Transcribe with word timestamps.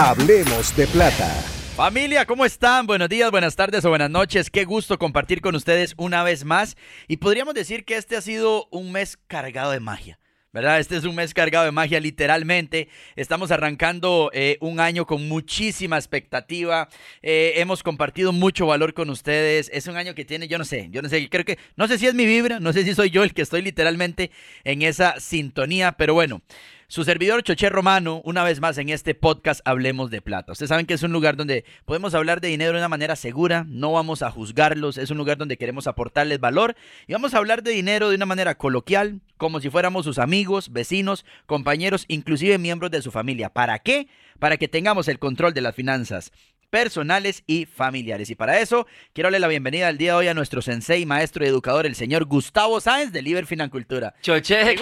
Hablemos 0.00 0.76
de 0.76 0.86
plata. 0.86 1.26
Familia, 1.74 2.24
¿cómo 2.24 2.44
están? 2.44 2.86
Buenos 2.86 3.08
días, 3.08 3.32
buenas 3.32 3.56
tardes 3.56 3.84
o 3.84 3.88
buenas 3.88 4.08
noches. 4.08 4.48
Qué 4.48 4.64
gusto 4.64 4.96
compartir 4.96 5.40
con 5.40 5.56
ustedes 5.56 5.94
una 5.96 6.22
vez 6.22 6.44
más. 6.44 6.76
Y 7.08 7.16
podríamos 7.16 7.52
decir 7.52 7.84
que 7.84 7.96
este 7.96 8.16
ha 8.16 8.20
sido 8.20 8.68
un 8.70 8.92
mes 8.92 9.18
cargado 9.26 9.72
de 9.72 9.80
magia. 9.80 10.20
¿verdad? 10.52 10.78
Este 10.78 10.96
es 10.96 11.04
un 11.04 11.16
mes 11.16 11.34
cargado 11.34 11.64
de 11.64 11.72
magia, 11.72 11.98
literalmente. 11.98 12.88
Estamos 13.16 13.50
arrancando 13.50 14.30
eh, 14.32 14.56
un 14.60 14.78
año 14.78 15.04
con 15.04 15.26
muchísima 15.26 15.96
expectativa. 15.96 16.88
Eh, 17.20 17.54
hemos 17.56 17.82
compartido 17.82 18.32
mucho 18.32 18.66
valor 18.66 18.94
con 18.94 19.10
ustedes. 19.10 19.68
Es 19.74 19.88
un 19.88 19.96
año 19.96 20.14
que 20.14 20.24
tiene, 20.24 20.46
yo 20.46 20.58
no 20.58 20.64
sé, 20.64 20.88
yo 20.92 21.02
no 21.02 21.08
sé, 21.08 21.28
creo 21.28 21.44
que, 21.44 21.58
no 21.74 21.88
sé 21.88 21.98
si 21.98 22.06
es 22.06 22.14
mi 22.14 22.24
vibra, 22.24 22.60
no 22.60 22.72
sé 22.72 22.84
si 22.84 22.94
soy 22.94 23.10
yo 23.10 23.24
el 23.24 23.34
que 23.34 23.42
estoy 23.42 23.62
literalmente 23.62 24.30
en 24.62 24.82
esa 24.82 25.18
sintonía, 25.18 25.92
pero 25.92 26.14
bueno. 26.14 26.40
Su 26.90 27.04
servidor 27.04 27.42
Choché 27.42 27.68
Romano, 27.68 28.22
una 28.24 28.42
vez 28.44 28.60
más 28.60 28.78
en 28.78 28.88
este 28.88 29.14
podcast 29.14 29.60
Hablemos 29.66 30.10
de 30.10 30.22
Plata. 30.22 30.52
Ustedes 30.52 30.70
saben 30.70 30.86
que 30.86 30.94
es 30.94 31.02
un 31.02 31.12
lugar 31.12 31.36
donde 31.36 31.66
podemos 31.84 32.14
hablar 32.14 32.40
de 32.40 32.48
dinero 32.48 32.72
de 32.72 32.78
una 32.78 32.88
manera 32.88 33.14
segura, 33.14 33.66
no 33.68 33.92
vamos 33.92 34.22
a 34.22 34.30
juzgarlos, 34.30 34.96
es 34.96 35.10
un 35.10 35.18
lugar 35.18 35.36
donde 35.36 35.58
queremos 35.58 35.86
aportarles 35.86 36.40
valor 36.40 36.76
y 37.06 37.12
vamos 37.12 37.34
a 37.34 37.36
hablar 37.36 37.62
de 37.62 37.72
dinero 37.72 38.08
de 38.08 38.16
una 38.16 38.24
manera 38.24 38.54
coloquial, 38.54 39.20
como 39.36 39.60
si 39.60 39.68
fuéramos 39.68 40.06
sus 40.06 40.18
amigos, 40.18 40.72
vecinos, 40.72 41.26
compañeros, 41.44 42.06
inclusive 42.08 42.56
miembros 42.56 42.90
de 42.90 43.02
su 43.02 43.10
familia. 43.10 43.50
¿Para 43.50 43.80
qué? 43.80 44.08
Para 44.38 44.56
que 44.56 44.66
tengamos 44.66 45.08
el 45.08 45.18
control 45.18 45.52
de 45.52 45.60
las 45.60 45.74
finanzas 45.74 46.32
personales 46.70 47.42
y 47.46 47.66
familiares. 47.66 48.30
Y 48.30 48.34
para 48.34 48.60
eso, 48.60 48.86
quiero 49.12 49.26
darle 49.26 49.40
la 49.40 49.48
bienvenida 49.48 49.88
al 49.88 49.98
día 49.98 50.12
de 50.12 50.18
hoy 50.18 50.28
a 50.28 50.34
nuestro 50.34 50.62
sensei, 50.62 51.06
maestro 51.06 51.44
y 51.44 51.48
educador, 51.48 51.86
el 51.86 51.94
señor 51.94 52.24
Gustavo 52.26 52.80
Sáenz 52.80 53.12
de 53.12 53.22
Liber 53.22 53.46
Financultura. 53.46 54.14
Choche, 54.22 54.76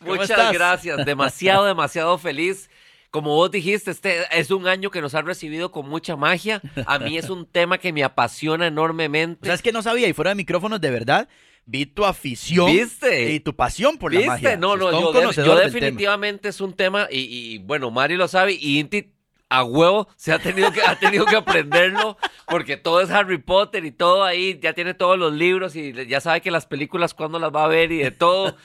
muchas 0.00 0.52
gracias. 0.52 1.04
Demasiado, 1.04 1.64
demasiado 1.66 2.18
feliz. 2.18 2.68
Como 3.10 3.34
vos 3.34 3.50
dijiste, 3.50 3.90
este 3.90 4.18
es 4.32 4.50
un 4.50 4.68
año 4.68 4.90
que 4.90 5.00
nos 5.00 5.14
ha 5.14 5.22
recibido 5.22 5.72
con 5.72 5.88
mucha 5.88 6.14
magia. 6.14 6.60
A 6.84 6.98
mí 6.98 7.16
es 7.16 7.30
un 7.30 7.46
tema 7.46 7.78
que 7.78 7.92
me 7.92 8.04
apasiona 8.04 8.66
enormemente. 8.66 9.40
¿Sabes 9.46 9.62
que 9.62 9.72
no 9.72 9.82
sabía? 9.82 10.08
Y 10.08 10.12
fuera 10.12 10.30
de 10.30 10.34
micrófonos, 10.34 10.78
de 10.78 10.90
verdad, 10.90 11.28
vi 11.64 11.86
tu 11.86 12.04
afición 12.04 12.70
¿Viste? 12.70 13.32
y 13.32 13.40
tu 13.40 13.56
pasión 13.56 13.96
por 13.96 14.12
la 14.12 14.20
magia. 14.26 14.56
No, 14.58 14.76
no, 14.76 14.90
yo, 14.90 15.32
yo 15.32 15.56
definitivamente 15.56 16.50
es 16.50 16.60
un 16.60 16.74
tema, 16.74 17.08
y, 17.10 17.20
y, 17.54 17.58
bueno, 17.58 17.90
Mari 17.90 18.16
lo 18.16 18.28
sabe, 18.28 18.52
y 18.52 18.78
Inti 18.78 19.10
a 19.50 19.64
huevo 19.64 20.08
se 20.16 20.32
ha 20.32 20.38
tenido 20.38 20.72
que, 20.72 20.82
ha 20.82 20.98
tenido 20.98 21.24
que 21.24 21.36
aprenderlo 21.36 22.18
porque 22.46 22.76
todo 22.76 23.00
es 23.00 23.10
Harry 23.10 23.38
Potter 23.38 23.84
y 23.84 23.92
todo 23.92 24.24
ahí, 24.24 24.58
ya 24.62 24.72
tiene 24.72 24.94
todos 24.94 25.18
los 25.18 25.32
libros 25.32 25.76
y 25.76 25.92
ya 26.06 26.20
sabe 26.20 26.40
que 26.40 26.50
las 26.50 26.66
películas 26.66 27.14
cuando 27.14 27.38
las 27.38 27.54
va 27.54 27.64
a 27.64 27.68
ver 27.68 27.92
y 27.92 27.98
de 27.98 28.10
todo. 28.10 28.56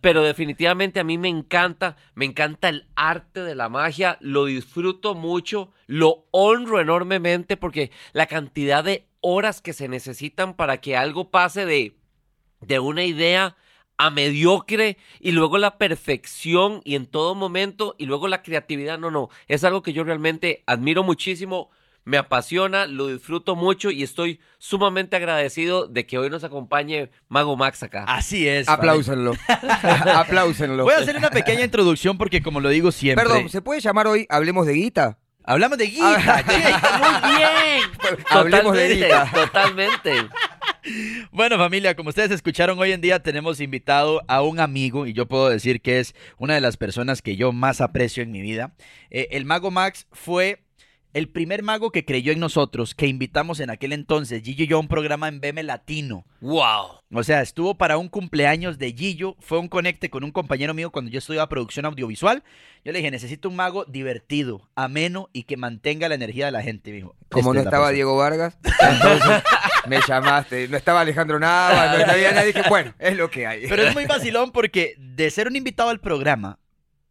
Pero 0.00 0.22
definitivamente 0.22 1.00
a 1.00 1.04
mí 1.04 1.18
me 1.18 1.28
encanta, 1.28 1.96
me 2.14 2.24
encanta 2.24 2.68
el 2.68 2.86
arte 2.96 3.42
de 3.42 3.54
la 3.54 3.68
magia, 3.68 4.18
lo 4.20 4.46
disfruto 4.46 5.14
mucho, 5.14 5.72
lo 5.86 6.26
honro 6.30 6.80
enormemente 6.80 7.56
porque 7.56 7.90
la 8.12 8.26
cantidad 8.26 8.84
de 8.84 9.06
horas 9.20 9.60
que 9.60 9.72
se 9.72 9.88
necesitan 9.88 10.54
para 10.54 10.80
que 10.80 10.96
algo 10.96 11.30
pase 11.30 11.66
de, 11.66 11.96
de 12.60 12.78
una 12.78 13.04
idea 13.04 13.56
a 13.98 14.10
mediocre 14.10 14.98
y 15.20 15.32
luego 15.32 15.58
la 15.58 15.78
perfección 15.78 16.80
y 16.84 16.94
en 16.94 17.06
todo 17.06 17.34
momento 17.34 17.94
y 17.98 18.06
luego 18.06 18.28
la 18.28 18.42
creatividad. 18.42 18.98
No, 18.98 19.10
no, 19.10 19.28
es 19.48 19.64
algo 19.64 19.82
que 19.82 19.92
yo 19.92 20.04
realmente 20.04 20.62
admiro 20.66 21.02
muchísimo, 21.02 21.70
me 22.04 22.18
apasiona, 22.18 22.86
lo 22.86 23.08
disfruto 23.08 23.56
mucho 23.56 23.90
y 23.90 24.02
estoy 24.04 24.40
sumamente 24.58 25.16
agradecido 25.16 25.88
de 25.88 26.06
que 26.06 26.18
hoy 26.18 26.30
nos 26.30 26.44
acompañe 26.44 27.10
Mago 27.28 27.56
Max 27.56 27.82
acá. 27.82 28.04
Así 28.06 28.46
es. 28.46 28.68
Apláusenlo. 28.68 29.32
Apláusenlo. 30.14 30.84
Voy 30.84 30.94
a 30.94 30.98
hacer 30.98 31.16
una 31.16 31.30
pequeña 31.30 31.64
introducción 31.64 32.16
porque 32.16 32.42
como 32.42 32.60
lo 32.60 32.68
digo 32.68 32.92
siempre. 32.92 33.24
Perdón, 33.24 33.48
¿se 33.48 33.60
puede 33.60 33.80
llamar 33.80 34.06
hoy 34.06 34.26
Hablemos 34.30 34.66
de 34.66 34.74
Guita? 34.74 35.18
Hablamos 35.46 35.78
de 35.78 35.86
guita. 35.86 36.44
Muy 36.44 37.36
bien. 37.36 38.24
Hablemos 38.30 38.76
de 38.76 38.94
guita. 38.94 39.30
Totalmente. 39.32 40.28
Bueno 41.30 41.56
familia, 41.56 41.94
como 41.94 42.10
ustedes 42.10 42.30
escucharon 42.30 42.78
hoy 42.78 42.92
en 42.92 43.00
día 43.00 43.20
tenemos 43.20 43.60
invitado 43.60 44.22
a 44.28 44.42
un 44.42 44.60
amigo 44.60 45.06
y 45.06 45.12
yo 45.12 45.26
puedo 45.26 45.48
decir 45.48 45.80
que 45.80 46.00
es 46.00 46.14
una 46.38 46.54
de 46.54 46.60
las 46.60 46.76
personas 46.76 47.22
que 47.22 47.36
yo 47.36 47.52
más 47.52 47.80
aprecio 47.80 48.22
en 48.22 48.32
mi 48.32 48.40
vida. 48.40 48.74
Eh, 49.10 49.28
el 49.32 49.44
mago 49.44 49.70
Max 49.70 50.06
fue 50.12 50.65
el 51.16 51.30
primer 51.30 51.62
mago 51.62 51.92
que 51.92 52.04
creyó 52.04 52.30
en 52.30 52.40
nosotros, 52.40 52.94
que 52.94 53.06
invitamos 53.06 53.60
en 53.60 53.70
aquel 53.70 53.94
entonces, 53.94 54.42
Gillo 54.42 54.64
y 54.64 54.66
yo, 54.66 54.76
a 54.76 54.80
un 54.80 54.88
programa 54.88 55.28
en 55.28 55.40
BM 55.40 55.62
Latino. 55.62 56.26
¡Wow! 56.42 57.00
O 57.10 57.22
sea, 57.22 57.40
estuvo 57.40 57.78
para 57.78 57.96
un 57.96 58.10
cumpleaños 58.10 58.76
de 58.76 58.92
Gillo, 58.92 59.34
fue 59.40 59.58
un 59.58 59.68
conecte 59.68 60.10
con 60.10 60.24
un 60.24 60.30
compañero 60.30 60.74
mío 60.74 60.90
cuando 60.90 61.10
yo 61.10 61.20
estudiaba 61.20 61.48
producción 61.48 61.86
audiovisual. 61.86 62.44
Yo 62.84 62.92
le 62.92 62.98
dije, 62.98 63.10
necesito 63.10 63.48
un 63.48 63.56
mago 63.56 63.86
divertido, 63.86 64.68
ameno 64.74 65.30
y 65.32 65.44
que 65.44 65.56
mantenga 65.56 66.06
la 66.10 66.16
energía 66.16 66.44
de 66.44 66.52
la 66.52 66.60
gente, 66.60 66.92
mijo. 66.92 67.16
Como 67.30 67.54
no 67.54 67.60
estaba 67.60 67.92
Diego 67.92 68.14
Vargas, 68.18 68.58
entonces 68.62 69.42
me 69.88 70.00
llamaste. 70.06 70.68
No 70.68 70.76
estaba 70.76 71.00
Alejandro 71.00 71.38
Nava, 71.38 71.96
no 71.96 72.12
había 72.12 72.32
nadie. 72.32 72.52
Dije, 72.52 72.68
bueno, 72.68 72.92
es 72.98 73.16
lo 73.16 73.30
que 73.30 73.46
hay. 73.46 73.66
Pero 73.66 73.84
es 73.84 73.94
muy 73.94 74.04
vacilón 74.04 74.52
porque 74.52 74.96
de 74.98 75.30
ser 75.30 75.48
un 75.48 75.56
invitado 75.56 75.88
al 75.88 75.98
programa, 75.98 76.58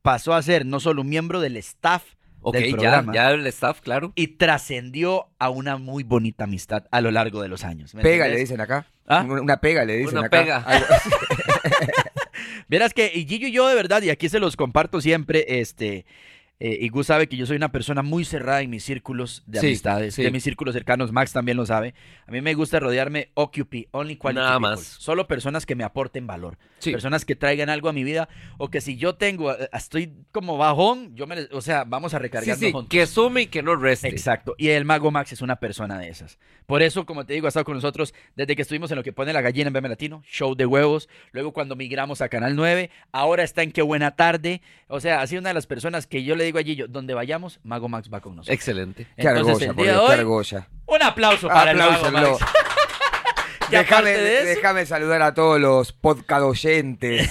pasó 0.04 0.36
a 0.36 0.44
ser 0.44 0.64
no 0.64 0.80
solo 0.80 1.02
un 1.02 1.10
miembro 1.10 1.42
del 1.42 1.58
staff, 1.58 2.04
Ok, 2.48 2.56
del 2.58 2.72
ya, 2.72 2.78
programa. 2.78 3.14
ya 3.14 3.32
el 3.32 3.48
staff, 3.48 3.82
claro. 3.82 4.14
Y 4.16 4.28
trascendió 4.28 5.30
a 5.40 5.50
una 5.50 5.78
muy 5.78 6.04
bonita 6.04 6.44
amistad 6.44 6.84
a 6.92 7.02
lo 7.02 7.10
largo 7.10 7.42
de 7.42 7.48
los 7.48 7.64
años. 7.64 7.96
¿me 7.96 8.04
Pega, 8.04 8.28
le 8.28 8.38
dicen 8.38 8.62
acá. 8.62 8.86
¿Ah? 9.08 9.26
Una 9.28 9.58
pega, 9.58 9.84
le 9.84 9.98
dicen 9.98 10.20
Una 10.20 10.28
acá. 10.28 10.42
pega. 10.42 10.64
Verás 12.68 12.94
que 12.94 13.12
y 13.14 13.26
Gillo 13.26 13.48
y 13.48 13.52
yo 13.52 13.68
de 13.68 13.76
verdad, 13.76 14.02
y 14.02 14.10
aquí 14.10 14.30
se 14.30 14.40
los 14.40 14.56
comparto 14.56 15.02
siempre, 15.02 15.60
este, 15.60 16.06
eh, 16.60 16.78
y 16.82 16.90
Gus 16.90 17.08
sabe 17.08 17.28
que 17.28 17.36
yo 17.36 17.46
soy 17.46 17.58
una 17.58 17.72
persona 17.72 18.02
muy 18.02 18.24
cerrada 18.26 18.62
en 18.62 18.70
mis 18.70 18.84
círculos 18.84 19.44
de 19.46 19.60
Sí, 19.60 19.68
amistades, 19.68 20.16
sí. 20.16 20.24
de 20.24 20.32
mis 20.32 20.44
círculos 20.44 20.74
cercanos, 20.74 21.12
Max 21.12 21.34
también 21.34 21.58
lo 21.58 21.66
sabe. 21.66 21.94
A 22.28 22.32
mí 22.32 22.40
me 22.42 22.54
gusta 22.54 22.80
rodearme 22.80 23.30
OQP, 23.34 23.90
Only 23.92 24.16
Quality 24.18 24.40
Nada 24.42 24.56
People. 24.58 24.70
más. 24.70 24.82
Solo 24.84 25.28
personas 25.28 25.66
que 25.66 25.76
me 25.76 25.84
aporten 25.84 26.28
valor, 26.28 26.58
Sí. 26.80 26.92
personas 26.92 27.26
que 27.26 27.36
traigan 27.36 27.70
algo 27.70 27.90
a 27.90 27.94
mi 27.94 28.04
vida, 28.04 28.30
o 28.58 28.70
que 28.70 28.80
si 28.80 28.96
yo 28.96 29.16
tengo, 29.16 29.54
estoy 29.74 30.14
como 30.32 30.58
bajón, 30.58 31.16
yo 31.16 31.28
me, 31.28 31.48
o 31.52 31.62
sea, 31.62 31.84
vamos 31.84 32.14
a 32.14 32.20
juntos. 32.72 32.90
que 32.90 33.06
sume 33.06 33.42
y 33.44 33.48
que 33.48 33.62
no 33.62 33.76
reste. 33.76 34.08
Exacto. 34.08 34.56
Y 34.58 34.70
el 34.70 34.86
Mago 34.86 35.12
Max 35.12 35.34
es 35.34 35.42
una 35.42 35.58
persona 35.58 35.98
de 36.00 36.10
esas. 36.10 36.40
Por 36.66 36.82
eso, 36.82 37.06
como 37.06 37.26
te 37.26 37.34
digo, 37.34 37.48
ha 37.48 37.50
estado 37.50 37.66
con 37.66 37.76
nosotros 37.76 38.14
desde 38.36 38.56
que 38.56 38.62
estuvimos 38.62 38.90
en 38.92 38.98
lo 38.98 39.04
que 39.04 39.14
pone 39.14 39.34
la 39.34 39.42
gallina 39.42 39.68
en 39.68 39.74
BM 39.74 39.90
Latino, 39.90 40.24
show 40.26 40.56
de 40.56 40.66
huevos. 40.66 41.10
Luego 41.32 41.52
cuando 41.54 41.76
migramos 41.76 42.22
a 42.22 42.30
Canal 42.30 42.56
9, 42.56 42.90
ahora 43.12 43.44
está 43.44 43.62
en 43.62 43.72
Qué 43.72 43.82
Buena 43.82 44.16
Tarde. 44.16 44.62
O 44.88 45.00
sea, 45.00 45.22
ha 45.22 45.28
sido 45.28 45.42
una 45.42 45.50
de 45.50 45.54
las 45.56 45.68
personas 45.68 46.08
que 46.08 46.24
yo 46.24 46.36
le 46.36 46.45
digo 46.46 46.60
a 46.60 46.64
Gillo, 46.64 46.88
donde 46.88 47.14
vayamos, 47.14 47.60
Mago 47.64 47.88
Max 47.90 48.10
va 48.14 48.22
con 48.22 48.36
nosotros. 48.36 48.54
Excelente. 48.56 49.06
Qué 49.18 49.28
Entonces, 49.28 49.48
argolla, 49.48 49.66
el 49.68 49.76
por 49.76 49.84
día 49.86 49.94
de 49.94 50.06
qué 50.08 50.14
argolla. 50.14 50.68
un 50.88 51.04
aplauso 51.04 51.48
para 51.48 51.72
el 51.72 51.78
Mago 51.78 51.92
Apláusenlo. 51.94 52.32
Max. 52.40 52.52
Déjame, 53.72 54.12
de 54.12 54.38
eso- 54.38 54.46
déjame 54.60 54.86
saludar 54.86 55.22
a 55.24 55.34
todos 55.34 55.60
los 55.60 55.92
podcast 55.92 56.44
oyentes. 56.44 57.30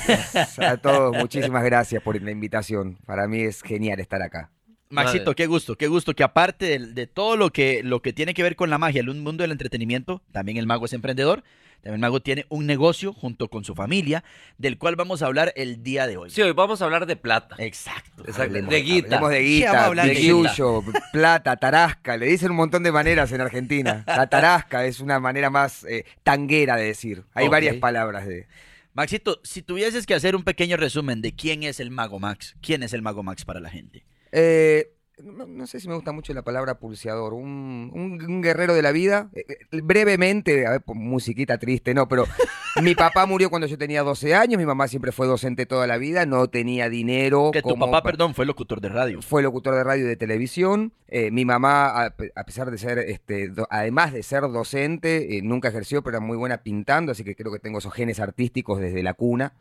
A 0.58 0.76
todos, 0.78 1.16
muchísimas 1.16 1.62
gracias 1.64 2.02
por 2.02 2.20
la 2.20 2.30
invitación. 2.30 2.98
Para 3.06 3.28
mí 3.28 3.40
es 3.42 3.62
genial 3.62 4.00
estar 4.00 4.20
acá. 4.20 4.50
Maxito, 4.90 5.24
Madre. 5.26 5.34
qué 5.36 5.46
gusto, 5.46 5.76
qué 5.76 5.86
gusto 5.88 6.14
que 6.14 6.22
aparte 6.22 6.66
de, 6.66 6.78
de 6.92 7.06
todo 7.06 7.36
lo 7.36 7.50
que, 7.50 7.82
lo 7.82 8.02
que 8.02 8.12
tiene 8.12 8.34
que 8.34 8.42
ver 8.42 8.54
con 8.56 8.68
la 8.70 8.78
magia, 8.78 9.00
el 9.00 9.06
mundo 9.14 9.42
del 9.42 9.50
entretenimiento, 9.52 10.22
también 10.32 10.56
el 10.58 10.66
mago 10.66 10.84
es 10.86 10.92
emprendedor, 10.92 11.42
también 11.82 11.94
el 11.94 12.00
mago 12.00 12.20
tiene 12.20 12.46
un 12.48 12.66
negocio 12.66 13.12
junto 13.12 13.48
con 13.48 13.64
su 13.64 13.74
familia, 13.74 14.22
del 14.58 14.78
cual 14.78 14.94
vamos 14.94 15.22
a 15.22 15.26
hablar 15.26 15.52
el 15.56 15.82
día 15.82 16.06
de 16.06 16.16
hoy. 16.16 16.30
Sí, 16.30 16.42
hoy 16.42 16.52
vamos 16.52 16.80
a 16.80 16.84
hablar 16.84 17.06
de 17.06 17.16
plata. 17.16 17.56
Exacto. 17.58 18.13
Exacto. 18.24 18.42
Hablemos- 18.54 18.70
De 18.70 18.82
guita. 18.82 19.06
hablemos 19.16 19.30
de 19.30 19.40
guita, 19.42 19.90
de 19.94 20.14
yuyo, 20.22 20.82
plata, 21.12 21.56
tarasca. 21.56 22.16
Le 22.16 22.26
dicen 22.26 22.50
un 22.50 22.56
montón 22.56 22.82
de 22.82 22.90
maneras 22.92 23.30
en 23.32 23.40
Argentina. 23.40 24.02
La 24.06 24.26
tarasca 24.28 24.84
es 24.86 25.00
una 25.00 25.20
manera 25.20 25.50
más 25.50 25.84
eh, 25.84 26.04
tanguera 26.22 26.76
de 26.76 26.84
decir. 26.86 27.24
Hay 27.34 27.48
varias 27.48 27.76
palabras 27.76 28.26
de... 28.26 28.46
Maxito, 28.94 29.40
si 29.42 29.60
tuvieses 29.62 30.06
que 30.06 30.14
hacer 30.14 30.36
un 30.36 30.44
pequeño 30.44 30.76
resumen 30.76 31.20
de 31.20 31.34
quién 31.34 31.64
es 31.64 31.80
el 31.80 31.90
mago 31.90 32.20
Max, 32.20 32.54
¿quién 32.62 32.82
es 32.84 32.92
el 32.92 33.02
mago 33.02 33.22
Max 33.24 33.44
para 33.44 33.58
la 33.60 33.68
gente? 33.68 34.04
Eh, 34.30 34.93
no, 35.22 35.46
no 35.46 35.66
sé 35.66 35.80
si 35.80 35.88
me 35.88 35.94
gusta 35.94 36.12
mucho 36.12 36.34
la 36.34 36.42
palabra 36.42 36.78
pulseador. 36.78 37.34
Un, 37.34 37.90
un- 37.94 38.22
un 38.24 38.42
guerrero 38.42 38.74
de 38.74 38.82
la 38.82 38.92
vida. 38.92 39.30
Eh, 39.34 39.44
eh, 39.48 39.80
brevemente, 39.82 40.66
a 40.66 40.70
ver, 40.70 40.80
pues, 40.82 40.98
musiquita 40.98 41.58
triste, 41.58 41.94
no, 41.94 42.08
pero 42.08 42.24
mi 42.82 42.94
papá 42.94 43.24
murió 43.26 43.48
cuando 43.50 43.66
yo 43.66 43.78
tenía 43.78 44.02
12 44.02 44.34
años. 44.34 44.58
Mi 44.58 44.66
mamá 44.66 44.88
siempre 44.88 45.12
fue 45.12 45.26
docente 45.26 45.66
toda 45.66 45.86
la 45.86 45.98
vida. 45.98 46.26
No 46.26 46.48
tenía 46.48 46.88
dinero. 46.88 47.50
Que 47.52 47.62
tu 47.62 47.76
papá, 47.78 48.02
pa- 48.02 48.02
perdón, 48.02 48.34
fue 48.34 48.44
locutor 48.46 48.80
de 48.80 48.88
radio. 48.88 49.22
Fue 49.22 49.42
locutor 49.42 49.74
de 49.74 49.84
radio 49.84 50.04
y 50.04 50.08
de 50.08 50.16
televisión. 50.16 50.92
Eh, 51.08 51.30
mi 51.30 51.44
mamá, 51.44 52.04
a, 52.04 52.10
pe- 52.16 52.32
a 52.34 52.44
pesar 52.44 52.70
de 52.70 52.78
ser, 52.78 52.98
este, 52.98 53.48
do- 53.48 53.68
además 53.70 54.12
de 54.12 54.22
ser 54.22 54.42
docente, 54.42 55.40
nunca 55.44 55.68
ejerció, 55.68 56.02
pero 56.02 56.16
era 56.18 56.26
muy 56.26 56.36
buena 56.36 56.58
pintando, 56.62 57.12
así 57.12 57.22
que 57.24 57.36
creo 57.36 57.52
que 57.52 57.58
tengo 57.60 57.78
esos 57.78 57.92
genes 57.94 58.18
artísticos 58.20 58.80
desde 58.80 59.02
la 59.02 59.14
cuna. 59.14 59.52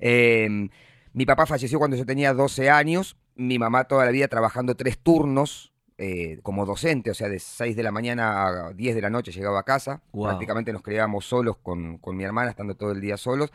Eh, 0.00 0.68
mi 1.12 1.26
papá 1.26 1.46
falleció 1.46 1.78
cuando 1.78 1.96
yo 1.96 2.06
tenía 2.06 2.32
12 2.32 2.70
años. 2.70 3.16
Mi 3.36 3.58
mamá 3.58 3.84
toda 3.84 4.04
la 4.04 4.10
vida 4.10 4.28
trabajando 4.28 4.74
tres 4.74 4.98
turnos 4.98 5.72
eh, 5.96 6.40
como 6.42 6.66
docente, 6.66 7.10
o 7.10 7.14
sea, 7.14 7.28
de 7.28 7.38
6 7.38 7.76
de 7.76 7.82
la 7.82 7.92
mañana 7.92 8.46
a 8.46 8.72
10 8.72 8.94
de 8.96 9.00
la 9.00 9.10
noche 9.10 9.30
llegaba 9.30 9.60
a 9.60 9.62
casa. 9.62 10.02
Wow. 10.12 10.26
Prácticamente 10.26 10.72
nos 10.72 10.82
criábamos 10.82 11.24
solos 11.24 11.56
con, 11.62 11.98
con 11.98 12.16
mi 12.16 12.24
hermana, 12.24 12.50
estando 12.50 12.74
todo 12.74 12.90
el 12.90 13.00
día 13.00 13.16
solos. 13.16 13.52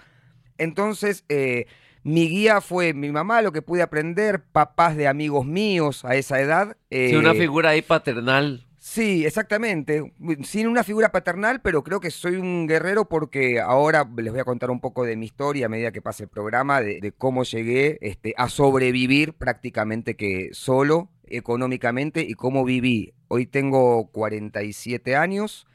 Entonces, 0.57 1.25
eh, 1.27 1.65
mi 2.03 2.29
guía 2.29 2.61
fue 2.61 2.93
mi 2.93 3.11
mamá, 3.11 3.41
lo 3.41 3.51
que 3.51 3.61
pude 3.61 3.81
aprender, 3.81 4.41
papás 4.41 4.95
de 4.95 5.07
amigos 5.07 5.45
míos 5.45 6.05
a 6.05 6.15
esa 6.15 6.39
edad. 6.39 6.77
Sí, 6.89 7.15
una 7.15 7.31
eh, 7.31 7.37
figura 7.37 7.71
ahí 7.71 7.81
paternal. 7.81 8.69
Sí, 8.91 9.24
exactamente. 9.24 10.13
Sin 10.44 10.68
una 10.68 10.83
figura 10.83 11.12
paternal, 11.12 11.62
pero 11.62 11.83
creo 11.83 12.00
que 12.00 12.09
soy 12.09 12.38
un 12.38 12.65
guerrero 12.65 13.07
porque 13.07 13.59
ahora 13.59 14.09
les 14.18 14.31
voy 14.31 14.41
a 14.41 14.45
contar 14.45 14.71
un 14.71 14.80
poco 14.80 15.03
de 15.06 15.15
mi 15.15 15.27
historia 15.27 15.68
a 15.68 15.69
medida 15.69 15.91
que 15.91 16.01
pase 16.01 16.24
el 16.24 16.30
programa, 16.30 16.81
de, 16.81 17.13
cómo 17.15 17.44
llegué 17.44 18.00
este, 18.01 18.33
a 18.36 18.50
sobrevivir 18.50 19.33
prácticamente 19.33 20.15
que 20.15 20.50
solo 20.53 21.12
económicamente 21.27 22.21
y 22.27 22.33
cómo 22.33 22.65
viví. 22.65 23.13
Hoy 23.27 23.45
tengo 23.45 24.07
47 24.07 25.15
años, 25.15 25.68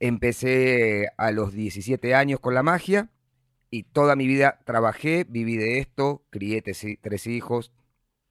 empecé 0.00 1.10
a 1.16 1.30
los 1.30 1.52
17 1.52 2.16
años 2.16 2.40
con 2.40 2.54
la 2.54 2.64
magia 2.64 3.08
y 3.70 3.84
toda 3.84 4.16
mi 4.16 4.26
vida 4.26 4.58
trabajé, 4.64 5.24
viví 5.28 5.56
de 5.56 5.78
esto, 5.78 6.24
crié 6.30 6.60
tres 6.62 7.26
hijos, 7.28 7.70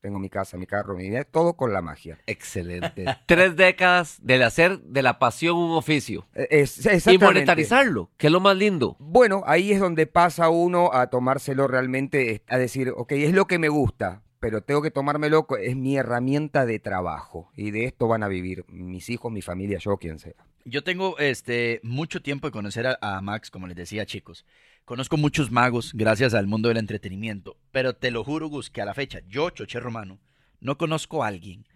tengo 0.08 0.20
mi 0.20 0.30
casa, 0.30 0.56
mi 0.56 0.66
carro, 0.66 0.96
mi 0.96 1.10
vida, 1.10 1.26
todo 1.26 1.54
con 1.58 1.74
la 1.74 1.82
magia. 1.82 2.18
Excelente. 2.28 3.04
Tres 3.26 3.58
décadas 3.58 4.20
del 4.22 4.42
hacer 4.44 4.80
de 4.80 5.02
la 5.02 5.20
pasión 5.20 5.58
un 5.58 5.72
oficio. 5.72 6.26
Eh, 6.34 6.48
es- 6.50 6.86
Y 7.08 7.18
monetarizarlo, 7.18 8.10
que 8.16 8.28
es 8.28 8.32
lo 8.34 8.40
más 8.40 8.56
lindo. 8.56 8.96
Bueno, 9.00 9.44
ahí 9.46 9.74
es 9.74 9.82
donde 9.82 10.08
pasa 10.08 10.48
uno 10.48 10.92
a 10.94 11.08
tomárselo 11.10 11.68
realmente, 11.68 12.42
a 12.48 12.58
decir, 12.58 12.94
ok, 12.96 13.12
es 13.12 13.34
lo 13.34 13.48
que 13.48 13.60
me 13.60 13.68
gusta, 13.68 14.22
pero 14.40 14.62
tengo 14.62 14.82
que 14.82 14.92
tomármelo, 14.92 15.46
es 15.60 15.76
mi 15.76 15.98
herramienta 15.98 16.66
de 16.66 16.80
trabajo. 16.80 17.52
Y 17.58 17.72
de 17.72 17.84
esto 17.84 18.08
van 18.08 18.24
a 18.24 18.30
vivir 18.30 18.64
mis 18.70 19.10
hijos, 19.10 19.30
mi 19.30 19.42
familia, 19.42 19.78
yo, 19.80 19.98
quien 19.98 20.20
sea. 20.20 20.36
Yo 20.64 20.86
tengo 20.86 21.18
este 21.18 21.82
mucho 21.84 22.22
tiempo 22.22 22.48
de 22.48 22.52
conocer 22.54 22.88
a, 22.88 22.98
a 23.02 23.20
Max, 23.22 23.52
como 23.52 23.68
les 23.68 23.76
decía, 23.76 24.06
chicos. 24.06 24.46
Conozco 24.88 25.18
muchos 25.18 25.52
magos 25.52 25.92
gracias 25.94 26.34
al 26.34 26.48
mundo 26.48 26.70
del 26.70 26.78
entretenimiento, 26.78 27.58
pero 27.74 27.94
te 27.98 28.10
lo 28.10 28.24
juro, 28.24 28.48
Gus, 28.48 28.70
que 28.70 28.82
a 28.82 28.86
la 28.86 28.94
fecha, 28.94 29.20
yo, 29.28 29.50
Choche 29.50 29.82
Romano, 29.82 30.18
no 30.62 30.78
conozco 30.78 31.26
a 31.26 31.28
alguien 31.28 31.68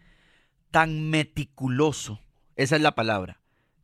tan 0.72 1.10
meticuloso, 1.10 2.22
esa 2.56 2.78
es 2.78 2.82
la 2.82 2.96
palabra, 2.96 3.42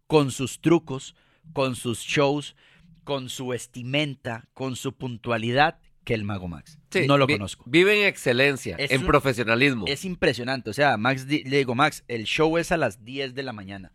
con 0.08 0.32
sus 0.32 0.62
trucos, 0.62 1.14
con 1.52 1.76
sus 1.76 2.00
shows, 2.00 2.56
con 3.04 3.28
su 3.28 3.48
vestimenta, 3.48 4.48
con 4.54 4.78
su 4.78 4.94
puntualidad, 4.94 5.80
que 6.06 6.14
el 6.14 6.24
mago 6.24 6.48
Max. 6.48 6.80
Sí, 6.90 7.06
no 7.06 7.18
lo 7.18 7.28
vi- 7.28 7.34
conozco. 7.34 7.66
Vive 7.68 8.00
en 8.02 8.08
excelencia, 8.08 8.78
Es 8.80 8.92
en 8.92 9.02
un- 9.02 9.08
profesionalismo. 9.08 9.84
Es 9.90 10.06
impresionante. 10.06 10.70
O 10.70 10.74
sea, 10.74 10.96
Max 10.96 11.26
le 11.26 11.44
digo, 11.44 11.76
Max, 11.76 12.06
el 12.08 12.24
show 12.24 12.58
es 12.58 12.72
a 12.72 12.78
las 12.78 13.04
10 13.04 13.36
de 13.36 13.44
la 13.44 13.52
mañana. 13.52 13.92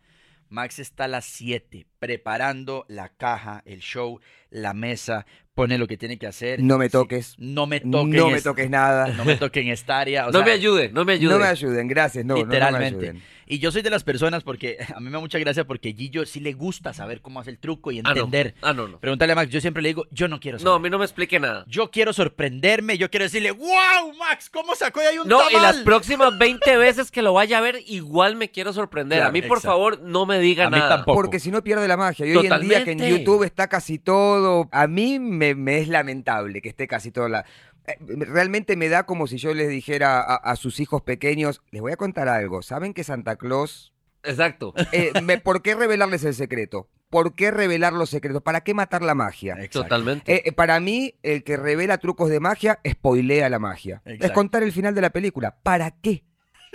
Max 0.53 0.79
está 0.79 1.05
a 1.05 1.09
las 1.09 1.25
7 1.25 1.87
preparando 1.99 2.85
la 2.89 3.09
caja, 3.09 3.63
el 3.65 3.81
show, 3.81 4.21
la 4.51 4.75
mesa, 4.75 5.25
pone 5.55 5.79
lo 5.79 5.87
que 5.87 5.97
tiene 5.97 6.19
que 6.19 6.27
hacer. 6.27 6.61
No 6.63 6.77
me 6.79 6.87
Sí, 6.87 6.93
toques. 6.93 7.35
no 7.39 7.67
me 7.67 7.81
No 7.85 8.01
toquen. 8.05 8.31
me 8.33 8.37
es- 8.39 8.45
toques 8.45 8.69
nada. 8.71 9.09
No 9.09 9.25
me 9.25 9.37
toquen 9.37 9.69
esta 9.69 9.99
área. 9.99 10.25
o 10.25 10.31
no 10.31 10.39
sea, 10.39 10.45
me 10.45 10.53
ayude, 10.53 10.91
no 10.93 11.05
me 11.07 11.15
ayude. 11.15 11.33
No 11.33 11.39
me 11.41 11.47
ayuden, 11.47 11.89
gracias. 11.89 12.25
No, 12.25 12.35
no, 12.35 12.41
no 12.41 12.47
me 12.47 12.53
Literalmente. 12.55 12.99
ayuden. 13.09 13.23
Y 13.53 13.59
yo 13.59 13.71
soy 13.71 13.83
de 13.83 13.91
las 13.91 14.03
personas 14.03 14.45
porque 14.45 14.79
a 14.97 14.99
mí 14.99 15.07
me 15.07 15.11
da 15.11 15.21
mucha 15.21 15.39
gracia 15.39 15.65
porque 15.65 15.93
Gillo 15.93 16.25
sí 16.25 16.41
le 16.41 16.55
gusta 16.55 16.95
saber 16.95 17.21
cómo 17.21 17.39
hace 17.39 17.51
el 17.51 17.59
truco 17.59 17.93
y 17.93 17.99
ah, 17.99 18.03
no. 18.03 18.11
entender. 18.11 18.55
Ah, 18.63 18.73
no, 18.73 18.89
no. 18.89 18.99
Pregúntale 18.99 19.33
a 19.33 19.37
Max, 19.37 19.51
yo 19.51 19.61
siempre 19.61 19.83
le 19.83 19.91
digo, 19.91 20.07
yo 20.11 20.27
no 20.27 20.41
quiero 20.41 20.59
saber. 20.59 20.71
No, 20.71 20.77
a 20.77 20.79
mí 20.79 20.89
no 20.89 20.99
me 20.99 21.05
explique 21.05 21.39
nada. 21.39 21.67
Yo 21.69 21.91
quiero 21.91 22.15
sorprenderme, 22.15 22.97
yo 22.97 23.11
quiero 23.11 23.25
decirle, 23.25 23.51
wow, 23.51 24.15
Max, 24.19 24.49
¿cómo 24.49 24.75
sacó 24.75 25.01
de 25.01 25.09
ahí 25.09 25.19
un 25.19 25.29
No, 25.29 25.43
y 25.51 25.53
tamal?" 25.53 25.63
las 25.63 25.85
próximas 25.85 26.39
20 26.39 26.79
veces 26.79 27.11
que 27.11 27.21
lo 27.21 27.35
vaya 27.35 27.59
a 27.59 27.61
ver, 27.61 27.81
igual 27.89 28.37
me 28.37 28.51
quiero 28.51 28.73
sorprender. 28.73 29.19
Claro, 29.19 29.29
a 29.29 29.33
mí, 29.33 29.43
por 29.43 29.61
favor, 29.61 30.01
no 30.01 30.25
me 30.25 30.39
diga 30.39 30.69
A 30.69 30.71
mí 30.71 30.79
nada. 30.79 30.97
tampoco. 30.97 31.21
Porque 31.21 31.39
si 31.39 31.51
no 31.51 31.63
pierde 31.63 31.87
la 31.87 31.99
magia. 31.99 32.25
Y 32.25 32.35
hoy 32.35 32.47
en 32.47 32.61
día 32.63 32.85
que 32.85 32.93
en. 32.93 33.03
YouTube 33.03 33.45
está 33.45 33.69
casi 33.69 33.99
todo, 33.99 34.71
a 34.73 34.87
mí 34.87 35.19
me, 35.19 35.55
me 35.55 35.77
es 35.77 35.89
lamentable 35.89 36.63
que 36.63 36.71
esté 36.71 36.89
casi 36.89 37.11
todo 37.11 37.29
la... 37.29 37.45
eh, 37.87 37.97
Realmente 38.01 38.77
me 38.77 38.89
da 38.89 39.05
como 39.07 39.27
si 39.27 39.37
yo 39.39 39.55
les 39.55 39.69
dijera 39.69 40.21
a, 40.21 40.35
a 40.37 40.57
sus 40.57 40.81
hijos 40.81 41.03
pequeños, 41.03 41.63
les 41.71 41.81
voy 41.83 41.93
a 41.93 41.97
contar 41.97 42.29
algo, 42.29 42.63
¿saben 42.63 42.95
que 42.95 43.05
Santa 43.05 43.37
Claus... 43.37 43.93
Exacto. 44.25 44.73
eh, 44.93 45.13
me- 45.23 45.39
¿Por 45.39 45.63
qué 45.63 45.75
revelarles 45.75 46.23
el 46.25 46.35
secreto? 46.35 46.89
¿Por 47.11 47.35
qué 47.35 47.51
revelar 47.51 47.93
los 47.93 48.09
secretos? 48.09 48.41
¿Para 48.43 48.63
qué 48.63 48.73
matar 48.73 49.03
la 49.03 49.15
magia? 49.15 49.55
Exacto. 49.55 49.83
Totalmente. 49.83 50.49
Eh, 50.49 50.53
para 50.53 50.79
mí, 50.81 51.17
el 51.23 51.43
que 51.45 51.57
revela 51.57 51.99
trucos 51.99 52.31
de 52.31 52.41
magia, 52.41 52.79
spoilea 52.89 53.51
la 53.51 53.59
magia. 53.59 54.01
Es 54.07 54.31
contar 54.31 54.63
el 54.63 54.73
final 54.73 54.95
de 54.95 55.01
la 55.03 55.11
película. 55.11 55.57
¿Para 55.63 55.91
qué? 55.91 56.25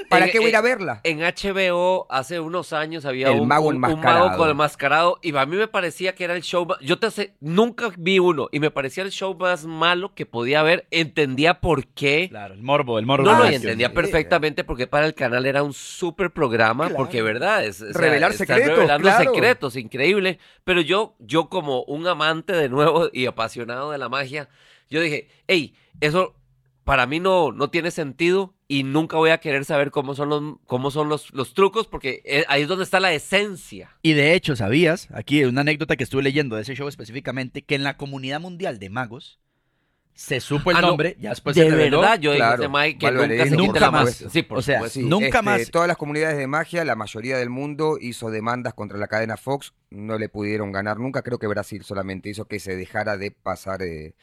¿Para 0.09 0.25
En- 0.25 0.31
qué 0.31 0.37
voy 0.39 0.47
a 0.47 0.49
ir 0.49 0.55
a 0.55 0.59
en- 0.59 0.65
verla? 0.65 1.01
En 1.03 1.19
HBO 1.23 2.05
hace 2.09 2.39
unos 2.39 2.71
años 2.71 3.03
había 3.05 3.29
El 3.31 3.41
un, 3.41 3.47
mago 3.47 3.63
un- 3.67 3.75
un 3.77 3.83
enmascarado. 3.83 4.25
mago 4.27 4.37
con 4.37 4.49
enmascarado 4.49 5.19
y 5.23 5.35
a 5.35 5.45
mí 5.47 5.57
me 5.57 5.67
parecía 5.67 6.13
que 6.13 6.23
era 6.23 6.35
el 6.35 6.43
show 6.43 6.65
más- 6.67 6.77
yo 6.81 6.99
te 6.99 7.09
sé, 7.09 7.33
nunca 7.39 7.89
vi 7.97 8.19
uno 8.19 8.47
y 8.51 8.59
me 8.59 8.69
parecía 8.69 9.03
el 9.03 9.11
show 9.11 9.35
más 9.35 9.65
malo 9.65 10.13
que 10.13 10.25
podía 10.27 10.59
haber 10.59 10.87
entendía 10.91 11.59
por 11.61 11.87
qué 11.87 12.27
Claro, 12.29 12.53
el 12.53 12.61
morbo, 12.61 12.99
el 12.99 13.05
morbo. 13.07 13.23
no 13.25 13.39
lo 13.39 13.47
sí, 13.47 13.55
entendía 13.55 13.91
perfectamente 13.93 14.63
porque 14.63 14.85
para 14.85 15.07
el 15.07 15.15
canal 15.15 15.45
era 15.47 15.63
un 15.63 15.73
súper 15.73 16.31
programa 16.31 16.85
Claro. 16.85 16.95
porque 16.97 17.21
verdad 17.23 17.65
es 17.65 17.81
o 17.81 17.91
sea, 17.91 17.99
Revelar 18.01 18.33
secretos, 18.33 18.67
revelando 18.77 19.09
claro. 19.09 19.33
secretos 19.33 19.75
increíble 19.75 20.37
pero 20.63 20.81
yo 20.81 21.15
yo 21.19 21.49
como 21.49 21.83
un 21.85 22.05
amante 22.07 22.53
de 22.53 22.69
nuevo 22.69 23.09
y 23.11 23.25
apasionado 23.25 23.91
de 23.91 23.97
la 23.97 24.09
magia 24.09 24.47
yo 24.89 25.01
dije 25.01 25.27
hey 25.47 25.73
eso 26.01 26.35
para 26.83 27.05
mí 27.07 27.19
no, 27.19 27.51
no 27.51 27.69
tiene 27.69 27.91
sentido 27.91 28.53
y 28.69 28.83
nunca 28.83 29.17
voy 29.17 29.29
a 29.29 29.37
querer 29.39 29.63
saber 29.65 29.91
cómo 29.91 30.13
son 30.13 30.29
los, 30.29 30.43
cómo 30.65 30.91
son 30.91 31.07
los, 31.09 31.33
los 31.33 31.53
trucos 31.53 31.87
porque 31.87 32.21
eh, 32.25 32.43
ahí 32.49 32.63
es 32.63 32.67
donde 32.67 32.83
está 32.83 32.99
la 32.99 33.13
esencia. 33.13 33.91
Y 34.01 34.13
de 34.13 34.33
hecho, 34.33 34.55
¿sabías? 34.55 35.07
Aquí 35.13 35.43
una 35.45 35.61
anécdota 35.61 35.95
que 35.95 36.03
estuve 36.03 36.23
leyendo 36.23 36.55
de 36.55 36.63
ese 36.63 36.75
show 36.75 36.87
específicamente, 36.87 37.61
que 37.61 37.75
en 37.75 37.83
la 37.83 37.95
comunidad 37.97 38.39
mundial 38.41 38.77
de 38.79 38.89
magos 38.89 39.39
se 40.13 40.39
supo 40.39 40.71
el 40.71 40.77
Ah, 40.77 40.81
no. 40.81 40.87
nombre, 40.87 41.15
ya 41.19 41.29
después 41.29 41.55
de 41.55 41.61
se 41.63 41.69
reveló. 41.69 42.01
verdad, 42.01 42.19
yo 42.19 42.33
Claro, 42.35 42.57
dije 42.63 42.69
Mike 42.73 42.97
que 42.97 43.05
Valverde, 43.05 43.35
nunca 43.37 43.45
se 43.49 43.55
nunca 43.55 43.67
quite 43.73 43.79
la 43.79 43.91
más. 43.91 44.25
Sí, 44.31 44.41
por 44.41 44.57
O 44.57 44.61
sea, 44.63 44.77
supuesto. 44.77 44.99
Sí, 44.99 45.05
Nunca 45.05 45.25
este, 45.27 45.41
más. 45.43 45.71
Todas 45.71 45.87
las 45.87 45.97
comunidades 45.97 46.37
de 46.37 46.47
magia, 46.47 46.83
la 46.83 46.95
mayoría 46.95 47.37
del 47.37 47.51
mundo 47.51 47.97
hizo 48.01 48.31
demandas 48.31 48.73
contra 48.73 48.97
la 48.97 49.07
cadena 49.07 49.37
Fox, 49.37 49.75
no 49.91 50.17
le 50.17 50.27
pudieron 50.27 50.71
ganar 50.71 50.97
nunca. 50.97 51.21
Creo 51.21 51.37
que 51.37 51.45
Brasil 51.45 51.83
solamente 51.83 52.29
hizo 52.29 52.45
que 52.45 52.59
se 52.59 52.75
dejara 52.75 53.15
de 53.15 53.29
pasar. 53.29 53.83
eh. 53.83 54.15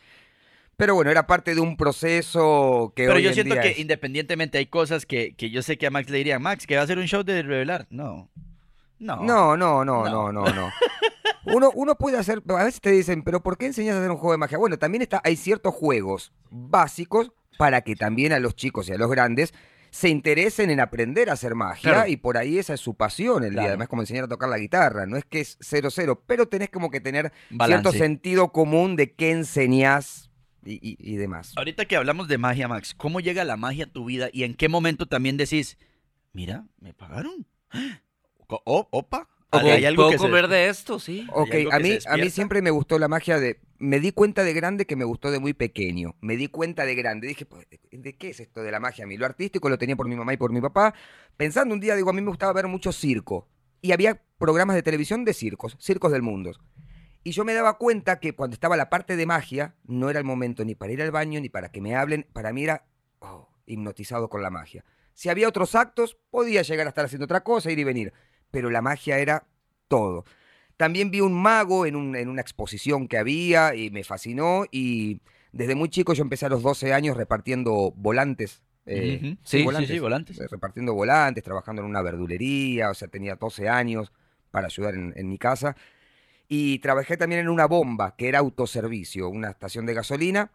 Pero 0.76 0.94
bueno, 0.94 1.10
era 1.10 1.26
parte 1.26 1.54
de 1.54 1.60
un 1.60 1.76
proceso 1.76 2.92
que 2.96 3.04
Pero 3.04 3.16
hoy 3.16 3.22
yo 3.22 3.28
en 3.28 3.34
siento 3.34 3.54
día 3.54 3.62
que 3.62 3.70
es- 3.70 3.78
independientemente 3.78 4.58
hay 4.58 4.66
cosas 4.66 5.06
que, 5.06 5.34
que 5.36 5.50
yo 5.50 5.62
sé 5.62 5.78
que 5.78 5.86
a 5.86 5.90
Max 5.90 6.10
le 6.10 6.18
diría, 6.18 6.38
Max, 6.38 6.66
que 6.66 6.74
va 6.74 6.80
a 6.80 6.84
hacer 6.84 6.98
un 6.98 7.06
show 7.06 7.22
de 7.22 7.42
revelar. 7.42 7.86
No. 7.90 8.30
No. 8.98 9.16
No, 9.22 9.56
no, 9.56 9.84
no, 9.84 10.04
No. 10.04 10.32
no, 10.32 10.32
no, 10.32 10.52
no. 10.52 10.70
Uno, 11.54 11.70
uno 11.74 11.94
puede 11.96 12.16
hacer, 12.16 12.42
a 12.48 12.64
veces 12.64 12.80
te 12.80 12.90
dicen, 12.90 13.22
pero 13.22 13.42
¿por 13.42 13.58
qué 13.58 13.66
enseñas 13.66 13.96
a 13.96 13.98
hacer 13.98 14.10
un 14.10 14.16
juego 14.16 14.32
de 14.32 14.38
magia? 14.38 14.56
Bueno, 14.56 14.78
también 14.78 15.02
está, 15.02 15.20
hay 15.22 15.36
ciertos 15.36 15.74
juegos 15.74 16.32
básicos 16.50 17.32
para 17.58 17.82
que 17.82 17.96
también 17.96 18.32
a 18.32 18.38
los 18.38 18.56
chicos 18.56 18.88
y 18.88 18.92
a 18.92 18.96
los 18.98 19.10
grandes 19.10 19.52
se 19.90 20.08
interesen 20.08 20.70
en 20.70 20.80
aprender 20.80 21.28
a 21.28 21.34
hacer 21.34 21.54
magia 21.54 21.92
Claro. 21.92 22.08
y 22.10 22.16
por 22.16 22.38
ahí 22.38 22.58
esa 22.58 22.72
es 22.74 22.80
su 22.80 22.94
pasión 22.94 23.44
el 23.44 23.50
Claro. 23.50 23.62
día. 23.62 23.68
Además, 23.72 23.88
como 23.88 24.00
enseñar 24.02 24.24
a 24.24 24.28
tocar 24.28 24.48
la 24.48 24.56
guitarra, 24.58 25.04
no 25.06 25.18
es 25.18 25.24
que 25.26 25.40
es 25.40 25.58
cero 25.60 25.90
cero, 25.90 26.22
pero 26.26 26.48
tenés 26.48 26.70
como 26.70 26.90
que 26.90 27.00
tener 27.00 27.30
Balance. 27.50 27.82
cierto 27.90 27.92
sentido 28.04 28.50
común 28.50 28.96
de 28.96 29.12
qué 29.12 29.30
enseñás 29.32 30.30
y, 30.64 30.75
y- 30.83 30.97
y 30.99 31.16
demás. 31.16 31.52
Ahorita 31.56 31.85
que 31.85 31.97
hablamos 31.97 32.28
de 32.28 32.38
magia, 32.38 32.68
Max, 32.68 32.94
¿cómo 32.94 33.21
llega 33.21 33.44
la 33.44 33.56
magia 33.56 33.85
a 33.85 33.92
tu 33.92 34.04
vida 34.04 34.28
y 34.33 34.44
en 34.44 34.54
qué 34.54 34.68
momento 34.68 35.06
también 35.06 35.37
decís, 35.37 35.78
mira, 36.33 36.66
me 36.80 36.94
pagaron. 36.94 37.47
O- 38.49 38.88
opa, 38.90 39.28
Ok, 39.50 39.62
hay 39.66 39.85
algo 39.85 40.02
Puedo 40.02 40.11
que 40.11 40.18
se- 40.18 40.25
comer 40.25 40.49
de 40.49 40.68
esto, 40.68 40.99
sí. 40.99 41.28
Ok, 41.30 41.54
a 41.71 41.78
mí, 41.78 41.97
a 42.06 42.16
mí 42.16 42.28
siempre 42.30 42.61
me 42.61 42.71
gustó 42.73 42.99
la 42.99 43.06
magia 43.06 43.38
de... 43.38 43.61
Me 43.78 44.00
di 44.00 44.11
cuenta 44.11 44.42
de 44.42 44.52
grande 44.52 44.85
que 44.85 44.97
me 44.97 45.04
gustó 45.04 45.30
de 45.30 45.38
muy 45.38 45.52
pequeño. 45.52 46.16
Me 46.21 46.37
di 46.37 46.49
cuenta 46.49 46.85
de 46.85 46.97
grande. 46.97 47.28
Dije, 47.28 47.47
pues, 47.47 47.64
¿de 47.92 48.16
qué 48.16 48.30
es 48.30 48.40
esto 48.40 48.62
de 48.62 48.73
la 48.73 48.80
magia 48.80 49.04
a 49.04 49.06
mí? 49.06 49.16
Lo 49.16 49.26
artístico 49.26 49.68
lo 49.68 49.78
tenía 49.78 49.94
por 49.94 50.09
mi 50.09 50.16
mamá 50.16 50.33
y 50.33 50.38
por 50.38 50.50
mi 50.52 50.61
papá. 50.61 50.92
Pensando 51.37 51.73
un 51.73 51.80
día, 51.80 51.94
digo, 51.94 52.11
a 52.11 52.12
mí 52.12 52.21
me 52.21 52.30
gustaba 52.30 52.52
ver 52.52 52.66
mucho 52.66 52.90
circo. 52.90 53.47
Y 53.80 53.92
había 53.92 54.21
programas 54.38 54.75
de 54.75 54.83
televisión 54.83 55.25
de 55.25 55.35
circos, 55.35 55.76
circos 55.78 56.11
del 56.11 56.23
mundo. 56.23 56.50
Y 57.24 57.32
yo 57.32 57.44
me 57.44 57.54
daba 57.54 57.78
cuenta 57.78 58.20
que 58.20 58.34
cuando 58.34 58.54
estaba 58.54 58.76
la 58.76 58.90
parte 58.90 59.16
de 59.16 59.24
magia, 59.26 59.74
no 59.84 60.10
era 60.10 60.18
el 60.18 60.24
momento 60.26 60.64
ni 60.64 60.74
para 60.74 60.92
ir 60.92 61.00
al 61.02 61.10
baño, 61.10 61.40
ni 61.40 61.48
para 61.48 61.70
que 61.70 61.80
me 61.80 61.96
hablen. 61.96 62.26
Para 62.32 62.52
mí 62.52 62.64
era 62.64 62.84
oh, 63.20 63.48
hipnotizado 63.66 64.28
con 64.28 64.42
la 64.42 64.50
magia. 64.50 64.84
Si 65.14 65.28
había 65.30 65.48
otros 65.48 65.74
actos, 65.74 66.18
podía 66.30 66.62
llegar 66.62 66.86
a 66.86 66.90
estar 66.90 67.04
haciendo 67.06 67.24
otra 67.24 67.42
cosa, 67.42 67.70
ir 67.72 67.78
y 67.78 67.84
venir. 67.84 68.12
Pero 68.50 68.68
la 68.70 68.82
magia 68.82 69.18
era 69.18 69.46
todo. 69.88 70.24
También 70.76 71.10
vi 71.10 71.20
un 71.20 71.32
mago 71.32 71.86
en, 71.86 71.96
un- 71.96 72.14
en 72.16 72.28
una 72.28 72.42
exposición 72.42 73.08
que 73.08 73.16
había 73.16 73.74
y 73.74 73.90
me 73.90 74.04
fascinó. 74.04 74.64
Y 74.70 75.22
desde 75.52 75.74
muy 75.76 75.88
chico 75.88 76.12
yo 76.14 76.22
empecé 76.22 76.46
a 76.46 76.50
los 76.50 76.62
12 76.62 76.92
años 76.92 77.16
repartiendo 77.16 77.92
volantes. 77.96 78.62
eh, 78.86 79.18
sí, 79.44 79.58
sí, 79.58 79.58
sí, 79.58 79.64
sí, 79.94 79.98
volantes. 80.00 80.38
eh, 80.40 80.46
repartiendo 80.50 80.92
volantes, 80.92 81.42
trabajando 81.42 81.80
en 81.80 81.88
una 81.88 82.02
verdulería, 82.02 82.90
o 82.90 82.94
sea, 82.94 83.08
tenía 83.08 83.36
12 83.36 83.66
años 83.68 84.12
para 84.50 84.66
ayudar 84.66 84.94
en, 84.94 85.14
en 85.16 85.28
mi 85.30 85.38
casa. 85.38 85.74
Y 86.48 86.78
trabajé 86.80 87.16
también 87.16 87.40
en 87.40 87.48
una 87.48 87.66
bomba, 87.66 88.16
que 88.16 88.28
era 88.28 88.40
autoservicio, 88.40 89.28
una 89.28 89.50
estación 89.50 89.86
de 89.86 89.94
gasolina, 89.94 90.50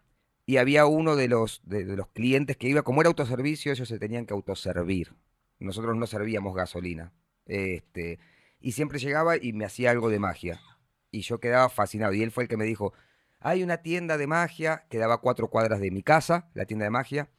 y 0.46 0.56
había 0.56 0.86
uno 0.86 1.16
de 1.16 1.28
los, 1.28 1.60
de, 1.64 1.84
los 1.84 2.08
clientes 2.08 2.56
que 2.56 2.68
iba, 2.68 2.82
como 2.82 3.00
era 3.00 3.08
autoservicio, 3.08 3.72
ellos 3.72 3.88
se 3.88 3.98
tenían 3.98 4.26
que 4.26 4.34
autoservir. 4.34 5.14
Nosotros 5.58 5.96
no 5.96 6.06
servíamos 6.06 6.54
gasolina. 6.54 7.12
Este, 7.46 8.18
y 8.60 8.72
siempre 8.72 8.98
llegaba 8.98 9.36
y 9.36 9.52
me 9.52 9.64
hacía 9.64 9.90
algo 9.90 10.08
de 10.08 10.18
magia. 10.18 10.60
Y 11.10 11.20
yo 11.20 11.38
quedaba 11.40 11.68
fascinado. 11.68 12.14
Y 12.14 12.22
él 12.22 12.30
fue 12.30 12.44
el 12.44 12.48
que 12.48 12.56
me 12.56 12.64
dijo, 12.64 12.92
hay 13.38 13.62
una 13.62 13.78
tienda 13.78 14.18
de 14.18 14.26
magia, 14.26 14.84
quedaba 14.88 15.14
a 15.14 15.18
cuatro 15.18 15.48
cuadras 15.48 15.80
de 15.80 15.90
mi 15.90 16.02
casa, 16.02 16.50
la 16.54 16.66
tienda 16.66 16.84
de 16.84 16.90
magia. 16.90 17.30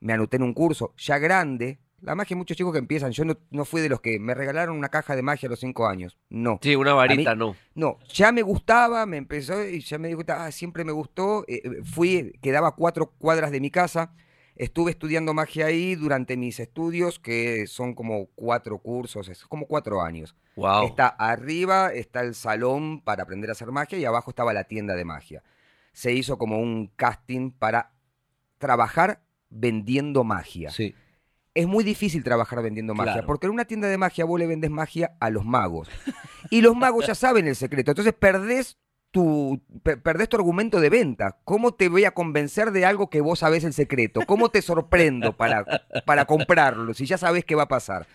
Me 0.00 0.12
anoté 0.12 0.36
en 0.36 0.42
un 0.42 0.54
curso 0.54 0.94
ya 0.96 1.18
grande. 1.18 1.78
La 2.02 2.16
magia 2.16 2.34
hay 2.34 2.38
muchos 2.38 2.56
chicos 2.56 2.72
que 2.72 2.78
empiezan. 2.80 3.12
Yo 3.12 3.24
no, 3.24 3.38
no 3.50 3.64
fui 3.64 3.80
de 3.80 3.88
los 3.88 4.00
que 4.00 4.18
me 4.18 4.34
regalaron 4.34 4.76
una 4.76 4.88
caja 4.88 5.14
de 5.14 5.22
magia 5.22 5.46
a 5.46 5.50
los 5.50 5.60
cinco 5.60 5.86
años. 5.86 6.18
No. 6.28 6.58
Sí, 6.60 6.74
una 6.74 6.94
varita, 6.94 7.34
no. 7.36 7.56
No, 7.74 7.98
ya 8.12 8.32
me 8.32 8.42
gustaba, 8.42 9.06
me 9.06 9.16
empezó 9.16 9.64
y 9.64 9.80
ya 9.80 9.98
me 9.98 10.08
dijo, 10.08 10.22
ah, 10.28 10.50
siempre 10.50 10.84
me 10.84 10.92
gustó. 10.92 11.44
eh, 11.46 11.62
eh, 11.64 11.70
fui, 11.84 12.32
quedaba 12.42 12.74
cuatro 12.74 13.06
cuadras 13.18 13.52
de 13.52 13.60
mi 13.60 13.70
casa. 13.70 14.12
Estuve 14.56 14.90
estudiando 14.90 15.32
magia 15.32 15.66
ahí 15.66 15.94
durante 15.94 16.36
mis 16.36 16.60
estudios, 16.60 17.18
que 17.18 17.66
son 17.66 17.94
como 17.94 18.26
cuatro 18.34 18.78
cursos, 18.78 19.28
es 19.28 19.44
como 19.46 19.66
cuatro 19.66 20.02
años. 20.02 20.36
Wow. 20.56 20.86
Está 20.88 21.06
arriba, 21.06 21.92
está 21.92 22.20
el 22.20 22.34
salón 22.34 23.00
para 23.00 23.22
aprender 23.22 23.48
a 23.48 23.52
hacer 23.52 23.70
magia 23.70 23.98
y 23.98 24.04
abajo 24.04 24.30
estaba 24.30 24.52
la 24.52 24.64
tienda 24.64 24.94
de 24.94 25.04
magia. 25.04 25.42
Se 25.92 26.12
hizo 26.12 26.36
como 26.36 26.60
un 26.60 26.88
casting 26.96 27.50
para 27.50 27.92
trabajar 28.58 29.22
vendiendo 29.48 30.24
magia. 30.24 30.70
Sí. 30.70 30.94
Es 31.54 31.66
muy 31.66 31.84
difícil 31.84 32.24
trabajar 32.24 32.62
vendiendo 32.62 32.94
magia, 32.94 33.12
Claro. 33.12 33.26
porque 33.26 33.46
en 33.46 33.52
una 33.52 33.66
tienda 33.66 33.88
de 33.88 33.98
magia 33.98 34.24
vos 34.24 34.38
le 34.40 34.46
vendes 34.46 34.70
magia 34.70 35.12
a 35.20 35.28
los 35.30 35.44
magos. 35.44 35.88
Y 36.50 36.62
los 36.62 36.74
magos 36.74 37.06
ya 37.06 37.14
saben 37.14 37.46
el 37.46 37.56
secreto. 37.56 37.90
Entonces 37.90 38.14
perdés 38.14 38.78
tu, 39.10 39.60
pe- 39.82 39.98
perdés 39.98 40.30
tu 40.30 40.36
argumento 40.36 40.80
de 40.80 40.88
venta. 40.88 41.36
¿Cómo 41.44 41.74
te 41.74 41.90
voy 41.90 42.04
a 42.06 42.12
convencer 42.12 42.70
de 42.70 42.86
algo 42.86 43.10
que 43.10 43.20
vos 43.20 43.40
sabés 43.40 43.64
el 43.64 43.74
secreto? 43.74 44.22
¿Cómo 44.26 44.48
te 44.48 44.62
sorprendo 44.62 45.36
para, 45.36 45.66
para 46.06 46.24
comprarlo 46.24 46.94
si 46.94 47.04
ya 47.04 47.18
sabés 47.18 47.44
qué 47.44 47.54
va 47.54 47.64
a 47.64 47.68
pasar? 47.68 48.06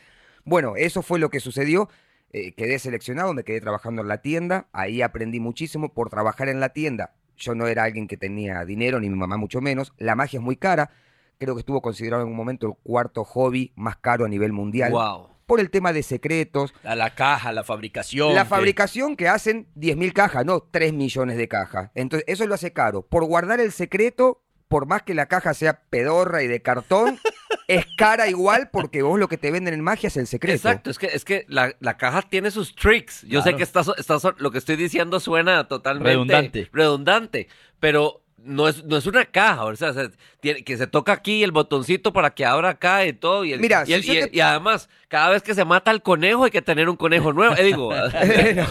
Bueno, 0.44 0.75
eso 0.75 1.03
fue 1.03 1.20
lo 1.20 1.29
que 1.29 1.39
sucedió. 1.39 1.89
Eh, 2.32 2.53
quedé 2.53 2.79
seleccionado, 2.79 3.34
me 3.36 3.44
quedé 3.44 3.62
trabajando 3.62 4.01
en 4.01 4.08
la 4.08 4.17
tienda. 4.24 4.67
Ahí 4.72 5.03
aprendí 5.03 5.39
muchísimo 5.39 5.94
por 5.94 6.10
trabajar 6.10 6.50
en 6.50 6.60
la 6.60 6.70
tienda. 6.70 7.13
Yo 7.38 7.53
no 7.53 7.67
era 7.67 7.84
alguien 7.84 8.08
que 8.08 8.17
tenía 8.17 8.65
dinero, 8.65 9.00
ni 9.00 9.10
mi 9.12 9.15
mamá 9.15 9.38
mucho 9.38 9.62
menos. 9.62 9.94
La 10.00 10.15
magia 10.15 10.39
es 10.39 10.44
muy 10.44 10.56
cara. 10.56 10.89
Creo 11.39 11.56
que 11.56 11.60
estuvo 11.60 11.82
considerado 11.82 12.24
en 12.24 12.29
un 12.29 12.36
momento 12.36 12.67
el 12.67 12.74
cuarto 12.84 13.24
hobby 13.24 13.72
más 13.75 13.98
caro 13.98 14.25
a 14.25 14.27
nivel 14.29 14.51
mundial. 14.53 14.91
Wow. 14.91 15.29
Por 15.46 15.60
el 15.60 15.70
tema 15.70 15.94
de 15.94 16.03
secretos. 16.03 16.74
A 16.84 16.96
la 16.96 17.15
caja, 17.15 17.51
la 17.53 17.63
fabricación. 17.63 18.36
La 18.36 18.44
que- 18.44 18.50
fabricación 18.50 19.15
que 19.15 19.27
hacen 19.29 19.67
10.000 19.75 20.12
cajas, 20.13 20.46
no 20.46 20.60
3 20.62 20.94
millones 20.94 21.38
de 21.38 21.48
cajas. 21.48 21.89
Entonces, 21.96 22.25
eso 22.27 22.46
lo 22.48 22.56
hace 22.56 22.74
caro. 22.74 23.03
Por 23.03 23.24
guardar 23.25 23.60
el 23.62 23.72
secreto, 23.72 24.41
por 24.67 24.88
más 24.88 25.03
que 25.03 25.13
la 25.13 25.27
caja 25.27 25.53
sea 25.53 25.84
pedorra 25.89 26.44
y 26.44 26.48
de 26.48 26.62
cartón, 26.62 27.17
es 27.70 27.86
cara 27.98 28.27
igual 28.27 28.70
porque 28.74 29.03
vos 29.03 29.17
lo 29.17 29.29
que 29.29 29.38
te 29.38 29.51
venden 29.51 29.74
en 29.74 29.82
magia 29.82 30.08
es 30.08 30.17
el 30.17 30.27
secreto. 30.27 30.56
Exacto, 30.56 30.89
es 30.89 30.98
que, 31.00 31.06
es 31.08 31.24
que 31.24 31.46
la, 31.48 31.74
la 31.79 31.96
caja 31.96 32.24
tiene 32.24 32.51
sus 32.51 32.75
tricks. 32.75 33.22
Yo 33.22 33.41
sé 33.41 33.56
que 33.56 33.63
estás, 33.63 33.89
estás- 33.98 34.24
lo 34.39 34.51
que 34.51 34.58
estoy 34.58 34.75
diciendo 34.75 35.20
suena 35.22 35.67
totalmente 35.70 36.10
Redundante. 36.12 36.70
redundante, 36.74 37.48
pero 37.79 38.22
no 38.38 38.67
es, 38.67 38.84
no 38.86 38.98
es 38.98 39.06
una 39.08 39.25
caja, 39.25 39.65
o 39.65 39.75
sea, 39.75 39.94
se- 39.94 40.12
tiene- 40.39 40.63
que 40.63 40.77
se 40.77 40.88
toca 40.88 41.12
aquí 41.12 41.44
el 41.44 41.51
botoncito 41.51 42.13
para 42.13 42.32
que 42.36 42.46
abra 42.46 42.70
acá 42.70 43.06
y 43.06 43.13
todo. 43.13 43.44
Y, 43.46 43.53
el- 43.53 43.60
Mira, 43.60 43.84
y, 43.86 43.94
el- 43.94 44.41
además, 44.41 44.89
cada 45.08 45.29
vez 45.29 45.41
que 45.44 45.53
se 45.56 45.65
mata 45.65 45.91
el 45.91 46.01
conejo 46.01 46.44
hay 46.46 46.51
que 46.51 46.62
tener 46.62 46.88
un 46.89 46.96
conejo 46.96 47.34
nuevo. 47.34 47.56
Eh, 47.56 47.63
digo, 47.63 47.91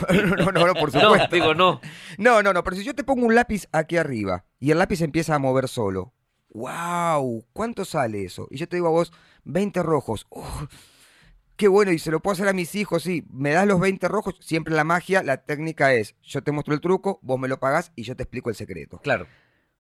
no, 0.25 0.37
no, 0.37 0.53
no, 0.53 0.67
no, 0.69 0.75
por 0.75 0.95
no, 0.95 1.01
supuesto. 1.01 1.35
digo, 1.35 1.55
no. 1.55 1.81
No, 2.19 2.43
no, 2.43 2.53
no, 2.53 2.63
pero 2.65 2.77
si 2.77 2.85
yo 2.85 2.95
te 2.95 3.05
pongo 3.05 3.27
un 3.27 3.35
lápiz 3.35 3.67
aquí 3.73 3.97
arriba 3.97 4.45
y 4.61 4.71
el 4.71 4.79
lápiz 4.79 5.01
empieza 5.03 5.35
a 5.35 5.39
mover 5.39 5.69
solo. 5.69 6.13
¡Wow! 6.51 7.45
¿Cuánto 7.53 7.85
sale 7.85 8.25
eso? 8.25 8.49
Y 8.51 8.57
yo 8.57 8.67
te 8.69 8.77
digo 8.77 8.89
a 8.89 8.91
vos, 8.91 9.13
20 9.45 9.83
rojos. 9.83 10.27
¡Oh! 10.31 10.67
qué 11.57 11.69
bueno, 11.69 11.91
y 11.93 11.99
se 11.99 12.11
lo 12.11 12.21
puedo 12.21 12.33
hacer 12.35 12.49
a 12.49 12.53
mis 12.53 12.75
hijos, 12.75 13.03
sí. 13.03 13.25
Me 13.31 13.51
das 13.53 13.67
los 13.67 13.81
20 13.81 14.09
rojos. 14.09 14.37
Siempre 14.41 14.75
la 14.75 14.85
magia, 14.85 15.23
la 15.23 15.39
técnica 15.39 15.95
es, 15.95 16.15
yo 16.23 16.43
te 16.43 16.53
muestro 16.53 16.75
el 16.75 16.81
truco, 16.81 17.19
vos 17.23 17.39
me 17.39 17.49
lo 17.49 17.59
pagás 17.61 17.93
y 17.97 18.03
yo 18.03 18.15
te 18.17 18.23
explico 18.25 18.51
el 18.51 18.57
secreto. 18.57 18.99
Claro. 19.03 19.27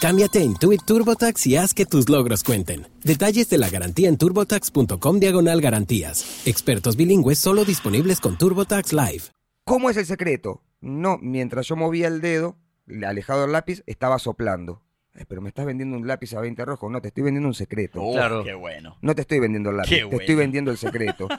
Cámbiate 0.00 0.38
a 0.38 0.42
Intuit 0.42 0.84
TurboTax 0.84 1.46
y 1.48 1.56
haz 1.56 1.74
que 1.74 1.84
tus 1.84 2.08
logros 2.08 2.44
cuenten. 2.44 2.86
Detalles 3.02 3.48
de 3.50 3.58
la 3.58 3.68
garantía 3.68 4.08
en 4.08 4.16
turbotax.com 4.16 5.18
diagonal 5.18 5.60
garantías. 5.60 6.46
Expertos 6.46 6.96
bilingües 6.96 7.38
solo 7.38 7.64
disponibles 7.64 8.20
con 8.20 8.38
TurboTax 8.38 8.92
Live. 8.92 9.24
¿Cómo 9.64 9.90
es 9.90 9.96
el 9.96 10.06
secreto? 10.06 10.62
No, 10.80 11.18
mientras 11.20 11.66
yo 11.66 11.74
movía 11.74 12.06
el 12.06 12.20
dedo, 12.20 12.56
alejado 13.04 13.42
del 13.42 13.52
lápiz, 13.52 13.82
estaba 13.86 14.20
soplando. 14.20 14.82
Pero 15.26 15.40
me 15.40 15.48
estás 15.48 15.64
vendiendo 15.66 15.96
un 15.96 16.06
lápiz 16.06 16.34
a 16.34 16.40
20 16.40 16.64
rojos. 16.64 16.90
No, 16.90 17.00
te 17.00 17.08
estoy 17.08 17.22
vendiendo 17.24 17.48
un 17.48 17.54
secreto. 17.54 18.00
Oh, 18.02 18.12
Claro. 18.14 18.44
Qué 18.44 18.54
bueno. 18.54 18.96
No 19.00 19.14
te 19.14 19.22
estoy 19.22 19.38
vendiendo 19.40 19.70
el 19.70 19.76
lápiz, 19.78 19.88
Qué 19.90 19.96
te 19.98 20.04
bueno. 20.04 20.20
estoy 20.20 20.34
vendiendo 20.34 20.70
el 20.70 20.78
secreto. 20.78 21.28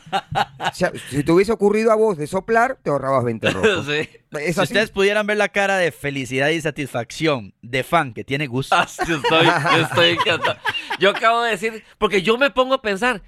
O 0.59 0.74
sea, 0.74 0.91
si 1.09 1.24
te 1.24 1.31
hubiese 1.31 1.51
ocurrido 1.51 1.91
a 1.91 1.95
vos 1.95 2.17
de 2.17 2.27
soplar, 2.27 2.77
te 2.83 2.89
ahorrabas 2.91 3.24
20 3.24 3.50
rojos. 3.51 3.86
Sí. 3.88 3.91
Es 4.38 4.55
Si 4.55 4.62
así. 4.62 4.62
ustedes 4.62 4.91
pudieran 4.91 5.25
ver 5.25 5.38
la 5.38 5.50
cara 5.50 5.77
de 5.77 5.91
felicidad 5.91 6.50
y 6.50 6.62
satisfacción 6.62 7.53
de 7.62 7.83
fan 7.83 8.13
que 8.13 8.24
tiene 8.24 8.45
gusto. 8.48 8.75
Ah, 8.75 8.86
estoy 9.81 10.09
encantado. 10.09 10.57
Yo 11.00 11.09
acabo 11.09 11.41
de 11.43 11.51
decir, 11.51 11.83
porque 11.98 12.21
yo 12.21 12.38
me 12.38 12.51
pongo 12.51 12.75
a 12.75 12.81
pensar, 12.81 13.24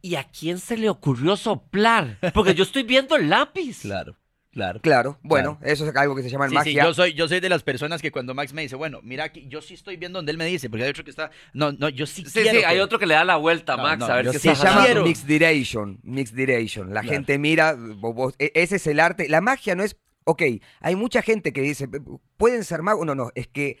¿y 0.00 0.14
a 0.14 0.24
quién 0.24 0.58
se 0.58 0.76
le 0.76 0.88
ocurrió 0.88 1.36
soplar? 1.36 2.18
Porque 2.32 2.54
yo 2.54 2.62
estoy 2.62 2.82
viendo 2.84 3.16
el 3.16 3.28
lápiz. 3.28 3.80
Claro, 3.82 4.16
claro. 4.56 4.80
Claro, 4.80 5.18
bueno, 5.22 5.58
eso 5.62 5.86
es 5.88 5.94
algo 5.94 6.16
que 6.16 6.22
se 6.22 6.30
llama 6.30 6.46
en 6.46 6.50
Sí, 6.50 6.56
sí, 6.56 6.58
magia. 6.60 6.84
yo 6.84 6.94
soy, 6.94 7.12
yo 7.14 7.28
soy 7.28 7.38
de 7.40 7.48
las 7.48 7.62
personas 7.62 8.02
que 8.02 8.10
cuando 8.10 8.34
Max 8.34 8.52
me 8.52 8.62
dice, 8.62 8.74
bueno, 8.74 9.00
mira 9.02 9.24
aquí, 9.24 9.46
yo 9.48 9.60
sí 9.62 9.74
estoy 9.74 9.96
viendo 9.96 10.18
donde 10.18 10.32
él 10.32 10.38
me 10.38 10.46
dice, 10.46 10.68
porque 10.70 10.84
hay 10.84 10.90
otro 10.90 11.04
que 11.04 11.10
está, 11.10 11.30
no, 11.52 11.70
no, 11.72 11.88
yo 11.90 12.06
sí, 12.06 12.24
Sí, 12.24 12.40
quiero 12.42 12.58
sí, 12.58 12.64
hay 12.64 12.78
otro 12.80 12.98
que 12.98 13.06
le 13.06 13.14
da 13.14 13.24
la 13.24 13.36
vuelta 13.36 13.74
a 13.74 13.76
No, 13.76 13.82
Max 13.84 13.98
no, 14.00 14.06
a 14.06 14.16
ver 14.16 14.30
qué 14.30 14.38
se 14.38 14.54
llama 14.54 14.84
quiero. 14.86 15.04
mixed 15.04 15.26
direction, 15.28 16.00
mixed 16.02 16.34
direction. 16.34 16.92
La 16.92 17.02
Claro. 17.02 17.14
gente 17.14 17.38
mira, 17.38 17.74
vos- 17.74 18.14
vos- 18.14 18.34
e- 18.38 18.50
ese 18.54 18.76
es 18.76 18.86
el 18.86 18.98
arte. 18.98 19.28
La 19.28 19.40
magia 19.40 19.74
no 19.76 19.84
es, 19.84 19.96
ok, 20.24 20.42
hay 20.80 20.96
mucha 20.96 21.22
gente 21.22 21.52
que 21.52 21.60
dice, 21.60 21.88
pueden 22.36 22.64
ser 22.64 22.82
magos, 22.82 23.06
no, 23.06 23.14
no, 23.14 23.30
es 23.34 23.46
que 23.46 23.78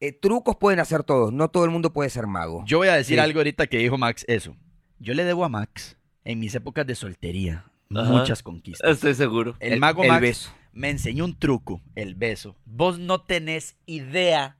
eh, 0.00 0.12
trucos 0.12 0.56
pueden 0.56 0.78
hacer 0.80 1.02
todos, 1.02 1.32
no 1.32 1.48
todo 1.50 1.64
el 1.64 1.70
mundo 1.70 1.92
puede 1.92 2.08
ser 2.10 2.26
mago. 2.26 2.62
Yo 2.66 2.78
voy 2.78 2.88
a 2.88 2.94
decir 2.94 3.16
Sí. 3.16 3.20
algo 3.20 3.40
ahorita 3.40 3.66
que 3.66 3.78
dijo 3.78 3.98
Max, 3.98 4.24
eso. 4.28 4.56
Yo 5.00 5.12
le 5.14 5.24
debo 5.24 5.44
a 5.44 5.48
Max, 5.48 5.96
en 6.24 6.38
mis 6.38 6.54
épocas 6.54 6.86
de 6.86 6.94
soltería, 6.94 7.67
Ajá. 7.94 8.10
muchas 8.10 8.42
conquistas. 8.42 8.90
Estoy 8.90 9.14
seguro. 9.14 9.56
El, 9.60 9.78
mago 9.80 10.02
el 10.02 10.08
Max 10.10 10.20
beso. 10.20 10.50
me 10.72 10.90
enseñó 10.90 11.24
un 11.24 11.38
truco, 11.38 11.80
el 11.94 12.14
beso. 12.14 12.56
Vos 12.66 12.98
no 12.98 13.20
tenés 13.22 13.76
idea 13.86 14.56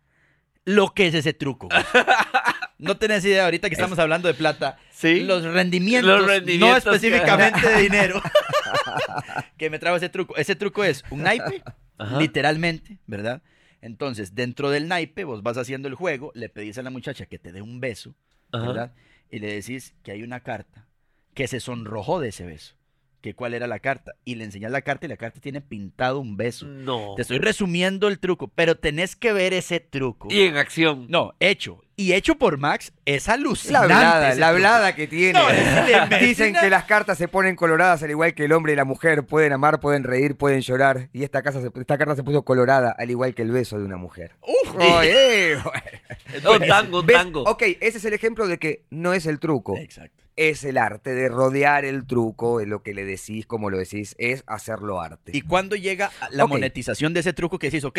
lo 0.64 0.92
que 0.94 1.06
es 1.08 1.14
ese 1.14 1.32
truco. 1.34 1.68
no 2.78 2.96
tenés 2.96 3.24
idea, 3.24 3.44
ahorita 3.44 3.68
que 3.68 3.74
estamos 3.74 3.98
hablando 3.98 4.28
de 4.28 4.34
plata, 4.34 4.78
Sí. 4.90 5.20
los 5.20 5.44
rendimientos, 5.44 6.20
Los 6.26 6.42
no 6.42 6.44
que- 6.44 6.76
específicamente 6.78 7.68
de 7.68 7.82
dinero, 7.82 8.20
que 9.56 9.70
me 9.70 9.78
trajo 9.78 9.96
ese 9.96 10.08
truco. 10.08 10.36
Ese 10.36 10.56
truco 10.56 10.84
es 10.84 11.04
un 11.10 11.22
naipe, 11.22 11.62
Ajá. 11.98 12.18
literalmente, 12.18 12.98
¿verdad? 13.06 13.42
Entonces, 13.80 14.34
dentro 14.34 14.70
del 14.70 14.88
naipe, 14.88 15.24
vos 15.24 15.42
vas 15.42 15.56
haciendo 15.56 15.86
el 15.88 15.94
juego, 15.94 16.32
le 16.34 16.48
pedís 16.48 16.78
a 16.78 16.82
la 16.82 16.90
muchacha 16.90 17.26
que 17.26 17.38
te 17.38 17.52
dé 17.52 17.62
un 17.62 17.80
beso, 17.80 18.14
Ajá. 18.52 18.66
¿verdad? 18.66 18.92
Y 19.30 19.38
le 19.38 19.52
decís 19.52 19.94
que 20.02 20.12
hay 20.12 20.22
una 20.22 20.40
carta 20.40 20.86
que 21.34 21.46
se 21.46 21.60
sonrojó 21.60 22.20
de 22.20 22.28
ese 22.30 22.44
beso. 22.44 22.74
Que 23.20 23.34
cuál 23.34 23.54
era 23.54 23.66
la 23.66 23.80
carta. 23.80 24.12
Y 24.24 24.36
le 24.36 24.44
enseñas 24.44 24.70
la 24.70 24.82
carta 24.82 25.06
y 25.06 25.08
la 25.08 25.16
carta 25.16 25.40
tiene 25.40 25.60
pintado 25.60 26.20
un 26.20 26.36
beso. 26.36 26.66
No. 26.66 27.14
Te 27.16 27.22
estoy 27.22 27.38
resumiendo 27.38 28.08
el 28.08 28.18
truco, 28.18 28.48
pero 28.48 28.76
tenés 28.76 29.16
que 29.16 29.32
ver 29.32 29.52
ese 29.52 29.80
truco. 29.80 30.28
Y 30.30 30.42
en 30.42 30.56
acción. 30.56 31.06
No, 31.08 31.34
hecho. 31.40 31.82
Y 32.00 32.12
hecho 32.12 32.36
por 32.36 32.58
Max 32.58 32.92
es 33.06 33.26
La 33.26 33.34
alucinante. 33.34 33.92
hablada, 33.92 34.30
ese 34.30 34.38
la 34.38 34.48
hablada 34.50 34.94
que 34.94 35.08
tiene. 35.08 35.32
No, 35.32 35.46
Dicen 36.20 36.54
que 36.54 36.70
las 36.70 36.84
cartas 36.84 37.18
se 37.18 37.26
ponen 37.26 37.56
coloradas 37.56 38.04
al 38.04 38.10
igual 38.10 38.34
que 38.34 38.44
el 38.44 38.52
hombre 38.52 38.72
y 38.74 38.76
la 38.76 38.84
mujer. 38.84 39.26
Pueden 39.26 39.52
amar, 39.52 39.80
pueden 39.80 40.04
reír, 40.04 40.36
pueden 40.36 40.60
llorar. 40.60 41.08
Y 41.12 41.24
esta, 41.24 41.42
casa 41.42 41.60
se- 41.60 41.72
esta 41.74 41.98
carta 41.98 42.14
se 42.14 42.22
puso 42.22 42.42
colorada 42.44 42.94
al 42.96 43.10
igual 43.10 43.34
que 43.34 43.42
el 43.42 43.50
beso 43.50 43.78
de 43.80 43.84
una 43.84 43.96
mujer. 43.96 44.36
Uf, 44.42 44.76
Oye, 44.76 45.56
Un 46.54 46.68
tango, 46.68 47.04
tango. 47.04 47.42
Ok, 47.42 47.62
ese 47.80 47.98
es 47.98 48.04
el 48.04 48.14
ejemplo 48.14 48.46
de 48.46 48.58
que 48.58 48.84
no 48.90 49.12
es 49.12 49.26
el 49.26 49.40
truco. 49.40 49.76
Exacto. 49.76 50.22
Es 50.36 50.62
el 50.62 50.78
arte 50.78 51.12
de 51.16 51.28
rodear 51.28 51.84
el 51.84 52.06
truco, 52.06 52.60
es 52.60 52.68
lo 52.68 52.84
que 52.84 52.94
le 52.94 53.04
decís, 53.04 53.44
como 53.44 53.70
lo 53.70 53.78
decís, 53.78 54.14
es 54.18 54.44
hacerlo 54.46 55.00
arte. 55.00 55.32
¿Y 55.34 55.40
cuándo 55.40 55.74
llega 55.74 56.12
la 56.30 56.46
monetización 56.46 57.12
de 57.12 57.20
ese 57.20 57.32
truco 57.32 57.58
que 57.58 57.70
decís, 57.70 57.82
ok, 57.84 57.98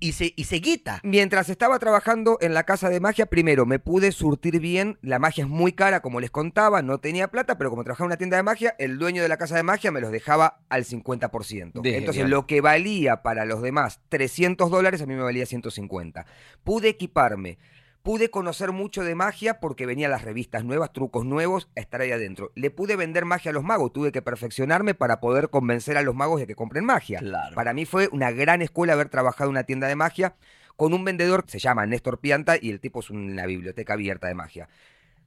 y 0.00 0.12
se, 0.12 0.32
y 0.36 0.44
se 0.44 0.56
guita? 0.56 1.00
Mientras 1.02 1.48
estaba 1.48 1.78
trabajando 1.78 2.38
en 2.40 2.54
la 2.54 2.64
casa 2.64 2.88
de 2.88 3.00
magia, 3.00 3.26
primero 3.26 3.66
me 3.66 3.78
pude 3.78 4.12
surtir 4.12 4.60
bien. 4.60 4.98
La 5.02 5.18
magia 5.18 5.44
es 5.44 5.50
muy 5.50 5.72
cara, 5.72 6.00
como 6.00 6.20
les 6.20 6.30
contaba, 6.30 6.82
no 6.82 6.98
tenía 6.98 7.28
plata, 7.28 7.58
pero 7.58 7.70
como 7.70 7.84
trabajaba 7.84 8.06
en 8.06 8.10
una 8.10 8.16
tienda 8.16 8.36
de 8.36 8.42
magia, 8.42 8.74
el 8.78 8.98
dueño 8.98 9.22
de 9.22 9.28
la 9.28 9.36
casa 9.36 9.56
de 9.56 9.62
magia 9.62 9.90
me 9.90 10.00
los 10.00 10.10
dejaba 10.12 10.60
al 10.68 10.84
50%. 10.84 11.80
De 11.80 11.96
Entonces, 11.96 12.22
genial. 12.22 12.30
lo 12.30 12.46
que 12.46 12.60
valía 12.60 13.22
para 13.22 13.44
los 13.44 13.62
demás 13.62 14.00
300 14.08 14.70
dólares, 14.70 15.02
a 15.02 15.06
mí 15.06 15.14
me 15.14 15.22
valía 15.22 15.46
150. 15.46 16.26
Pude 16.64 16.88
equiparme. 16.88 17.58
Pude 18.02 18.30
conocer 18.30 18.72
mucho 18.72 19.02
de 19.04 19.14
magia 19.14 19.60
porque 19.60 19.84
venían 19.84 20.10
las 20.10 20.22
revistas 20.22 20.64
nuevas, 20.64 20.92
trucos 20.92 21.24
nuevos, 21.24 21.68
a 21.76 21.80
estar 21.80 22.00
ahí 22.00 22.12
adentro. 22.12 22.52
Le 22.54 22.70
pude 22.70 22.96
vender 22.96 23.24
magia 23.24 23.50
a 23.50 23.54
los 23.54 23.64
magos, 23.64 23.92
tuve 23.92 24.12
que 24.12 24.22
perfeccionarme 24.22 24.94
para 24.94 25.20
poder 25.20 25.50
convencer 25.50 25.96
a 25.96 26.02
los 26.02 26.14
magos 26.14 26.40
de 26.40 26.46
que 26.46 26.54
compren 26.54 26.84
magia. 26.84 27.18
Claro. 27.18 27.54
Para 27.54 27.74
mí 27.74 27.84
fue 27.84 28.08
una 28.12 28.30
gran 28.30 28.62
escuela 28.62 28.94
haber 28.94 29.08
trabajado 29.08 29.50
en 29.50 29.56
una 29.56 29.64
tienda 29.64 29.88
de 29.88 29.96
magia 29.96 30.36
con 30.78 30.94
un 30.94 31.04
vendedor 31.04 31.44
se 31.48 31.58
llama 31.58 31.86
Néstor 31.86 32.20
Pianta 32.20 32.56
y 32.56 32.70
el 32.70 32.78
tipo 32.78 33.00
es 33.00 33.10
una 33.10 33.46
biblioteca 33.46 33.94
abierta 33.94 34.28
de 34.28 34.34
magia. 34.34 34.68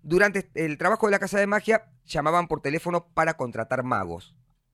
Durante 0.02 0.50
el 0.56 0.78
trabajo 0.78 1.08
de 1.08 1.12
la 1.12 1.20
casa 1.20 1.40
de 1.40 1.46
magia 1.46 1.90
llamaban 2.06 2.48
por 2.48 2.62
teléfono 2.62 3.08
para 3.14 3.36
contratar 3.36 3.84
magos. 3.84 4.34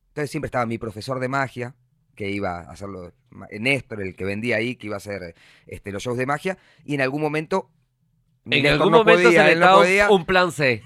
Entonces 0.10 0.30
siempre 0.30 0.50
estaba 0.50 0.68
mi 0.68 0.77
profesor 0.77 1.20
de 1.20 1.30
magia, 1.30 1.74
que 2.13 2.30
iba 2.30 2.60
a 2.60 2.72
hacerlo, 2.72 3.12
Néstor, 3.60 4.04
el 4.04 4.16
que 4.16 4.24
vendía 4.24 4.58
ahí, 4.58 4.75
que 4.75 4.86
iba 4.86 4.98
a 4.98 4.98
hacer 4.98 5.34
este, 5.66 5.92
los 5.92 6.04
shows 6.04 6.16
de 6.16 6.27
magia, 6.27 6.60
y 6.86 6.94
en 6.94 7.01
algún 7.01 7.24
momento... 7.24 7.72
En 8.50 8.68
algún 8.68 8.92
momento 8.92 9.24
podía, 9.24 9.46
se 9.46 9.56
le 9.56 9.60
no 9.60 9.75
podía, 9.75 10.10
un 10.10 10.25
plan 10.25 10.51
C. 10.51 10.84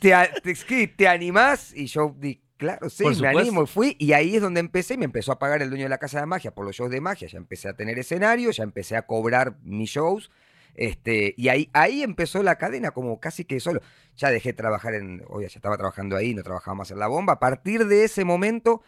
te, 0.00 0.14
te, 0.42 0.86
¿te 0.88 1.08
animás? 1.08 1.72
Y 1.74 1.86
yo 1.86 2.14
di, 2.18 2.40
claro, 2.56 2.90
sí, 2.90 3.04
me 3.20 3.28
animo. 3.28 3.66
Fui 3.66 3.96
y 3.98 4.12
ahí 4.12 4.36
es 4.36 4.42
donde 4.42 4.60
empecé. 4.60 4.96
Me 4.96 5.04
empezó 5.04 5.32
a 5.32 5.38
pagar 5.38 5.62
el 5.62 5.70
dueño 5.70 5.84
de 5.84 5.90
la 5.90 5.98
casa 5.98 6.20
de 6.20 6.26
magia 6.26 6.54
por 6.54 6.64
los 6.64 6.76
shows 6.76 6.90
de 6.90 7.00
magia. 7.00 7.28
Ya 7.28 7.38
empecé 7.38 7.68
a 7.68 7.74
tener 7.74 7.98
escenario, 7.98 8.50
ya 8.50 8.64
empecé 8.64 8.96
a 8.96 9.06
cobrar 9.06 9.56
mis 9.62 9.90
shows. 9.90 10.30
Este, 10.74 11.34
y 11.36 11.48
ahí, 11.48 11.68
ahí 11.72 12.02
empezó 12.02 12.42
la 12.42 12.56
cadena 12.56 12.92
como 12.92 13.18
casi 13.18 13.44
que 13.44 13.58
solo. 13.60 13.80
Ya 14.16 14.30
dejé 14.30 14.50
de 14.50 14.54
trabajar 14.54 14.94
en, 14.94 15.24
oye, 15.28 15.48
ya 15.48 15.56
estaba 15.56 15.76
trabajando 15.76 16.16
ahí, 16.16 16.34
no 16.34 16.42
trabajaba 16.42 16.76
más 16.76 16.90
en 16.90 16.98
la 16.98 17.08
bomba. 17.08 17.34
A 17.34 17.40
partir 17.40 17.86
de 17.86 18.04
ese 18.04 18.24
momento, 18.24 18.82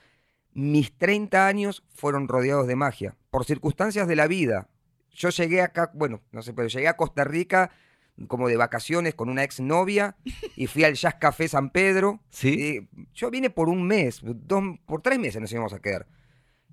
mis 0.52 0.96
30 0.96 1.46
años 1.46 1.84
fueron 1.88 2.28
rodeados 2.28 2.66
de 2.66 2.76
magia. 2.76 3.16
Por 3.30 3.44
circunstancias 3.44 4.06
de 4.06 4.16
la 4.16 4.26
vida. 4.26 4.68
Yo 5.12 5.30
llegué 5.30 5.62
acá, 5.62 5.90
bueno, 5.94 6.20
no 6.32 6.42
sé, 6.42 6.52
pero 6.52 6.68
llegué 6.68 6.88
a 6.88 6.96
Costa 6.96 7.24
Rica 7.24 7.70
como 8.26 8.48
de 8.48 8.56
vacaciones 8.56 9.14
con 9.14 9.28
una 9.28 9.44
exnovia 9.44 10.16
y 10.56 10.66
fui 10.66 10.84
al 10.84 10.94
Jazz 10.94 11.14
Café 11.14 11.48
San 11.48 11.70
Pedro. 11.70 12.20
Sí. 12.30 12.88
Yo 13.14 13.30
vine 13.30 13.50
por 13.50 13.68
un 13.68 13.86
mes, 13.86 14.20
dos, 14.22 14.62
por 14.86 15.02
tres 15.02 15.18
meses 15.18 15.40
nos 15.40 15.52
íbamos 15.52 15.72
a 15.72 15.80
quedar. 15.80 16.06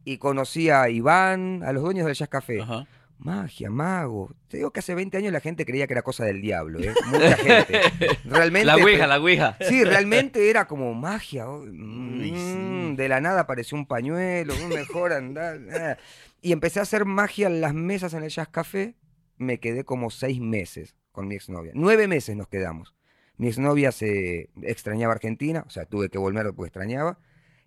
Y 0.04 0.18
conocí 0.18 0.70
a 0.70 0.90
Iván, 0.90 1.64
a 1.66 1.74
los 1.74 1.84
dueños 1.84 2.06
del 2.06 2.16
Jazz 2.16 2.30
Café. 2.30 2.62
Ajá. 2.62 2.88
Magia, 3.20 3.72
mago. 3.72 4.36
Te 4.48 4.58
digo 4.58 4.72
que 4.72 4.80
hace 4.80 4.94
20 4.94 5.18
años 5.18 5.34
la 5.34 5.40
gente 5.40 5.66
creía 5.66 5.88
que 5.88 5.94
era 5.94 6.04
cosa 6.04 6.24
del 6.24 6.40
diablo, 6.40 6.80
¿eh? 6.80 6.94
Mucha 7.08 7.36
gente. 7.38 7.82
Realmente. 8.26 8.66
La 8.66 8.76
ouija, 8.76 9.08
la 9.08 9.20
ouija. 9.20 9.58
Sí, 9.60 9.84
realmente 9.84 10.50
era 10.50 10.68
como 10.68 10.94
magia. 10.94 11.50
oh, 11.50 11.66
mm. 11.66 12.96
De 12.96 13.10
la 13.10 13.20
nada 13.20 13.42
apareció 13.42 13.76
un 13.76 13.88
pañuelo, 13.88 14.54
un 14.56 14.70
mejor 14.70 15.14
andar. 15.14 15.98
Y 16.42 16.52
empecé 16.52 16.80
a 16.80 16.84
hacer 16.84 17.06
magia 17.06 17.48
en 17.48 17.60
las 17.60 17.74
mesas 17.74 18.14
en 18.14 18.24
el 18.24 18.30
Jazz 18.30 18.50
Café. 18.50 18.96
Me 19.38 19.60
quedé 19.60 19.84
como 19.84 20.10
seis 20.10 20.40
meses 20.40 20.96
con 21.12 21.28
mi 21.28 21.36
exnovia. 21.36 21.72
Nueve 21.76 22.08
meses 22.08 22.36
nos 22.36 22.48
quedamos. 22.48 22.94
Mi 23.38 23.48
exnovia 23.48 23.92
se 23.92 24.50
extrañaba 24.64 25.14
Argentina, 25.14 25.64
o 25.68 25.70
sea, 25.70 25.86
tuve 25.86 26.10
que 26.10 26.18
volver 26.18 26.46
porque 26.56 26.68
extrañaba. 26.70 27.20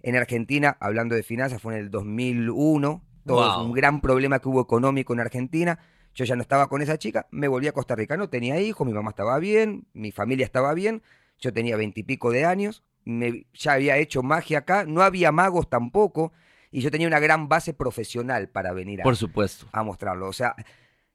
En 0.02 0.16
Argentina, 0.16 0.76
hablando 0.80 1.14
de 1.14 1.22
finanzas, 1.22 1.60
fue 1.62 1.74
en 1.74 1.80
el 1.80 1.90
2001. 1.90 3.04
Todo 3.26 3.56
Wow. 3.58 3.66
un 3.66 3.72
gran 3.72 4.00
problema 4.00 4.38
que 4.40 4.48
hubo 4.48 4.60
económico 4.62 5.12
en 5.12 5.20
Argentina. 5.20 5.78
Yo 6.14 6.24
ya 6.24 6.34
no 6.34 6.42
estaba 6.42 6.68
con 6.68 6.82
esa 6.82 6.98
chica, 6.98 7.28
me 7.30 7.46
volví 7.46 7.68
a 7.68 7.72
Costa 7.72 7.94
Rica. 7.94 8.16
No 8.16 8.28
tenía 8.28 8.60
hijos, 8.60 8.84
mi 8.86 8.92
mamá 8.92 9.10
estaba 9.10 9.38
bien, 9.38 9.86
mi 9.92 10.10
familia 10.10 10.44
estaba 10.44 10.74
bien. 10.74 11.02
Yo 11.38 11.52
tenía 11.52 11.76
veintipico 11.76 12.30
de 12.32 12.44
años, 12.46 12.82
me- 13.04 13.46
ya 13.54 13.74
había 13.74 13.96
hecho 13.98 14.22
magia 14.22 14.58
acá, 14.58 14.84
no 14.86 15.02
había 15.02 15.30
magos 15.32 15.70
tampoco, 15.70 16.32
y 16.72 16.80
yo 16.80 16.90
tenía 16.90 17.06
una 17.06 17.20
gran 17.20 17.48
base 17.48 17.72
profesional 17.74 18.48
para 18.48 18.72
venir 18.72 19.00
a, 19.02 19.04
Por 19.04 19.16
supuesto. 19.16 19.66
a 19.72 19.82
mostrarlo. 19.84 20.26
O 20.28 20.32
sea, 20.32 20.54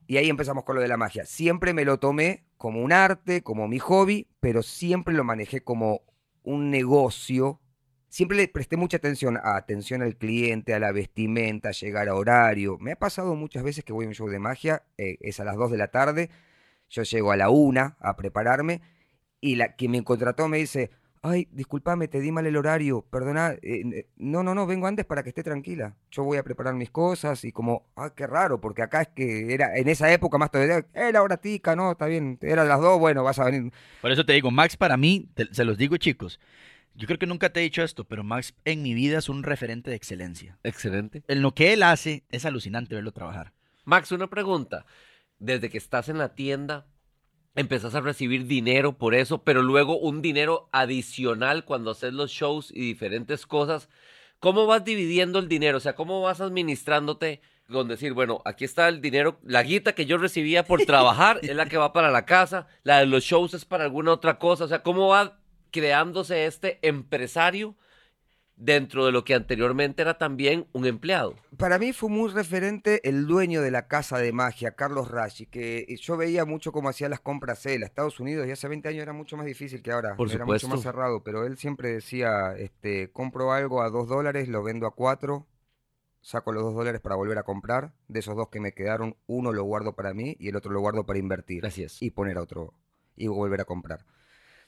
y 0.08 0.18
ahí 0.18 0.30
empezamos 0.30 0.63
con 0.63 0.76
lo 0.76 0.82
de 0.82 0.88
la 0.88 0.98
magia. 0.98 1.26
Siempre 1.26 1.74
me 1.74 1.86
lo 1.86 2.00
tomé 2.00 2.46
como 2.58 2.82
un 2.82 2.91
arte, 2.91 3.41
como 3.41 3.68
mi 3.68 3.80
hobby, 3.80 4.28
pero 4.39 4.63
siempre 4.63 5.13
lo 5.13 5.24
manejé 5.24 5.62
como 5.62 6.02
un 6.44 6.70
negocio. 6.70 7.60
Siempre 8.08 8.38
le 8.38 8.48
presté 8.48 8.78
mucha 8.78 8.98
atención 8.98 9.38
a 9.38 9.58
atención 9.58 10.02
al 10.02 10.15
cliente, 10.15 10.74
a 10.74 10.80
la 10.80 10.91
vestimenta, 10.91 11.70
a 11.70 11.74
llegar 11.74 12.08
a 12.08 12.15
horario. 12.15 12.78
Me 12.80 12.94
ha 12.94 12.96
pasado 12.96 13.36
muchas 13.36 13.63
veces 13.63 13.84
que 13.84 13.94
voy 13.94 14.06
a 14.06 14.08
un 14.08 14.13
show 14.13 14.30
de 14.30 14.39
magia, 14.39 14.84
eh, 14.98 15.18
es 15.22 15.39
a 15.39 15.44
las 15.44 15.58
2 15.58 15.72
de 15.72 15.78
la 15.78 15.89
tarde, 15.89 16.30
yo 16.88 17.04
llego 17.04 17.32
a 17.32 17.38
la 17.38 17.50
1 17.50 17.98
a 18.00 18.15
prepararme 18.15 18.82
y 19.41 19.56
la 19.56 19.76
que 19.76 19.89
me 19.89 20.04
contrató 20.04 20.48
me 20.48 20.58
dice, 20.58 20.91
ay, 21.26 21.48
discúlpame, 21.52 22.08
te 22.08 22.20
di 22.20 22.32
mal 22.32 22.46
el 22.46 22.56
horario, 22.56 23.02
perdona, 23.10 23.54
eh, 23.54 23.60
eh, 23.64 24.08
no, 24.18 24.44
no, 24.44 24.54
no, 24.54 24.68
vengo 24.68 24.86
antes 24.88 25.06
para 25.06 25.24
que 25.24 25.30
esté 25.30 25.44
tranquila. 25.44 25.96
Yo 26.12 26.24
voy 26.24 26.38
a 26.38 26.44
preparar 26.44 26.76
mis 26.76 26.92
cosas 26.92 27.44
y 27.44 27.52
como, 27.52 27.88
ah, 27.96 28.14
qué 28.16 28.28
raro, 28.28 28.62
porque 28.62 28.84
acá 28.84 29.02
es 29.02 29.08
que 29.10 29.54
era, 29.54 29.76
en 29.76 29.88
esa 29.88 30.12
época 30.12 30.38
más 30.38 30.52
todavía, 30.52 30.86
era 30.94 31.24
hora 31.24 31.38
tica, 31.38 31.76
no, 31.76 31.92
está 31.94 32.06
bien, 32.06 32.38
era 32.42 32.64
las 32.64 32.80
dos, 32.80 33.00
bueno, 33.00 33.24
vas 33.24 33.40
a 33.40 33.46
venir. 33.46 33.74
Por 34.02 34.12
eso 34.12 34.26
te 34.26 34.34
digo, 34.34 34.52
Max 34.52 34.78
para 34.78 34.98
mí, 34.98 35.28
te- 35.34 35.54
se 35.54 35.66
los 35.66 35.78
digo 35.78 35.98
chicos, 35.98 36.40
yo 36.94 37.08
creo 37.08 37.20
que 37.20 37.26
nunca 37.26 37.52
te 37.52 37.60
he 37.60 37.64
dicho 37.64 37.84
esto, 37.84 38.06
pero 38.06 38.24
Max 38.24 38.54
en 38.64 38.84
mi 38.84 38.94
vida 38.94 39.18
es 39.18 39.28
un 39.28 39.44
referente 39.44 39.90
de 39.90 39.96
excelencia. 39.96 40.58
Excelente. 40.64 41.24
En 41.28 41.42
lo 41.42 41.54
que 41.54 41.74
él 41.74 41.84
hace 41.84 42.24
es 42.30 42.46
alucinante 42.46 42.96
verlo 42.96 43.12
trabajar. 43.12 43.52
Max, 43.84 44.12
una 44.12 44.30
pregunta. 44.30 44.86
Desde 45.38 45.70
que 45.70 45.78
estás 45.78 46.08
en 46.08 46.18
la 46.18 46.34
tienda, 46.36 46.88
empezás 47.56 47.96
a 47.96 48.02
recibir 48.02 48.48
dinero 48.48 48.98
por 48.98 49.15
eso, 49.15 49.44
pero 49.44 49.63
luego 49.63 49.98
un 49.98 50.22
dinero 50.22 50.70
adicional 50.72 51.65
cuando 51.65 51.91
haces 51.91 52.13
los 52.13 52.32
shows 52.32 52.72
y 52.72 52.82
diferentes 52.82 53.46
cosas. 53.46 53.89
¿Cómo 54.39 54.68
vas 54.68 54.84
dividiendo 54.84 55.39
el 55.39 55.48
dinero? 55.48 55.78
O 55.78 55.82
sea, 55.82 55.96
¿cómo 55.96 56.22
vas 56.22 56.41
administrándote 56.41 57.41
con 57.72 57.88
decir, 57.88 58.13
bueno, 58.13 58.41
aquí 58.46 58.63
está 58.65 58.88
el 58.89 59.02
dinero, 59.02 59.39
la 59.44 59.63
guita 59.63 59.96
que 59.96 60.06
yo 60.06 60.18
recibía 60.18 60.65
por 60.65 60.82
trabajar 60.86 61.39
es 61.41 61.56
la 61.56 61.65
que 61.65 61.78
va 61.78 61.94
para 61.94 62.12
la 62.12 62.26
casa, 62.26 62.68
la 62.84 63.00
de 63.00 63.08
los 63.08 63.24
shows 63.24 63.54
es 63.54 63.65
para 63.65 63.86
alguna 63.86 64.12
otra 64.12 64.38
cosa? 64.38 64.65
O 64.65 64.68
sea, 64.68 64.84
¿cómo 64.84 65.08
va 65.08 65.39
creándose 65.72 66.46
este 66.46 66.80
empresario 66.84 67.76
dentro 68.58 69.06
de 69.06 69.12
lo 69.12 69.24
que 69.26 69.34
anteriormente 69.34 70.02
era 70.02 70.18
también 70.18 70.68
un 70.74 70.86
empleado? 70.86 71.36
Para 71.58 71.78
mí 71.78 71.94
fue 71.94 72.10
muy 72.10 72.32
referente 72.32 73.08
el 73.08 73.28
dueño 73.28 73.62
de 73.62 73.72
la 73.72 73.88
casa 73.88 74.18
de 74.18 74.32
magia, 74.32 74.72
Carlos 74.72 75.10
Rashi, 75.10 75.46
que 75.46 75.86
yo 76.00 76.18
veía 76.18 76.46
mucho 76.46 76.72
cómo 76.72 76.89
hacía 76.89 77.10
las 77.10 77.20
compras 77.20 77.65
él. 77.65 77.84
A 77.84 77.86
Estados 77.86 78.20
Unidos 78.20 78.48
y 78.48 78.52
hace 78.52 78.68
20 78.68 78.89
años 78.89 79.02
era 79.02 79.13
mucho 79.13 79.38
más 79.38 79.46
difícil 79.46 79.82
que 79.82 79.91
ahora. 79.91 80.15
Por 80.15 80.32
era 80.32 80.46
mucho 80.46 80.68
más 80.68 80.82
cerrado, 80.82 81.24
pero 81.24 81.46
él 81.46 81.58
siempre 81.58 81.94
decía, 81.94 82.56
este, 82.58 83.12
compro 83.12 83.52
algo 83.52 83.82
a 83.82 83.89
2 83.89 84.08
dólares, 84.08 84.48
lo 84.48 84.63
vendo 84.63 84.88
a 84.88 84.96
4, 84.96 85.46
saco 86.22 86.52
los 86.52 86.63
2 86.63 86.76
dólares 86.76 87.02
para 87.02 87.15
volver 87.15 87.38
a 87.38 87.44
comprar. 87.44 87.94
De 88.08 88.20
esos 88.20 88.36
dos 88.36 88.50
que 88.50 88.60
me 88.60 88.74
quedaron, 88.74 89.15
uno 89.28 89.54
lo 89.54 89.63
guardo 89.63 89.96
para 89.96 90.13
mí 90.13 90.36
y 90.39 90.50
el 90.50 90.56
otro 90.56 90.72
lo 90.72 90.80
guardo 90.80 91.06
para 91.06 91.20
invertir. 91.20 91.62
Gracias. 91.62 92.02
Y 92.02 92.12
poner 92.12 92.38
a 92.38 92.41
otro, 92.41 92.74
y 93.15 93.28
volver 93.28 93.62
a 93.62 93.65
comprar. 93.65 94.06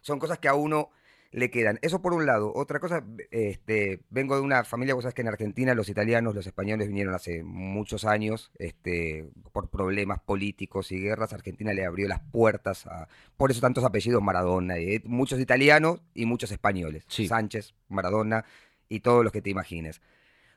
Son 0.01 0.19
cosas 0.19 0.39
que 0.39 0.47
a 0.47 0.53
uno 0.53 0.91
le 1.31 1.49
quedan. 1.49 1.79
Eso 1.81 2.01
por 2.01 2.13
un 2.13 2.25
lado. 2.25 2.51
Otra 2.55 2.79
cosa, 2.79 3.03
este, 3.31 4.01
vengo 4.09 4.35
de 4.35 4.41
una 4.41 4.63
familia, 4.63 4.93
vos 4.93 5.03
sabés 5.03 5.13
que 5.13 5.21
en 5.21 5.27
Argentina 5.27 5.73
los 5.73 5.89
italianos, 5.89 6.35
los 6.35 6.47
españoles 6.47 6.87
vinieron 6.87 7.13
hace 7.13 7.43
muchos 7.43 8.05
años, 8.05 8.51
este, 8.59 9.29
por 9.51 9.69
problemas 9.69 10.19
políticos 10.19 10.91
y 10.91 10.99
guerras. 10.99 11.33
Argentina 11.33 11.73
le 11.73 11.85
abrió 11.85 12.07
las 12.07 12.21
puertas 12.21 12.87
a, 12.87 13.07
por 13.35 13.51
eso 13.51 13.61
tantos 13.61 13.83
apellidos 13.83 14.21
Maradona, 14.21 14.77
eh, 14.77 15.01
muchos 15.05 15.39
italianos 15.39 16.01
y 16.13 16.25
muchos 16.25 16.51
españoles. 16.51 17.03
Sí. 17.07 17.27
Sánchez, 17.27 17.73
Maradona 17.89 18.45
y 18.89 19.01
todos 19.01 19.23
los 19.23 19.33
que 19.33 19.41
te 19.41 19.49
imagines. 19.49 20.01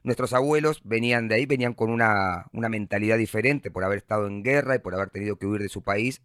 Nuestros 0.02 0.32
abuelos 0.32 0.80
venían 0.84 1.28
de 1.28 1.34
ahí, 1.34 1.46
venían 1.46 1.74
con 1.74 1.90
una, 1.90 2.46
una 2.52 2.70
mentalidad 2.70 3.18
diferente 3.18 3.70
por 3.70 3.84
haber 3.84 3.98
estado 3.98 4.26
en 4.26 4.42
guerra 4.42 4.76
y 4.76 4.78
por 4.78 4.94
haber 4.94 5.10
tenido 5.10 5.36
que 5.36 5.46
huir 5.46 5.60
de 5.60 5.68
su 5.68 5.82
país. 5.82 6.22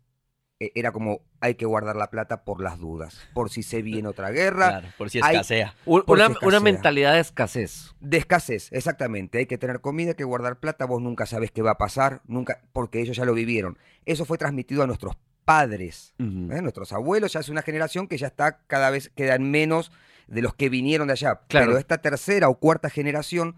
E- 0.60 0.72
Era 0.76 0.92
como, 0.92 1.22
hay 1.42 1.56
que 1.56 1.66
guardar 1.66 1.96
la 1.96 2.10
plata 2.10 2.44
por 2.46 2.62
las 2.62 2.80
dudas, 2.80 3.20
por 3.34 3.50
si 3.50 3.62
se 3.64 3.82
viene 3.82 4.08
otra 4.08 4.30
guerra. 4.32 4.70
Claro, 4.70 4.88
por 4.98 5.10
si 5.10 5.20
Hay- 5.22 5.36
escasea. 5.36 5.76
Por 5.86 6.04
Una, 6.08 6.30
una 6.42 6.60
mentalidad 6.60 7.14
de 7.14 7.20
escasez. 7.20 7.94
De 8.00 8.18
escasez, 8.18 8.72
exactamente. 8.72 9.38
Hay 9.40 9.46
que 9.48 9.58
tener 9.58 9.82
comida, 9.82 10.10
hay 10.12 10.16
que 10.16 10.24
guardar 10.24 10.60
plata, 10.60 10.86
vos 10.86 11.02
nunca 11.02 11.26
sabes 11.26 11.52
qué 11.52 11.62
va 11.62 11.72
a 11.72 11.78
pasar, 11.78 12.22
nunca, 12.26 12.62
porque 12.74 13.02
ellos 13.02 13.18
ya 13.18 13.26
lo 13.26 13.34
vivieron. 13.34 13.78
Eso 14.06 14.26
fue 14.26 14.38
transmitido 14.38 14.84
a 14.84 14.88
nuestros 14.88 15.16
padres. 15.44 16.14
¿eh? 16.20 16.24
Nuestros 16.62 16.92
abuelos 16.94 17.34
ya 17.34 17.40
es 17.42 17.50
una 17.50 17.62
generación 17.62 18.08
que 18.08 18.18
ya 18.18 18.28
está 18.28 18.60
cada 18.68 18.90
vez 18.90 19.10
quedan 19.10 19.52
menos 19.52 19.92
de 20.28 20.42
los 20.42 20.56
que 20.56 20.70
vinieron 20.70 21.08
de 21.08 21.14
allá. 21.14 21.42
Claro. 21.50 21.68
Pero 21.68 21.78
esta 21.78 22.00
tercera 22.00 22.50
o 22.50 22.56
cuarta 22.60 22.90
generación, 22.90 23.56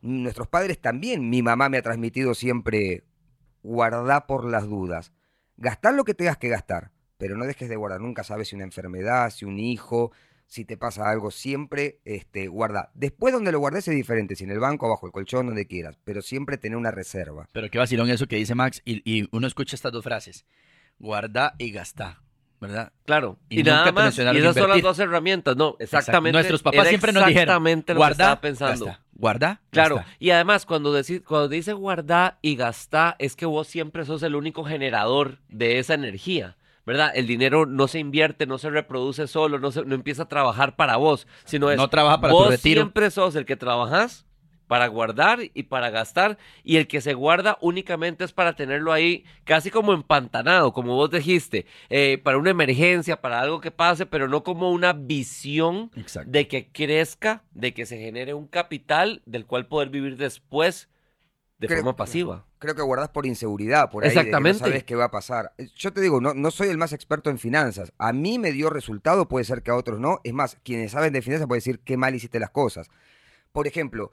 nuestros 0.00 0.48
padres 0.48 0.80
también, 0.80 1.28
mi 1.30 1.42
mamá 1.42 1.68
me 1.68 1.76
ha 1.78 1.82
transmitido 1.82 2.34
siempre, 2.34 3.04
guardá 3.62 4.26
por 4.26 4.44
las 4.44 4.66
dudas. 4.66 5.12
Gastar 5.58 5.94
lo 5.94 6.04
que 6.04 6.14
tengas 6.14 6.38
que 6.38 6.48
gastar, 6.48 6.92
pero 7.18 7.36
no 7.36 7.44
dejes 7.44 7.68
de 7.68 7.76
guardar. 7.76 8.00
Nunca 8.00 8.24
sabes 8.24 8.48
si 8.48 8.56
una 8.56 8.64
enfermedad, 8.64 9.30
si 9.30 9.44
un 9.44 9.58
hijo, 9.58 10.12
si 10.46 10.64
te 10.64 10.76
pasa 10.76 11.10
algo, 11.10 11.30
siempre 11.30 12.00
este, 12.04 12.48
guarda. 12.48 12.90
Después 12.94 13.34
donde 13.34 13.52
lo 13.52 13.58
guardes 13.58 13.86
es 13.88 13.94
diferente, 13.94 14.34
si 14.34 14.44
en 14.44 14.50
el 14.50 14.60
banco, 14.60 14.86
abajo 14.86 15.06
el 15.06 15.12
colchón, 15.12 15.46
donde 15.46 15.66
quieras, 15.66 15.98
pero 16.04 16.22
siempre 16.22 16.56
tener 16.56 16.78
una 16.78 16.90
reserva. 16.90 17.46
Pero 17.52 17.68
qué 17.70 17.78
vacilón 17.78 18.08
eso 18.08 18.26
que 18.26 18.36
dice 18.36 18.54
Max. 18.54 18.80
Y, 18.84 19.02
y 19.04 19.28
uno 19.30 19.46
escucha 19.46 19.76
estas 19.76 19.92
dos 19.92 20.02
frases. 20.04 20.46
Guarda 20.98 21.54
y 21.58 21.70
gasta. 21.70 22.22
¿Verdad? 22.60 22.92
Claro. 23.04 23.38
Y 23.48 23.60
Y, 23.60 23.62
nada 23.62 23.92
más. 23.92 24.18
Y 24.18 24.22
esas 24.22 24.56
son 24.56 24.70
las 24.70 24.82
dos 24.82 24.98
herramientas. 24.98 25.56
No, 25.56 25.76
exactamente. 25.78 26.32
Nuestros 26.32 26.62
papás 26.62 26.88
siempre 26.88 27.12
nos 27.12 27.26
dijeron. 27.26 27.42
Exactamente 27.42 27.94
lo 27.94 27.98
que 27.98 28.00
Guarda, 28.00 28.12
estaba 28.24 28.40
pensando. 28.40 28.86
gasta. 28.86 29.04
Guarda, 29.18 29.60
Claro, 29.70 30.02
y 30.20 30.30
además 30.30 30.64
cuando, 30.64 30.96
deci- 30.96 31.22
cuando 31.24 31.48
dice 31.48 31.72
guardar 31.72 32.38
y 32.40 32.54
gastar, 32.54 33.16
es 33.18 33.34
que 33.34 33.46
vos 33.46 33.66
siempre 33.66 34.04
sos 34.04 34.22
el 34.22 34.36
único 34.36 34.62
generador 34.64 35.38
de 35.48 35.80
esa 35.80 35.94
energía, 35.94 36.56
¿verdad? 36.86 37.10
El 37.14 37.26
dinero 37.26 37.66
no 37.66 37.88
se 37.88 37.98
invierte, 37.98 38.46
no 38.46 38.58
se 38.58 38.70
reproduce 38.70 39.26
solo, 39.26 39.58
no, 39.58 39.72
se- 39.72 39.84
no 39.84 39.96
empieza 39.96 40.22
a 40.22 40.28
trabajar 40.28 40.76
para 40.76 40.96
vos, 40.96 41.26
sino 41.44 41.68
es 41.70 41.76
No 41.76 41.88
trabaja 41.88 42.20
para 42.20 42.32
tu 42.32 42.38
vos 42.38 42.48
retiro. 42.50 42.82
siempre 42.82 43.10
sos 43.10 43.34
el 43.34 43.44
que 43.44 43.56
trabajas 43.56 44.24
para 44.68 44.86
guardar 44.86 45.40
y 45.54 45.62
para 45.64 45.90
gastar, 45.90 46.38
y 46.62 46.76
el 46.76 46.86
que 46.86 47.00
se 47.00 47.14
guarda 47.14 47.58
únicamente 47.60 48.22
es 48.24 48.32
para 48.32 48.54
tenerlo 48.54 48.92
ahí 48.92 49.24
casi 49.44 49.70
como 49.70 49.92
empantanado, 49.94 50.72
como 50.72 50.94
vos 50.94 51.10
dijiste, 51.10 51.66
eh, 51.88 52.20
para 52.22 52.38
una 52.38 52.50
emergencia, 52.50 53.20
para 53.20 53.40
algo 53.40 53.60
que 53.60 53.70
pase, 53.72 54.06
pero 54.06 54.28
no 54.28 54.44
como 54.44 54.70
una 54.70 54.92
visión 54.92 55.90
Exacto. 55.96 56.30
de 56.30 56.46
que 56.46 56.68
crezca, 56.70 57.42
de 57.52 57.74
que 57.74 57.86
se 57.86 57.98
genere 57.98 58.34
un 58.34 58.46
capital 58.46 59.22
del 59.26 59.46
cual 59.46 59.66
poder 59.66 59.88
vivir 59.88 60.16
después 60.16 60.88
de 61.58 61.66
Creo- 61.66 61.78
forma 61.80 61.96
pasiva. 61.96 62.44
Creo 62.60 62.74
que 62.74 62.82
guardás 62.82 63.08
por 63.08 63.24
inseguridad, 63.24 63.90
por 63.90 64.02
ahí, 64.04 64.10
de 64.10 64.14
que 64.14 64.20
Exactamente. 64.20 64.60
no 64.60 64.66
sabes 64.66 64.84
qué 64.84 64.94
va 64.96 65.04
a 65.06 65.10
pasar. 65.10 65.52
Yo 65.76 65.92
te 65.92 66.00
digo, 66.00 66.20
no, 66.20 66.34
no 66.34 66.50
soy 66.50 66.68
el 66.68 66.76
más 66.78 66.92
experto 66.92 67.30
en 67.30 67.38
finanzas. 67.38 67.92
A 67.98 68.12
mí 68.12 68.38
me 68.38 68.52
dio 68.52 68.68
resultado, 68.68 69.28
puede 69.28 69.44
ser 69.44 69.62
que 69.62 69.70
a 69.70 69.76
otros 69.76 69.98
no. 70.00 70.20
Es 70.24 70.32
más, 70.34 70.56
quienes 70.64 70.92
saben 70.92 71.12
de 71.12 71.22
finanzas 71.22 71.46
pueden 71.48 71.60
decir 71.60 71.80
qué 71.80 71.96
mal 71.96 72.14
hiciste 72.14 72.38
las 72.40 72.50
cosas. 72.50 72.90
Por 73.52 73.66
ejemplo, 73.66 74.12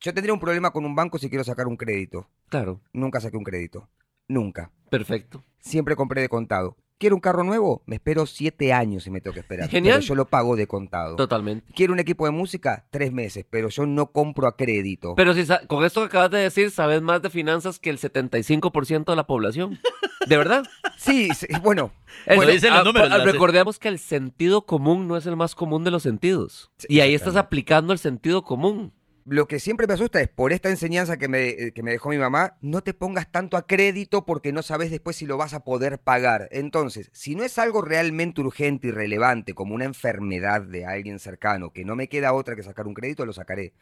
yo 0.00 0.14
tendría 0.14 0.32
un 0.32 0.40
problema 0.40 0.70
con 0.70 0.84
un 0.84 0.94
banco 0.94 1.18
si 1.18 1.28
quiero 1.28 1.44
sacar 1.44 1.66
un 1.66 1.76
crédito. 1.76 2.28
Claro, 2.48 2.80
Nunca 2.92 3.20
saqué 3.20 3.36
un 3.36 3.44
crédito. 3.44 3.88
Nunca. 4.28 4.72
perfecto. 4.90 5.44
Siempre 5.60 5.96
compré 5.96 6.20
de 6.20 6.28
contado. 6.28 6.76
¿Quiero 6.98 7.14
un 7.14 7.20
carro 7.20 7.44
nuevo? 7.44 7.82
Me 7.84 7.96
espero 7.96 8.24
siete 8.24 8.72
años 8.72 9.06
y 9.06 9.10
me 9.10 9.20
tengo 9.20 9.34
que 9.34 9.40
esperar. 9.40 9.68
Genial. 9.68 9.96
Pero 9.98 10.08
yo 10.08 10.14
lo 10.14 10.24
pago 10.24 10.56
de 10.56 10.66
contado. 10.66 11.16
Totalmente. 11.16 11.70
¿Quiero 11.74 11.92
un 11.92 11.98
equipo 11.98 12.24
de 12.24 12.30
música? 12.30 12.86
Tres 12.90 13.12
meses, 13.12 13.44
pero 13.50 13.68
yo 13.68 13.84
no 13.84 14.12
compro 14.12 14.46
a 14.46 14.56
crédito. 14.56 15.14
Pero 15.14 15.34
si 15.34 15.44
con 15.66 15.84
esto 15.84 16.00
que 16.00 16.06
acabas 16.06 16.30
de 16.30 16.38
decir, 16.38 16.70
sabes 16.70 17.02
más 17.02 17.20
de 17.20 17.28
finanzas 17.28 17.78
que 17.78 17.90
el 17.90 17.98
75% 17.98 19.04
de 19.04 19.16
la 19.16 19.26
población. 19.26 19.78
¿De 20.26 20.36
verdad? 20.36 20.64
Sí, 20.96 21.28
sí, 21.34 21.46
bueno. 21.62 21.92
Eso, 22.24 22.42
Lo 22.42 22.48
dicen 22.50 22.70
los 22.70 22.80
ah, 22.80 22.84
números, 22.84 23.10
ah, 23.12 23.18
recordemos 23.18 23.78
que 23.78 23.88
el 23.88 23.98
sentido 23.98 24.62
común 24.64 25.06
no 25.06 25.18
es 25.18 25.26
el 25.26 25.36
más 25.36 25.54
común 25.54 25.84
de 25.84 25.90
los 25.90 26.02
sentidos. 26.02 26.70
Sí, 26.78 26.86
Y 26.88 27.00
ahí 27.00 27.14
estás 27.14 27.36
aplicando 27.36 27.92
el 27.92 27.98
sentido 27.98 28.42
común. 28.42 28.94
Lo 29.28 29.48
que 29.48 29.58
siempre 29.58 29.88
me 29.88 29.94
asusta 29.94 30.20
es 30.20 30.28
por 30.28 30.52
esta 30.52 30.70
enseñanza 30.70 31.16
que 31.16 31.26
me, 31.26 31.48
eh, 31.48 31.72
que 31.72 31.82
me 31.82 31.90
dejó 31.90 32.10
mi 32.10 32.16
mamá, 32.16 32.56
no 32.60 32.82
te 32.82 32.94
pongas 32.94 33.32
tanto 33.32 33.56
a 33.56 33.66
crédito 33.66 34.24
porque 34.24 34.52
no 34.52 34.62
sabes 34.62 34.92
después 34.92 35.16
si 35.16 35.26
lo 35.26 35.36
vas 35.36 35.52
a 35.52 35.64
poder 35.64 35.98
pagar. 35.98 36.48
Entonces, 36.52 37.10
si 37.12 37.34
no 37.34 37.42
es 37.42 37.58
algo 37.58 37.82
realmente 37.82 38.40
urgente 38.40 38.86
y 38.86 38.90
relevante, 38.92 39.52
como 39.52 39.74
una 39.74 39.84
enfermedad 39.84 40.62
de 40.62 40.86
alguien 40.86 41.18
cercano, 41.18 41.72
que 41.72 41.84
no 41.84 41.96
me 41.96 42.08
queda 42.08 42.32
otra 42.32 42.54
que 42.54 42.62
sacar 42.62 42.86
un 42.86 42.94
crédito, 42.94 43.26
lo 43.26 43.32
sacaré. 43.32 43.72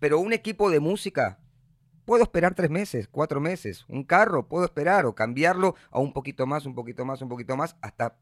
Pero 0.00 0.18
un 0.18 0.32
equipo 0.32 0.70
de 0.70 0.80
música, 0.80 1.38
puedo 2.04 2.24
esperar 2.24 2.56
tres 2.56 2.70
meses, 2.70 3.06
cuatro 3.06 3.40
meses. 3.40 3.84
Un 3.86 4.02
carro, 4.02 4.48
puedo 4.48 4.64
esperar 4.64 5.06
o 5.06 5.14
cambiarlo 5.14 5.76
a 5.92 6.00
un 6.00 6.12
poquito 6.12 6.46
más, 6.46 6.66
un 6.66 6.74
poquito 6.74 7.04
más, 7.04 7.22
un 7.22 7.28
poquito 7.28 7.56
más, 7.56 7.76
hasta... 7.80 8.16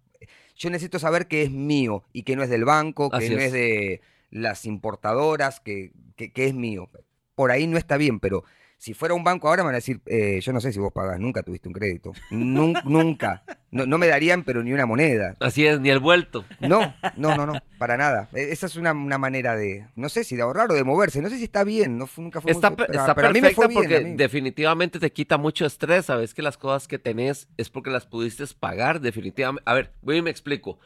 Yo 0.55 0.69
necesito 0.69 0.99
saber 0.99 1.29
que 1.29 1.45
es 1.45 1.51
mío 1.51 2.05
y 2.13 2.25
que 2.25 2.37
no 2.37 2.43
es 2.43 2.51
del 2.51 2.67
banco, 2.67 3.09
que 3.09 3.17
Así 3.17 3.31
no 3.31 3.39
es. 3.39 3.47
es 3.47 3.53
de 3.53 4.01
las 4.31 4.65
importadoras, 4.67 5.61
que, 5.61 5.93
que, 6.17 6.33
que 6.33 6.47
es 6.47 6.55
mío. 6.55 6.91
Por 7.35 7.51
ahí 7.51 7.67
no 7.67 7.79
está 7.79 7.97
bien, 7.97 8.21
pero 8.21 8.45
si 8.81 8.95
fuera 8.95 9.15
un 9.15 9.25
banco 9.25 9.49
ahora 9.49 9.63
me 9.63 9.67
van 9.69 9.75
a 9.75 9.79
decir, 9.79 10.01
eh, 10.07 10.39
yo 10.41 10.53
no 10.53 10.61
sé 10.61 10.73
si 10.73 10.79
vos 10.79 10.93
pagás, 10.93 11.19
nunca 11.19 11.43
tuviste 11.43 11.69
un 11.69 11.75
crédito. 11.75 12.13
Nun- 12.31 12.81
nunca. 12.85 13.43
No, 13.73 13.87
no 13.87 13.99
me 13.99 14.07
darían, 14.07 14.45
pero 14.45 14.63
ni 14.63 14.73
una 14.73 14.87
moneda. 14.87 15.37
Así 15.41 15.67
es, 15.67 15.81
ni 15.81 15.91
el 15.91 15.99
vuelto. 15.99 16.45
No, 16.61 16.95
no, 17.17 17.37
no, 17.37 17.45
no, 17.47 17.55
para 17.79 17.97
nada. 17.97 18.29
E- 18.33 18.53
Esa 18.53 18.67
es 18.67 18.77
una, 18.77 18.93
una 18.93 19.19
manera 19.19 19.57
de, 19.57 19.87
no 19.97 20.09
sé 20.09 20.23
si 20.25 20.37
de 20.37 20.43
ahorrar 20.43 20.71
o 20.71 20.75
de 20.75 20.85
moverse. 20.85 21.21
No 21.23 21.29
sé 21.29 21.39
si 21.39 21.45
está 21.45 21.65
bien, 21.65 21.99
no 21.99 22.09
nunca 22.17 22.41
fue 22.41 22.53
muy- 22.53 22.57
Está, 22.57 22.75
pero- 22.77 22.93
está 22.93 23.15
pero 23.17 23.29
a 23.29 23.33
mí 23.33 23.41
me 23.41 23.51
fue 23.51 23.67
bien. 23.69 23.81
porque 23.81 23.97
a 23.97 24.01
mí. 24.01 24.15
definitivamente 24.17 24.99
te 25.01 25.13
quita 25.13 25.39
mucho 25.39 25.67
estrés. 25.67 26.07
Sabes 26.07 26.33
que 26.35 26.43
las 26.43 26.57
cosas 26.57 26.87
que 26.87 26.99
tenés 27.01 27.49
es 27.57 27.71
porque 27.71 27.91
las 27.91 28.07
pudiste 28.07 28.45
pagar 28.59 29.01
definitivamente. 29.01 29.63
A 29.69 29.75
ver, 29.75 29.93
voy 30.03 30.19
y 30.19 30.23
me 30.23 30.31
explico. 30.31 30.79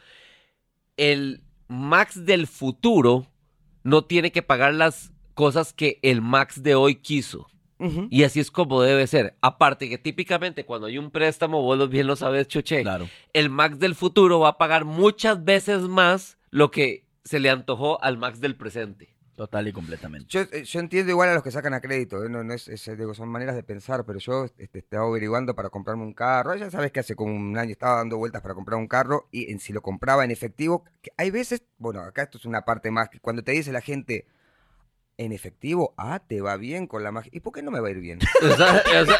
El 0.97 1.43
Max 1.67 2.25
del 2.25 2.47
futuro 2.47 3.27
no 3.83 4.03
tiene 4.05 4.31
que 4.31 4.41
pagar 4.41 4.73
las 4.73 5.11
cosas 5.33 5.73
que 5.73 5.99
el 6.01 6.21
Max 6.21 6.63
de 6.63 6.75
hoy 6.75 6.95
quiso. 6.95 7.47
Y 8.09 8.23
así 8.23 8.39
es 8.39 8.49
como 8.49 8.81
debe 8.81 9.05
ser. 9.07 9.35
Aparte 9.41 9.89
que 9.89 9.97
típicamente 9.97 10.65
cuando 10.65 10.87
hay 10.87 10.97
un 10.97 11.11
préstamo, 11.11 11.61
vos 11.61 11.77
lo- 11.77 11.89
bien 11.89 12.07
lo 12.07 12.15
sabes, 12.15 12.47
Choche, 12.47 12.81
Claro. 12.81 13.09
el 13.33 13.49
Max 13.49 13.77
del 13.77 13.93
futuro 13.93 14.39
va 14.39 14.49
a 14.49 14.57
pagar 14.57 14.85
muchas 14.85 15.43
veces 15.43 15.81
más 15.81 16.37
lo 16.49 16.71
que 16.71 17.03
se 17.25 17.39
le 17.41 17.49
antojó 17.49 18.01
al 18.01 18.17
Max 18.17 18.39
del 18.39 18.55
presente. 18.55 19.12
Total 19.35 19.67
y 19.67 19.73
completamente. 19.73 20.27
Yo, 20.29 20.41
eh, 20.41 20.63
yo 20.63 20.79
entiendo 20.79 21.11
igual 21.11 21.29
a 21.29 21.33
los 21.33 21.41
que 21.41 21.49
sacan 21.49 21.73
a 21.73 21.81
crédito, 21.81 22.23
¿eh? 22.23 22.29
no, 22.29 22.43
no 22.43 22.53
es, 22.53 22.67
es, 22.67 22.87
eh, 22.87 22.95
digo, 22.95 23.15
son 23.15 23.29
maneras 23.29 23.55
de 23.55 23.63
pensar, 23.63 24.05
pero 24.05 24.19
yo 24.19 24.45
este, 24.45 24.79
estaba 24.79 25.07
averiguando 25.07 25.55
para 25.55 25.69
comprarme 25.69 26.03
un 26.03 26.13
carro. 26.13 26.55
Ya 26.55 26.69
sabes 26.69 26.91
que 26.91 26.99
hace 26.99 27.15
como 27.15 27.35
un 27.35 27.57
año 27.57 27.71
estaba 27.71 27.97
dando 27.97 28.17
vueltas 28.17 28.43
para 28.43 28.53
comprar 28.53 28.77
un 28.77 28.87
carro 28.87 29.27
y 29.31 29.51
en, 29.51 29.59
si 29.59 29.73
lo 29.73 29.81
compraba 29.81 30.23
en 30.23 30.29
efectivo, 30.29 30.83
que 31.01 31.11
hay 31.17 31.31
veces, 31.31 31.63
bueno, 31.77 32.01
acá 32.01 32.23
esto 32.23 32.37
es 32.37 32.45
una 32.45 32.63
parte 32.63 32.91
más, 32.91 33.09
que 33.09 33.19
cuando 33.19 33.43
te 33.43 33.53
dice 33.53 33.71
la 33.71 33.81
gente 33.81 34.27
en 35.17 35.31
efectivo, 35.31 35.93
ah, 35.97 36.21
te 36.27 36.41
va 36.41 36.55
bien 36.57 36.85
con 36.85 37.03
la 37.03 37.11
magia. 37.11 37.31
¿Y 37.33 37.39
por 37.39 37.53
qué 37.53 37.63
no 37.63 37.71
me 37.71 37.79
va 37.79 37.87
a 37.87 37.91
ir 37.91 37.99
bien? 37.99 38.19
O 38.43 38.55
sea, 38.55 38.83
o 39.01 39.05
sea, 39.05 39.17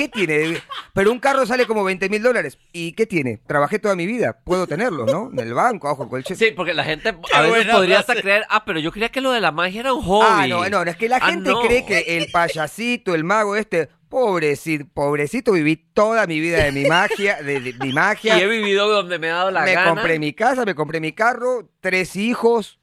¿Qué 0.00 0.08
tiene? 0.08 0.56
Pero 0.94 1.12
un 1.12 1.18
carro 1.18 1.44
sale 1.44 1.66
como 1.66 1.84
20 1.84 2.08
mil 2.08 2.22
dólares. 2.22 2.56
¿Y 2.72 2.92
qué 2.92 3.06
tiene? 3.06 3.38
Trabajé 3.46 3.78
toda 3.78 3.94
mi 3.96 4.06
vida. 4.06 4.38
Puedo 4.44 4.66
tenerlo, 4.66 5.04
¿no? 5.06 5.30
En 5.32 5.38
el 5.40 5.52
banco, 5.54 5.88
abajo 5.88 6.04
el 6.04 6.08
colchón. 6.08 6.36
sí, 6.36 6.52
porque 6.56 6.72
la 6.74 6.84
gente 6.84 7.14
a 7.34 7.42
veces 7.42 7.66
podría 7.72 7.98
hasta 7.98 8.14
creer, 8.14 8.44
ah, 8.48 8.64
pero 8.64 8.78
yo 8.80 8.92
creía 8.92 9.10
que 9.10 9.20
lo 9.20 9.30
de 9.32 9.40
la 9.40 9.52
magia 9.52 9.80
era 9.80 9.92
un 9.92 10.02
hobby. 10.02 10.26
Ah, 10.26 10.46
no, 10.48 10.68
no, 10.68 10.84
no, 10.84 10.90
es 10.90 10.96
que 10.96 11.08
la 11.08 11.16
Ah, 11.16 11.30
gente 11.30 11.50
no. 11.50 11.60
cree 11.60 11.84
que 11.84 11.98
el 12.16 12.30
payasito, 12.30 13.14
el 13.14 13.24
mago 13.24 13.56
este, 13.56 13.88
pobrecito, 14.08 14.86
pobrecito, 14.92 15.52
viví 15.52 15.76
toda 15.76 16.26
mi 16.26 16.40
vida 16.40 16.64
de 16.64 16.72
mi 16.72 16.84
magia, 16.86 17.42
de, 17.42 17.60
de 17.60 17.72
mi 17.74 17.88
Y 17.90 17.92
magia. 17.92 18.38
he 18.38 18.46
vivido 18.46 18.88
donde 18.88 19.18
me 19.18 19.30
ha 19.30 19.34
dado 19.34 19.50
la 19.50 19.62
me 19.64 19.74
gana. 19.74 19.90
compré 19.90 20.18
mi 20.18 20.32
casa, 20.32 20.64
me 20.64 20.74
compré 20.74 21.00
mi 21.00 21.12
carro, 21.12 21.68
tres 21.80 22.16
hijos, 22.16 22.78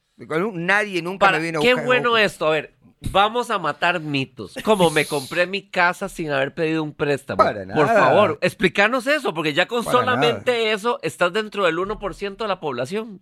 nadie 0.54 1.02
nunca 1.02 1.26
Para- 1.26 1.38
me 1.38 1.44
vino 1.46 1.58
a 1.60 1.62
qué 1.62 1.72
buscar. 1.74 1.86
bueno 1.86 2.16
esto, 2.18 2.46
a 2.46 2.50
ver. 2.50 2.74
Vamos 3.12 3.50
a 3.50 3.58
matar 3.58 4.00
mitos. 4.00 4.54
Como 4.64 4.90
me 4.90 5.06
compré 5.06 5.46
mi 5.46 5.68
casa 5.68 6.08
sin 6.08 6.30
haber 6.30 6.54
pedido 6.54 6.82
un 6.82 6.92
préstamo. 6.92 7.38
Para 7.38 7.60
Por 7.60 7.66
nada. 7.86 7.94
favor, 7.94 8.38
explícanos 8.42 9.06
eso, 9.06 9.32
porque 9.34 9.54
ya 9.54 9.66
con 9.68 9.84
Para 9.84 9.96
solamente 9.98 10.72
eso 10.72 10.98
estás 11.02 11.32
dentro 11.32 11.64
del 11.64 11.78
1% 11.78 12.44
de 12.44 12.48
la 12.48 12.60
población. 12.60 13.20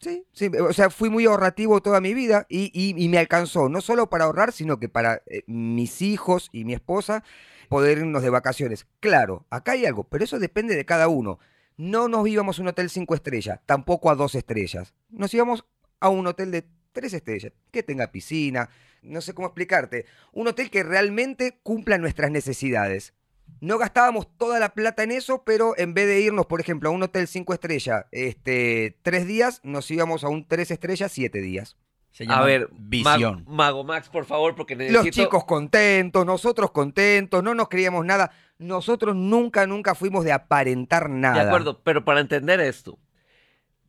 Sí, 0.00 0.24
sí, 0.32 0.46
o 0.46 0.72
sea, 0.72 0.90
fui 0.90 1.10
muy 1.10 1.26
ahorrativo 1.26 1.80
toda 1.82 2.00
mi 2.00 2.14
vida 2.14 2.46
y, 2.48 2.70
y- 2.72 2.94
y 3.02 3.08
me 3.08 3.18
alcanzó, 3.18 3.68
no 3.68 3.80
solo 3.80 4.08
para 4.08 4.24
ahorrar, 4.26 4.52
sino 4.52 4.78
que 4.78 4.88
para 4.88 5.22
eh, 5.26 5.42
mis 5.48 6.02
hijos 6.02 6.48
y 6.52 6.64
mi 6.64 6.72
esposa 6.72 7.24
poder 7.68 7.98
irnos 7.98 8.22
de 8.22 8.30
vacaciones. 8.30 8.86
Claro, 9.00 9.44
acá 9.50 9.72
hay 9.72 9.86
algo, 9.86 10.04
pero 10.04 10.22
eso 10.24 10.38
depende 10.38 10.76
de 10.76 10.84
cada 10.84 11.08
uno. 11.08 11.40
No 11.76 12.06
nos 12.08 12.26
íbamos 12.28 12.58
a 12.58 12.62
un 12.62 12.68
hotel 12.68 12.90
cinco 12.90 13.14
estrellas, 13.14 13.60
tampoco 13.66 14.10
a 14.10 14.14
dos 14.14 14.34
estrellas. 14.36 14.94
Nos 15.10 15.34
íbamos 15.34 15.64
a 16.00 16.08
un 16.08 16.26
hotel 16.28 16.52
de 16.52 16.64
tres 16.92 17.12
estrellas, 17.12 17.52
que 17.72 17.82
tenga 17.82 18.06
piscina, 18.12 18.70
no 19.02 19.20
sé 19.20 19.34
cómo 19.34 19.48
explicarte. 19.48 20.06
Un 20.32 20.48
hotel 20.48 20.70
que 20.70 20.82
realmente 20.82 21.58
cumpla 21.62 21.98
nuestras 21.98 22.30
necesidades. 22.30 23.14
No 23.60 23.78
gastábamos 23.78 24.28
toda 24.36 24.60
la 24.60 24.74
plata 24.74 25.02
en 25.02 25.10
eso, 25.10 25.42
pero 25.44 25.76
en 25.78 25.94
vez 25.94 26.06
de 26.06 26.20
irnos, 26.20 26.46
por 26.46 26.60
ejemplo, 26.60 26.90
a 26.90 26.92
un 26.92 27.02
hotel 27.02 27.26
cinco 27.26 27.54
estrellas, 27.54 28.06
este, 28.12 28.98
tres 29.02 29.26
días, 29.26 29.60
nos 29.64 29.90
íbamos 29.90 30.22
a 30.22 30.28
un 30.28 30.46
tres 30.46 30.70
estrellas, 30.70 31.10
siete 31.10 31.40
días. 31.40 31.76
Se 32.12 32.24
llama 32.24 32.42
A 32.42 32.44
ver, 32.44 32.68
visión. 32.72 33.44
Mago, 33.46 33.54
Mago 33.54 33.84
Max, 33.84 34.08
por 34.08 34.24
favor, 34.24 34.54
porque 34.54 34.76
necesito... 34.76 35.04
Los 35.04 35.14
chicos 35.14 35.44
contentos, 35.44 36.24
nosotros 36.24 36.70
contentos, 36.70 37.42
no 37.42 37.54
nos 37.54 37.68
creíamos 37.68 38.04
nada. 38.04 38.32
Nosotros 38.58 39.14
nunca, 39.14 39.66
nunca 39.66 39.94
fuimos 39.94 40.24
de 40.24 40.32
aparentar 40.32 41.10
nada. 41.10 41.42
De 41.42 41.48
acuerdo, 41.48 41.80
pero 41.82 42.04
para 42.04 42.20
entender 42.20 42.60
esto, 42.60 42.98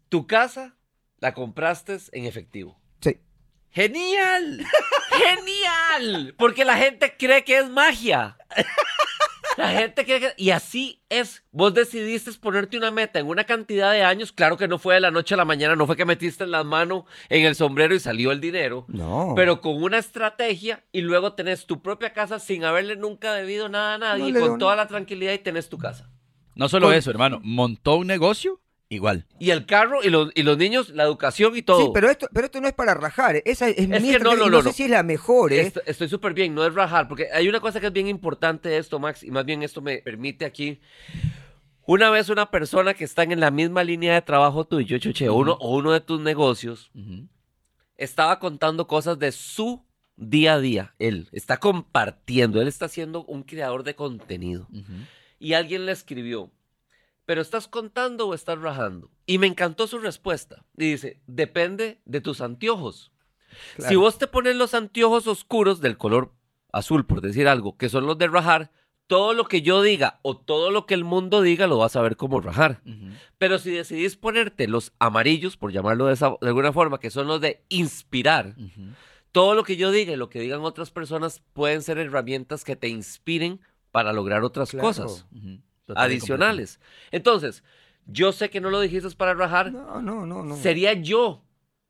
tu 0.10 0.28
casa 0.28 0.76
la 1.20 1.34
compraste 1.34 1.98
en 2.12 2.26
efectivo. 2.26 2.79
¡Genial! 3.72 4.66
¡Genial! 5.12 6.34
Porque 6.38 6.66
la 6.66 6.78
gente 6.78 7.16
cree 7.18 7.44
que 7.44 7.60
es 7.60 7.70
magia. 7.70 8.38
La 9.58 9.72
gente 9.72 10.06
cree 10.06 10.20
que... 10.22 10.34
Y 10.38 10.52
así 10.52 11.02
es. 11.10 11.44
Vos 11.52 11.74
decidiste 11.74 12.32
ponerte 12.34 12.78
una 12.78 12.92
meta 12.92 13.20
en 13.20 13.28
una 13.28 13.44
cantidad 13.44 13.92
de 13.92 14.04
años. 14.04 14.32
Claro 14.32 14.56
que 14.58 14.68
no 14.68 14.80
fue 14.80 14.96
de 14.96 15.02
la 15.02 15.12
noche 15.12 15.34
a 15.34 15.38
la 15.38 15.46
mañana, 15.46 15.76
no 15.76 15.86
fue 15.86 15.98
que 15.98 16.06
metiste 16.06 16.48
las 16.48 16.66
manos 16.66 17.04
en 17.28 17.46
el 17.46 17.56
sombrero 17.56 17.94
y 17.94 18.00
salió 18.00 18.32
el 18.32 18.40
dinero. 18.40 18.86
No. 18.88 19.34
Pero 19.36 19.60
con 19.60 19.84
una 19.84 19.98
estrategia 19.98 20.84
y 20.92 21.02
luego 21.02 21.34
tenés 21.34 21.66
tu 21.66 21.82
propia 21.82 22.14
casa 22.14 22.40
sin 22.40 22.64
haberle 22.64 22.96
nunca 22.96 23.34
debido 23.34 23.68
nada 23.68 23.96
a 23.96 23.98
nadie, 23.98 24.32
No 24.32 24.40
le 24.40 24.48
con 24.48 24.60
toda 24.60 24.76
la 24.76 24.88
tranquilidad 24.88 25.34
y 25.34 25.40
tenés 25.40 25.68
tu 25.68 25.78
casa. 25.78 26.10
No 26.56 26.70
solo 26.70 26.92
eso, 26.92 27.12
hermano. 27.12 27.40
Montó 27.44 27.98
un 27.98 28.08
negocio 28.08 28.62
igual. 28.90 29.26
Y 29.40 29.52
el 29.52 29.66
carro 29.66 30.04
y 30.04 30.10
los, 30.10 30.32
y 30.36 30.44
los 30.44 30.58
niños, 30.58 30.90
la 30.90 31.04
educación 31.04 31.56
y 31.56 31.62
todo. 31.62 31.82
Sí, 31.86 31.92
pero 31.94 32.10
esto, 32.10 32.28
pero 32.34 32.46
esto 32.46 32.60
no 32.60 32.68
es 32.68 32.74
para 32.74 32.94
rajar. 32.96 33.38
¿eh? 33.38 33.44
Esa 33.46 33.70
es, 33.70 33.78
mi 33.78 33.86
que 33.86 33.88
no, 33.90 33.96
estrategia, 33.98 34.24
no, 34.24 34.34
y 34.34 34.38
no, 34.38 34.46
no, 34.50 34.58
no. 34.64 34.64
sé 34.64 34.74
si 34.74 34.84
es 34.84 34.90
la 34.90 35.04
mejor, 35.04 35.54
¿eh? 35.54 35.62
Esto- 35.62 35.82
estoy 35.86 36.10
súper 36.10 36.34
bien, 36.34 36.54
no 36.56 36.66
es 36.66 36.74
rajar, 36.74 37.08
porque 37.08 37.28
hay 37.32 37.48
una 37.48 37.60
cosa 37.60 37.80
que 37.80 37.88
es 37.88 37.94
bien 37.94 38.08
importante 38.08 38.70
de 38.70 38.78
esto, 38.78 39.00
Max, 39.00 39.24
y 39.24 39.32
más 39.32 39.46
bien 39.46 39.64
esto 39.64 39.82
me 39.82 40.00
permite 40.00 40.46
aquí. 40.46 40.80
Una 41.86 42.10
vez 42.10 42.30
una 42.30 42.52
persona 42.52 42.94
que 42.94 43.04
está 43.04 43.24
en 43.24 43.40
la 43.40 43.50
misma 43.52 43.84
línea 43.84 44.14
de 44.14 44.22
trabajo 44.22 44.66
tuyo, 44.66 44.98
Chuche, 45.00 45.28
o 45.30 45.36
uno, 45.36 45.54
o 45.60 45.76
uno 45.78 45.92
de 45.92 46.02
tus 46.02 46.20
negocios, 46.22 46.92
estaba 47.98 48.40
contando 48.40 48.88
cosas 48.88 49.18
de 49.18 49.32
su 49.32 49.84
día 50.16 50.54
a 50.56 50.60
día. 50.60 50.94
Él 51.00 51.30
está 51.32 51.58
compartiendo, 51.58 52.62
él 52.62 52.68
está 52.68 52.88
siendo 52.90 53.24
un 53.26 53.44
creador 53.44 53.84
de 53.84 53.96
contenido. 53.96 54.68
Y 55.40 55.54
alguien 55.54 55.86
le 55.86 55.92
escribió, 55.94 56.52
¿pero 57.30 57.44
estás 57.44 57.68
contando 57.68 58.28
o 58.28 58.34
estás 58.34 58.58
rajando? 58.60 59.12
Y 59.28 59.38
me 59.38 59.46
encantó 59.46 59.86
su 59.86 60.00
respuesta. 60.00 60.66
Y 60.76 60.90
dice, 60.94 61.22
depende 61.28 62.02
de 62.06 62.22
tus 62.22 62.42
anteojos. 62.42 63.12
Si 63.78 63.96
vos 63.96 64.18
te 64.18 64.26
pones 64.26 64.56
los 64.56 64.74
anteojos 64.74 65.28
oscuros 65.28 65.80
del 65.80 65.96
color 65.96 66.34
azul, 66.72 67.06
por 67.06 67.22
decir 67.22 67.48
algo, 67.48 67.78
que 67.78 67.88
son 67.88 68.08
los 68.08 68.18
de 68.18 68.30
rajar, 68.30 68.72
todo 69.06 69.36
lo 69.36 69.46
que 69.46 69.62
yo 69.62 69.84
diga 69.84 70.20
o 70.24 70.38
todo 70.38 70.72
lo 70.72 70.88
que 70.88 70.96
el 70.96 71.04
mundo 71.04 71.44
diga 71.44 71.68
lo 71.68 71.78
vas 71.78 71.96
a 71.96 72.02
ver 72.02 72.16
como 72.16 72.42
rajar. 72.42 72.82
Pero 73.38 73.60
si 73.60 73.70
decidís 73.70 74.18
ponerte 74.18 74.68
los 74.68 74.92
amarillos, 74.98 75.56
por 75.56 75.72
llamarlo 75.72 76.08
de, 76.08 76.14
esa- 76.16 76.34
de 76.42 76.48
alguna 76.48 76.74
forma, 76.74 77.00
que 77.00 77.12
son 77.12 77.28
los 77.28 77.40
de 77.42 77.64
inspirar, 77.70 78.56
todo 79.32 79.54
lo 79.54 79.64
que 79.64 79.78
yo 79.78 79.92
diga 79.92 80.14
y 80.14 80.16
lo 80.18 80.30
que 80.30 80.40
digan 80.40 80.62
otras 80.62 80.90
personas 80.90 81.44
pueden 81.54 81.84
ser 81.84 82.00
herramientas 82.00 82.64
que 82.64 82.76
te 82.76 82.88
inspiren 82.88 83.62
para 83.92 84.14
lograr 84.14 84.44
otras 84.44 84.72
Claro. 84.72 84.88
cosas 84.88 85.28
adicionales. 85.96 86.80
Entonces, 87.12 87.64
yo 88.06 88.32
sé 88.32 88.50
que 88.50 88.62
no 88.62 88.70
lo 88.70 88.80
dijiste 88.82 89.10
para 89.16 89.34
rajar, 89.34 89.72
No, 89.72 90.02
no, 90.02 90.26
no, 90.26 90.44
no. 90.44 90.56
sería 90.58 90.94
yo 90.94 91.44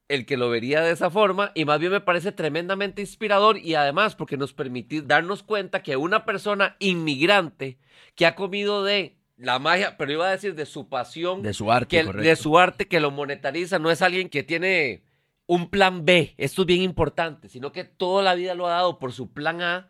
el 0.08 0.26
que 0.26 0.38
lo 0.38 0.50
vería 0.50 0.82
de 0.82 0.92
esa 0.92 1.10
forma 1.10 1.52
y 1.54 1.66
más 1.66 1.80
bien 1.80 1.92
me 1.92 2.02
parece 2.02 2.32
tremendamente 2.32 3.02
inspirador 3.02 3.58
y 3.60 3.76
además 3.76 4.16
porque 4.16 4.38
nos 4.38 4.54
permite 4.54 5.02
darnos 5.04 5.44
cuenta 5.44 5.84
que 5.84 5.96
una 5.98 6.26
persona 6.26 6.76
inmigrante 6.80 7.78
que 8.16 8.26
ha 8.26 8.36
comido 8.36 8.84
de 8.84 9.18
la 9.38 9.60
magia, 9.60 9.96
pero 9.98 10.12
iba 10.12 10.28
a 10.28 10.32
decir 10.32 10.56
de 10.56 10.66
su 10.66 10.90
pasión, 10.90 11.44
De 11.44 11.54
su 11.54 11.72
arte, 11.72 12.04
que, 12.04 12.12
de 12.12 12.36
su 12.36 12.58
arte 12.58 12.88
que 12.88 13.00
lo 13.00 13.12
monetariza, 13.12 13.80
no 13.80 13.92
es 13.92 14.02
alguien 14.02 14.30
que 14.30 14.44
tiene 14.44 15.04
un 15.46 15.70
plan 15.70 16.06
B, 16.06 16.34
esto 16.38 16.64
es 16.64 16.66
bien 16.66 16.82
importante, 16.82 17.48
sino 17.48 17.72
que 17.72 17.84
toda 17.84 18.22
la 18.22 18.36
vida 18.36 18.54
lo 18.56 18.68
ha 18.68 18.72
dado 18.72 19.00
por 19.00 19.14
su 19.14 19.32
plan 19.32 19.62
A. 19.62 19.90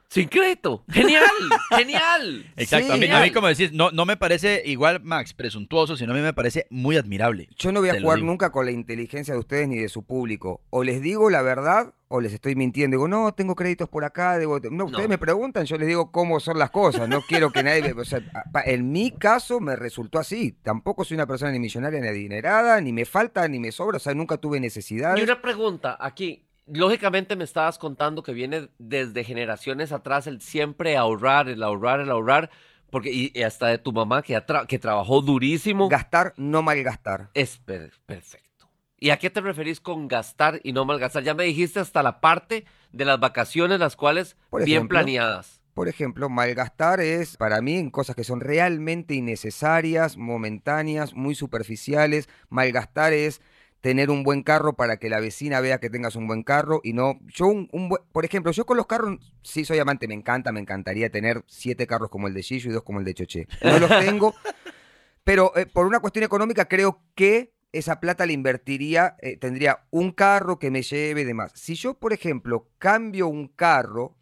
sin 0.13 0.27
crédito. 0.27 0.83
¡Genial! 0.89 1.23
¡Genial! 1.69 2.51
Exacto. 2.57 2.87
Sí, 2.87 2.91
a, 2.91 2.95
mí, 2.97 3.03
a 3.05 3.07
genial. 3.07 3.23
mí, 3.23 3.31
como 3.31 3.47
decís, 3.47 3.71
no, 3.71 3.91
no 3.91 4.05
me 4.05 4.17
parece 4.17 4.61
igual, 4.65 5.01
Max, 5.03 5.33
presuntuoso, 5.33 5.95
sino 5.95 6.11
a 6.11 6.15
mí 6.15 6.21
me 6.21 6.33
parece 6.33 6.67
muy 6.69 6.97
admirable. 6.97 7.47
Yo 7.57 7.71
no 7.71 7.79
voy 7.79 7.89
a 7.89 7.93
Te 7.93 8.01
jugar 8.01 8.19
nunca 8.21 8.51
con 8.51 8.65
la 8.65 8.71
inteligencia 8.71 9.33
de 9.33 9.39
ustedes 9.39 9.67
ni 9.69 9.77
de 9.77 9.87
su 9.89 10.03
público. 10.03 10.61
O 10.69 10.83
les 10.83 11.01
digo 11.01 11.29
la 11.29 11.41
verdad 11.41 11.93
o 12.09 12.19
les 12.19 12.33
estoy 12.33 12.55
mintiendo. 12.55 12.95
Digo, 12.97 13.07
no, 13.07 13.33
tengo 13.33 13.55
créditos 13.55 13.87
por 13.87 14.03
acá. 14.03 14.37
Digo, 14.37 14.59
no, 14.69 14.83
ustedes 14.85 15.03
No. 15.05 15.09
me 15.09 15.17
preguntan, 15.17 15.65
yo 15.65 15.77
les 15.77 15.87
digo 15.87 16.11
cómo 16.11 16.41
son 16.41 16.59
las 16.59 16.69
cosas. 16.71 17.07
No 17.07 17.21
quiero 17.21 17.51
que 17.53 17.63
nadie... 17.63 17.81
me- 17.93 18.01
o 18.01 18.03
sea, 18.03 18.19
en 18.65 18.91
mi 18.91 19.11
caso 19.11 19.61
me 19.61 19.77
resultó 19.77 20.19
así. 20.19 20.51
Tampoco 20.61 21.05
soy 21.05 21.15
una 21.15 21.25
persona 21.25 21.53
ni 21.53 21.59
millonaria 21.59 22.01
ni 22.01 22.07
adinerada, 22.09 22.81
ni 22.81 22.91
me 22.91 23.05
falta, 23.05 23.47
ni 23.47 23.59
me 23.59 23.71
sobra. 23.71 23.95
O 23.95 23.99
sea, 24.01 24.13
nunca 24.13 24.35
tuve 24.35 24.59
necesidades. 24.59 25.21
Y 25.21 25.23
una 25.23 25.41
pregunta 25.41 25.97
aquí. 25.97 26.45
Lógicamente 26.67 27.35
me 27.35 27.43
estabas 27.43 27.77
contando 27.77 28.23
que 28.23 28.33
viene 28.33 28.69
desde 28.77 29.23
generaciones 29.23 29.91
atrás 29.91 30.27
el 30.27 30.41
siempre 30.41 30.95
ahorrar, 30.97 31.49
el 31.49 31.63
ahorrar, 31.63 31.99
el 31.99 32.11
ahorrar, 32.11 32.49
porque 32.89 33.11
y, 33.11 33.31
y 33.33 33.43
hasta 33.43 33.67
de 33.67 33.77
tu 33.77 33.91
mamá 33.91 34.21
que, 34.21 34.37
tra- 34.37 34.65
que 34.67 34.79
trabajó 34.79 35.21
durísimo. 35.21 35.89
Gastar, 35.89 36.33
no 36.37 36.61
malgastar. 36.61 37.29
es 37.33 37.57
per- 37.57 37.91
perfecto. 38.05 38.69
¿Y 38.97 39.09
a 39.09 39.17
qué 39.17 39.29
te 39.31 39.41
referís 39.41 39.79
con 39.81 40.07
gastar 40.07 40.59
y 40.63 40.73
no 40.73 40.85
malgastar? 40.85 41.23
Ya 41.23 41.33
me 41.33 41.43
dijiste 41.45 41.79
hasta 41.79 42.03
la 42.03 42.21
parte 42.21 42.65
de 42.91 43.05
las 43.05 43.19
vacaciones, 43.19 43.79
las 43.79 43.95
cuales 43.95 44.37
Por 44.49 44.63
bien 44.63 44.77
ejemplo. 44.79 44.99
planeadas. 44.99 45.59
Por 45.73 45.87
ejemplo, 45.87 46.29
malgastar 46.29 46.99
es 46.99 47.37
para 47.37 47.61
mí 47.61 47.77
en 47.77 47.89
cosas 47.89 48.15
que 48.15 48.25
son 48.25 48.41
realmente 48.41 49.15
innecesarias, 49.15 50.17
momentáneas, 50.17 51.13
muy 51.15 51.33
superficiales. 51.33 52.29
Malgastar 52.49 53.13
es 53.13 53.41
tener 53.81 54.09
un 54.09 54.23
buen 54.23 54.43
carro 54.43 54.73
para 54.73 54.97
que 54.97 55.09
la 55.09 55.19
vecina 55.19 55.59
vea 55.59 55.79
que 55.79 55.89
tengas 55.89 56.15
un 56.15 56.27
buen 56.27 56.43
carro 56.43 56.81
y 56.83 56.93
no 56.93 57.19
yo 57.27 57.47
un, 57.47 57.67
un 57.71 57.89
buen- 57.89 58.03
por 58.11 58.25
ejemplo 58.25 58.51
yo 58.51 58.65
con 58.65 58.77
los 58.77 58.87
carros 58.87 59.19
sí 59.43 59.65
soy 59.65 59.79
amante 59.79 60.07
me 60.07 60.13
encanta 60.13 60.51
me 60.51 60.59
encantaría 60.59 61.09
tener 61.09 61.43
siete 61.47 61.87
carros 61.87 62.09
como 62.09 62.27
el 62.27 62.33
de 62.33 62.43
Gillo 62.43 62.69
y 62.69 62.73
dos 62.73 62.83
como 62.83 62.99
el 62.99 63.05
de 63.05 63.13
Choché 63.13 63.47
no 63.63 63.79
los 63.79 63.89
tengo 63.99 64.33
pero 65.23 65.55
eh, 65.57 65.65
por 65.65 65.85
una 65.87 65.99
cuestión 65.99 66.23
económica 66.23 66.65
creo 66.65 67.01
que 67.15 67.53
esa 67.71 67.99
plata 67.99 68.25
la 68.25 68.33
invertiría 68.33 69.15
eh, 69.21 69.37
tendría 69.37 69.85
un 69.91 70.11
carro 70.11 70.59
que 70.59 70.71
me 70.71 70.83
lleve 70.83 71.21
y 71.21 71.25
demás 71.25 71.51
si 71.55 71.75
yo 71.75 71.95
por 71.95 72.13
ejemplo 72.13 72.69
cambio 72.77 73.27
un 73.27 73.47
carro 73.47 74.15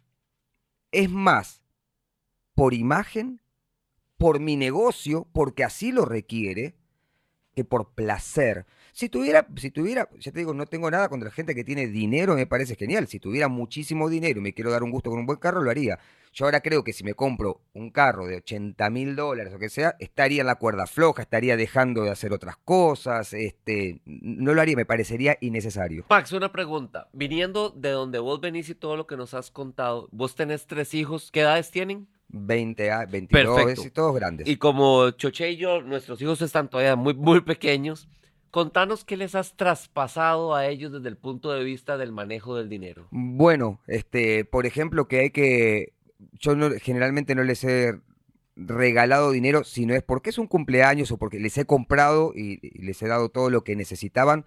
es 0.92 1.10
más 1.10 1.60
por 2.54 2.74
imagen, 2.74 3.40
por 4.18 4.38
mi 4.38 4.56
negocio, 4.56 5.26
porque 5.32 5.64
así 5.64 5.92
lo 5.92 6.04
requiere, 6.04 6.74
que 7.54 7.64
por 7.64 7.94
placer. 7.94 8.66
Si 8.92 9.08
tuviera, 9.08 9.46
si 9.56 9.70
tuviera, 9.70 10.08
ya 10.18 10.32
te 10.32 10.38
digo, 10.40 10.52
no 10.54 10.66
tengo 10.66 10.90
nada 10.90 11.08
contra 11.08 11.28
la 11.28 11.34
gente 11.34 11.54
que 11.54 11.64
tiene 11.64 11.86
dinero, 11.86 12.34
me 12.34 12.46
parece 12.46 12.74
genial. 12.76 13.06
Si 13.08 13.18
tuviera 13.20 13.48
muchísimo 13.48 14.08
dinero 14.08 14.40
y 14.40 14.42
me 14.42 14.52
quiero 14.54 14.70
dar 14.70 14.82
un 14.82 14.90
gusto 14.90 15.10
con 15.10 15.18
un 15.20 15.26
buen 15.26 15.38
carro, 15.38 15.62
lo 15.62 15.70
haría. 15.70 15.98
Yo 16.32 16.44
ahora 16.44 16.60
creo 16.60 16.84
que 16.84 16.92
si 16.92 17.02
me 17.02 17.14
compro 17.14 17.60
un 17.72 17.90
carro 17.90 18.26
de 18.26 18.36
80 18.36 18.88
mil 18.90 19.16
dólares 19.16 19.52
o 19.52 19.58
que 19.58 19.68
sea, 19.68 19.96
estaría 19.98 20.42
en 20.42 20.46
la 20.46 20.54
cuerda 20.56 20.86
floja, 20.86 21.22
estaría 21.22 21.56
dejando 21.56 22.02
de 22.04 22.10
hacer 22.10 22.32
otras 22.32 22.56
cosas, 22.56 23.32
este, 23.32 24.00
no 24.04 24.54
lo 24.54 24.60
haría, 24.60 24.76
me 24.76 24.86
parecería 24.86 25.36
innecesario. 25.40 26.04
Max, 26.08 26.30
una 26.32 26.52
pregunta. 26.52 27.08
Viniendo 27.12 27.70
de 27.70 27.90
donde 27.90 28.20
vos 28.20 28.40
venís 28.40 28.68
y 28.68 28.76
todo 28.76 28.96
lo 28.96 29.06
que 29.08 29.16
nos 29.16 29.34
has 29.34 29.50
contado, 29.50 30.08
vos 30.12 30.36
tenés 30.36 30.66
tres 30.68 30.94
hijos, 30.94 31.30
¿qué 31.32 31.40
edades 31.40 31.70
tienen? 31.72 32.06
20, 32.28 32.90
a- 32.92 33.06
22, 33.06 33.56
Perfecto. 33.56 33.82
y 33.86 33.90
todos 33.90 34.14
grandes. 34.14 34.46
Y 34.46 34.56
como 34.56 35.10
Choche 35.10 35.50
y 35.50 35.56
yo, 35.56 35.82
nuestros 35.82 36.22
hijos 36.22 36.40
están 36.42 36.70
todavía 36.70 36.94
muy, 36.94 37.14
muy 37.14 37.40
pequeños, 37.40 38.08
Contanos 38.50 39.04
qué 39.04 39.16
les 39.16 39.34
has 39.34 39.56
traspasado 39.56 40.54
a 40.54 40.66
ellos 40.66 40.92
desde 40.92 41.08
el 41.08 41.16
punto 41.16 41.52
de 41.52 41.62
vista 41.62 41.96
del 41.96 42.10
manejo 42.10 42.56
del 42.56 42.68
dinero. 42.68 43.06
Bueno, 43.10 43.80
este, 43.86 44.44
por 44.44 44.66
ejemplo, 44.66 45.06
que 45.06 45.20
hay 45.20 45.30
que. 45.30 45.92
Yo 46.32 46.56
no- 46.56 46.70
generalmente 46.80 47.34
no 47.34 47.44
les 47.44 47.62
he 47.64 48.00
regalado 48.56 49.30
dinero, 49.30 49.64
si 49.64 49.86
no 49.86 49.94
es 49.94 50.02
porque 50.02 50.30
es 50.30 50.38
un 50.38 50.46
cumpleaños 50.46 51.12
o 51.12 51.16
porque 51.16 51.38
les 51.38 51.56
he 51.58 51.64
comprado 51.64 52.32
y, 52.34 52.58
les 52.84 53.00
he 53.02 53.08
dado 53.08 53.28
todo 53.28 53.50
lo 53.50 53.62
que 53.62 53.76
necesitaban. 53.76 54.44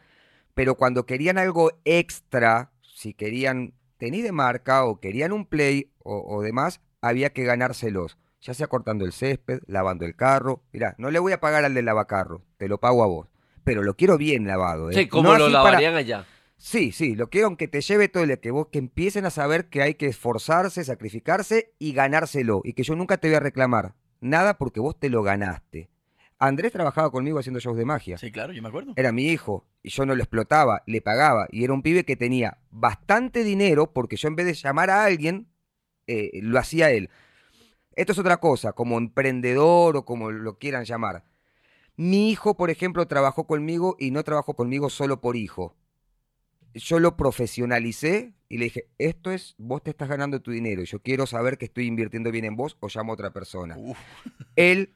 Pero 0.53 0.75
cuando 0.75 1.05
querían 1.05 1.37
algo 1.37 1.71
extra, 1.85 2.71
si 2.81 3.13
querían 3.13 3.73
tenis 3.97 4.23
de 4.23 4.31
marca 4.31 4.85
o 4.85 4.99
querían 4.99 5.31
un 5.31 5.45
play 5.45 5.91
o, 6.03 6.41
demás, 6.41 6.81
había 7.01 7.31
que 7.31 7.43
ganárselos. 7.43 8.17
Ya 8.41 8.53
sea 8.53 8.67
cortando 8.67 9.05
el 9.05 9.13
césped, 9.13 9.61
lavando 9.67 10.05
el 10.05 10.15
carro. 10.15 10.61
Mirá, 10.73 10.95
no 10.97 11.09
le 11.09 11.19
voy 11.19 11.31
a 11.31 11.39
pagar 11.39 11.63
al 11.63 11.73
del 11.73 11.85
lavacarro, 11.85 12.43
te 12.57 12.67
lo 12.67 12.79
pago 12.79 13.01
a 13.03 13.07
vos. 13.07 13.32
Pero 13.63 13.83
lo 13.83 13.95
quiero 13.95 14.17
bien 14.17 14.45
lavado. 14.47 14.89
¿eh? 14.89 14.93
Sí, 14.93 15.07
como 15.07 15.29
No 15.31 15.37
lo 15.39 15.45
para- 15.45 15.63
lavarían 15.63 15.95
allá. 15.95 16.25
Sí, 16.57 16.91
sí, 16.93 17.15
lo 17.15 17.29
quiero 17.29 17.47
aunque 17.47 17.67
te 17.67 17.81
lleve 17.81 18.07
todo 18.07 18.23
el 18.23 18.29
día, 18.29 18.37
que 18.37 18.51
vos 18.51 18.67
que 18.71 18.79
empiecen 18.79 19.25
a 19.25 19.29
saber 19.29 19.67
que 19.69 19.81
hay 19.81 19.95
que 19.95 20.07
esforzarse, 20.07 20.83
sacrificarse 20.85 21.73
y 21.77 21.91
ganárselo. 21.93 22.61
Y 22.63 22.73
que 22.73 22.83
yo 22.83 22.95
nunca 22.95 23.17
te 23.17 23.27
voy 23.27 23.35
a 23.35 23.39
reclamar 23.41 23.95
nada 24.21 24.57
porque 24.57 24.79
vos 24.79 24.97
te 24.97 25.09
lo 25.09 25.23
ganaste. 25.23 25.89
Andrés 26.39 26.71
trabajaba 26.71 27.11
conmigo 27.11 27.39
haciendo 27.39 27.59
shows 27.59 27.77
de 27.77 27.85
magia. 27.85 28.17
Sí, 28.17 28.31
claro, 28.31 28.53
yo 28.53 28.61
me 28.61 28.69
acuerdo. 28.69 28.93
Era 28.95 29.11
mi 29.11 29.27
hijo 29.27 29.65
y 29.81 29.89
yo 29.89 30.05
no 30.05 30.15
lo 30.15 30.23
explotaba, 30.23 30.83
le 30.87 31.01
pagaba. 31.01 31.47
Y 31.51 31.63
era 31.63 31.73
un 31.73 31.81
pibe 31.81 32.05
que 32.05 32.15
tenía 32.15 32.57
bastante 32.69 33.43
dinero 33.43 33.91
porque 33.93 34.15
yo 34.17 34.27
en 34.29 34.35
vez 34.35 34.45
de 34.45 34.53
llamar 34.53 34.89
a 34.89 35.03
alguien, 35.05 35.47
eh, 36.07 36.31
lo 36.41 36.59
hacía 36.59 36.91
él. 36.91 37.09
Esto 37.95 38.11
es 38.13 38.19
otra 38.19 38.37
cosa, 38.37 38.73
como 38.73 38.97
emprendedor 38.97 39.95
o 39.97 40.05
como 40.05 40.31
lo 40.31 40.57
quieran 40.57 40.83
llamar. 40.85 41.23
Mi 41.95 42.31
hijo, 42.31 42.55
por 42.55 42.69
ejemplo, 42.69 43.07
trabajó 43.07 43.45
conmigo 43.45 43.95
y 43.99 44.11
no 44.11 44.23
trabajó 44.23 44.55
conmigo 44.55 44.89
solo 44.89 45.21
por 45.21 45.35
hijo. 45.35 45.75
Yo 46.73 46.99
lo 46.99 47.15
profesionalicé 47.15 48.33
y 48.49 48.57
le 48.57 48.65
dije, 48.65 48.89
esto 48.97 49.31
es, 49.31 49.53
vos 49.59 49.83
te 49.83 49.91
estás 49.91 50.09
ganando 50.09 50.41
tu 50.41 50.51
dinero 50.51 50.83
yo 50.83 50.99
quiero 50.99 51.27
saber 51.27 51.59
que 51.59 51.65
estoy 51.65 51.85
invirtiendo 51.85 52.31
bien 52.31 52.45
en 52.45 52.55
vos 52.55 52.77
o 52.79 52.87
llamo 52.87 53.11
a 53.11 53.15
otra 53.15 53.31
persona. 53.31 53.75
Uf. 53.77 53.97
Él 54.55 54.95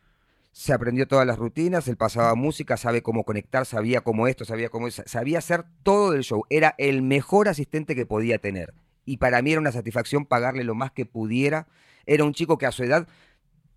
se 0.58 0.74
aprendió 0.74 1.08
todas 1.08 1.28
las 1.28 1.38
rutinas, 1.38 1.88
él 1.88 1.98
pasaba 1.98 2.34
música, 2.34 2.78
sabe 2.78 3.04
cómo 3.04 3.26
conectar, 3.26 3.68
sabía 3.68 4.02
cómo 4.02 4.28
esto, 4.28 4.44
sabía 4.44 4.70
cómo 4.70 4.88
eso, 4.88 5.04
sabía 5.06 5.38
hacer 5.38 5.66
todo 5.84 6.10
del 6.10 6.24
show. 6.24 6.46
Era 6.50 6.74
el 6.80 7.04
mejor 7.04 7.48
asistente 7.48 7.94
que 7.94 8.08
podía 8.08 8.40
tener. 8.40 8.74
Y 9.06 9.18
para 9.18 9.44
mí 9.44 9.52
era 9.52 9.62
una 9.62 9.72
satisfacción 9.72 10.26
pagarle 10.26 10.64
lo 10.64 10.74
más 10.74 10.92
que 10.92 11.06
pudiera. 11.06 11.68
Era 12.08 12.24
un 12.24 12.34
chico 12.34 12.58
que 12.58 12.66
a 12.66 12.72
su 12.72 12.84
edad, 12.84 13.08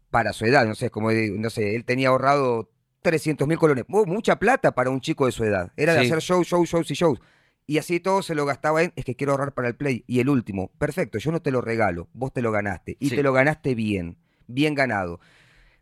para 0.08 0.32
su 0.32 0.46
edad, 0.46 0.64
no 0.64 0.74
sé, 0.74 0.88
como 0.88 1.10
no 1.12 1.50
sé, 1.50 1.76
él 1.76 1.84
tenía 1.84 2.08
ahorrado 2.08 2.70
300 3.02 3.46
mil 3.48 3.58
colones. 3.58 3.84
Mu- 3.88 4.06
mucha 4.06 4.36
plata 4.38 4.72
para 4.72 4.90
un 4.90 5.00
chico 5.00 5.26
de 5.26 5.32
su 5.32 5.44
edad. 5.44 5.72
Era 5.76 5.94
de 5.94 6.00
Sí. 6.00 6.06
hacer 6.06 6.18
shows, 6.20 6.46
shows, 6.46 6.68
shows 6.68 6.90
y 6.90 6.94
shows. 6.94 7.20
Y 7.66 7.78
así 7.78 8.00
todo 8.00 8.22
se 8.22 8.34
lo 8.34 8.44
gastaba 8.46 8.82
en, 8.82 8.92
es 8.96 9.04
que 9.04 9.14
quiero 9.14 9.32
ahorrar 9.32 9.52
para 9.54 9.68
el 9.68 9.76
play. 9.76 10.04
Y 10.06 10.20
el 10.20 10.28
último, 10.28 10.70
perfecto, 10.78 11.18
yo 11.18 11.30
no 11.32 11.40
te 11.40 11.50
lo 11.52 11.60
regalo, 11.60 12.08
vos 12.12 12.32
te 12.32 12.42
lo 12.42 12.50
ganaste. 12.52 12.96
Y 12.98 13.10
Sí. 13.10 13.16
te 13.16 13.22
lo 13.22 13.32
ganaste 13.32 13.74
bien, 13.74 14.18
bien 14.46 14.74
ganado 14.74 15.20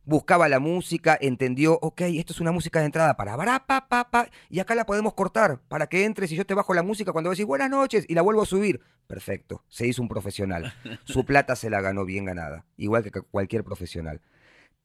buscaba 0.05 0.49
la 0.49 0.59
música, 0.59 1.19
entendió, 1.21 1.79
ok, 1.83 2.01
esto 2.01 2.33
es 2.33 2.41
una 2.41 2.51
música 2.51 2.81
de 2.81 2.87
entrada 2.87 3.15
para 3.19 3.37
bará, 3.37 3.67
pa, 3.67 3.89
pa, 3.91 4.11
pa, 4.11 4.31
y 4.49 4.59
acá 4.59 4.75
la 4.75 4.87
podemos 4.87 5.13
cortar 5.13 5.61
para 5.69 5.87
que 5.87 6.07
entres 6.07 6.33
y 6.33 6.37
yo 6.37 6.47
te 6.47 6.55
bajo 6.55 6.73
la 6.73 6.83
música 6.83 7.13
cuando 7.13 7.29
decís 7.29 7.45
buenas 7.45 7.69
noches 7.69 8.07
y 8.09 8.15
la 8.15 8.23
vuelvo 8.23 8.41
a 8.41 8.47
subir. 8.47 8.81
Perfecto, 9.07 9.65
se 9.69 9.87
hizo 9.87 10.01
un 10.01 10.09
profesional. 10.09 10.73
Su 11.05 11.27
plata 11.27 11.57
se 11.57 11.69
la 11.69 11.83
ganó 11.83 12.07
bien 12.07 12.25
ganada, 12.25 12.65
igual 12.79 13.03
que 13.03 13.11
cualquier 13.21 13.65
profesional. 13.65 14.23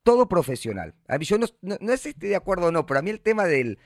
Todo 0.03 0.27
profesional. 0.27 0.93
A 1.07 1.17
mí 1.17 1.25
yo 1.25 1.37
no, 1.37 1.47
no, 1.61 1.77
no 1.79 1.91
sé 1.91 1.97
si 1.97 2.09
estoy 2.09 2.29
de 2.29 2.35
acuerdo 2.35 2.67
o 2.67 2.71
no, 2.71 2.85
pero 2.85 2.99
a 2.99 3.03
mí 3.03 3.09
el 3.09 3.21
tema 3.21 3.45
del 3.45 3.79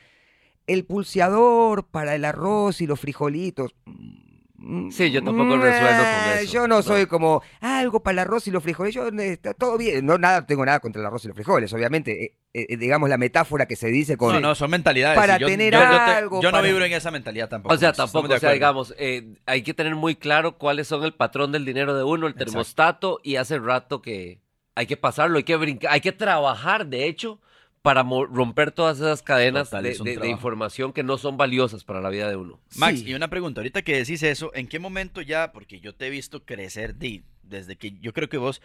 el 0.66 0.84
pulseador 0.84 1.88
para 1.88 2.16
el 2.16 2.26
arroz 2.26 2.82
y 2.82 2.88
los 2.88 3.00
frijolitos. 3.00 3.74
mm, 3.86 4.90
Sí, 4.90 5.12
yo 5.12 5.24
tampoco 5.24 5.56
resuelvo 5.58 5.98
con 6.04 6.34
eh, 6.34 6.42
eso, 6.42 6.52
Yo 6.54 6.68
no, 6.68 6.78
no. 6.78 6.82
soy 6.82 7.06
como 7.06 7.42
"Ah, 7.62 7.78
algo 7.80 8.02
para 8.02 8.14
el 8.14 8.20
arroz 8.20 8.48
y 8.48 8.52
los 8.52 8.64
frijoles. 8.64 8.94
Yo 8.96 9.08
eh, 9.08 9.34
está 9.34 9.54
todo 9.54 9.78
bien. 9.78 10.04
No 10.06 10.18
nada 10.18 10.46
tengo 10.48 10.66
nada 10.66 10.80
contra 10.80 11.00
el 11.00 11.06
arroz 11.06 11.24
y 11.26 11.28
los 11.28 11.36
frijoles, 11.36 11.72
obviamente. 11.74 12.24
eh, 12.26 12.66
eh, 12.70 12.76
digamos 12.78 13.08
la 13.08 13.18
metáfora 13.20 13.68
que 13.68 13.76
se 13.76 13.88
dice 13.90 14.18
con 14.18 14.34
No, 14.34 14.40
no, 14.40 14.56
son 14.56 14.72
mentalidades. 14.72 15.16
Para 15.18 15.38
yo, 15.38 15.46
tener 15.48 15.72
yo, 15.74 15.80
yo 15.80 15.90
te- 15.90 15.96
algo, 15.96 16.42
yo 16.42 16.50
no 16.52 16.58
para- 16.58 16.68
vibro 16.68 16.84
en 16.86 16.94
esa 16.94 17.12
mentalidad 17.12 17.48
tampoco. 17.50 17.76
O 17.76 17.78
sea, 17.78 17.94
tampoco, 17.94 18.34
o 18.34 18.40
sea, 18.40 18.52
digamos, 18.52 18.96
eh, 18.98 19.36
hay 19.46 19.62
que 19.62 19.76
tener 19.76 19.94
muy 19.96 20.16
claro 20.16 20.58
cuáles 20.58 20.88
son 20.88 21.04
el 21.04 21.14
patrón 21.14 21.52
del 21.52 21.64
dinero 21.64 21.96
de 21.96 22.04
uno, 22.04 22.26
el 22.26 22.32
Exacto. 22.34 22.52
termostato, 22.52 23.20
y 23.24 23.36
hace 23.36 23.60
rato 23.60 24.02
que 24.02 24.42
hay 24.78 24.86
que 24.88 24.98
pasarlo, 24.98 25.38
hay 25.38 25.44
que 25.44 25.56
brincar, 25.56 25.92
hay 25.92 26.02
que 26.02 26.12
trabajar, 26.12 26.86
de 26.88 27.08
hecho, 27.08 27.40
para 27.82 28.04
romper 28.04 28.72
todas 28.72 28.98
esas 28.98 29.22
cadenas 29.22 29.70
Total, 29.70 29.84
de, 29.84 29.92
es 29.92 30.04
de- 30.04 30.18
de 30.18 30.28
información 30.30 30.92
que 30.94 31.04
no 31.04 31.18
son 31.18 31.38
valiosas 31.38 31.84
para 31.84 32.02
la 32.02 32.10
vida 32.10 32.30
de 32.30 32.36
uno. 32.36 32.60
Max, 32.76 33.00
Sí. 33.00 33.10
y 33.10 33.14
una 33.14 33.30
pregunta, 33.30 33.62
ahorita 33.62 33.82
que 33.82 33.96
decís 33.98 34.22
eso, 34.24 34.52
¿en 34.54 34.68
qué 34.68 34.78
momento 34.80 35.22
ya, 35.22 35.52
porque 35.52 35.80
yo 35.80 35.96
te 35.96 36.08
he 36.08 36.10
visto 36.10 36.44
crecer 36.44 36.96
de- 36.96 37.24
desde 37.44 37.76
que 37.78 37.94
yo 38.02 38.12
creo 38.14 38.28
que 38.30 38.38
vos 38.38 38.62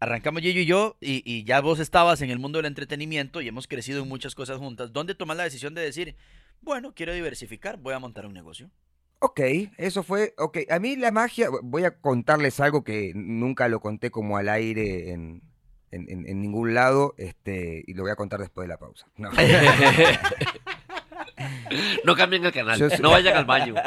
arrancamos 0.00 0.42
Gillo 0.42 0.60
y 0.60 0.66
yo, 0.66 0.96
y, 1.00 1.22
y 1.30 1.44
ya 1.44 1.60
vos 1.60 1.80
estabas 1.80 2.20
en 2.22 2.30
el 2.30 2.38
mundo 2.38 2.58
del 2.58 2.66
entretenimiento 2.66 3.40
y 3.40 3.48
hemos 3.48 3.66
crecido 3.66 4.02
en 4.02 4.08
muchas 4.08 4.34
cosas 4.34 4.58
juntas, 4.58 4.92
¿dónde 4.92 5.14
tomas 5.14 5.36
la 5.36 5.44
decisión 5.44 5.74
de 5.74 5.82
decir, 5.82 6.14
bueno, 6.60 6.92
quiero 6.94 7.12
diversificar, 7.12 7.76
voy 7.78 7.94
a 7.94 7.98
montar 7.98 8.24
un 8.26 8.34
negocio? 8.34 8.70
Ok, 9.24 9.40
eso 9.78 10.02
fue, 10.02 10.34
ok, 10.36 10.58
a 10.68 10.78
mí 10.78 10.96
la 10.96 11.10
magia, 11.10 11.48
voy 11.62 11.84
a 11.84 11.96
contarles 11.98 12.60
algo 12.60 12.84
que 12.84 13.12
nunca 13.14 13.68
lo 13.68 13.80
conté 13.80 14.10
como 14.10 14.36
al 14.36 14.50
aire 14.50 15.12
en, 15.12 15.40
en- 15.90 16.10
en- 16.10 16.28
en 16.28 16.42
ningún 16.42 16.74
lado, 16.74 17.14
este, 17.16 17.82
y 17.86 17.94
lo 17.94 18.02
voy 18.02 18.12
a 18.12 18.16
contar 18.16 18.40
después 18.40 18.64
de 18.64 18.68
la 18.68 18.76
pausa. 18.78 19.06
No. 19.16 19.30
no 22.04 22.14
cambien 22.16 22.44
el 22.44 22.52
canal, 22.52 22.78
Yo 22.78 22.88
no 23.00 23.10
vayan 23.12 23.34
al 23.36 23.44
baño. 23.46 23.74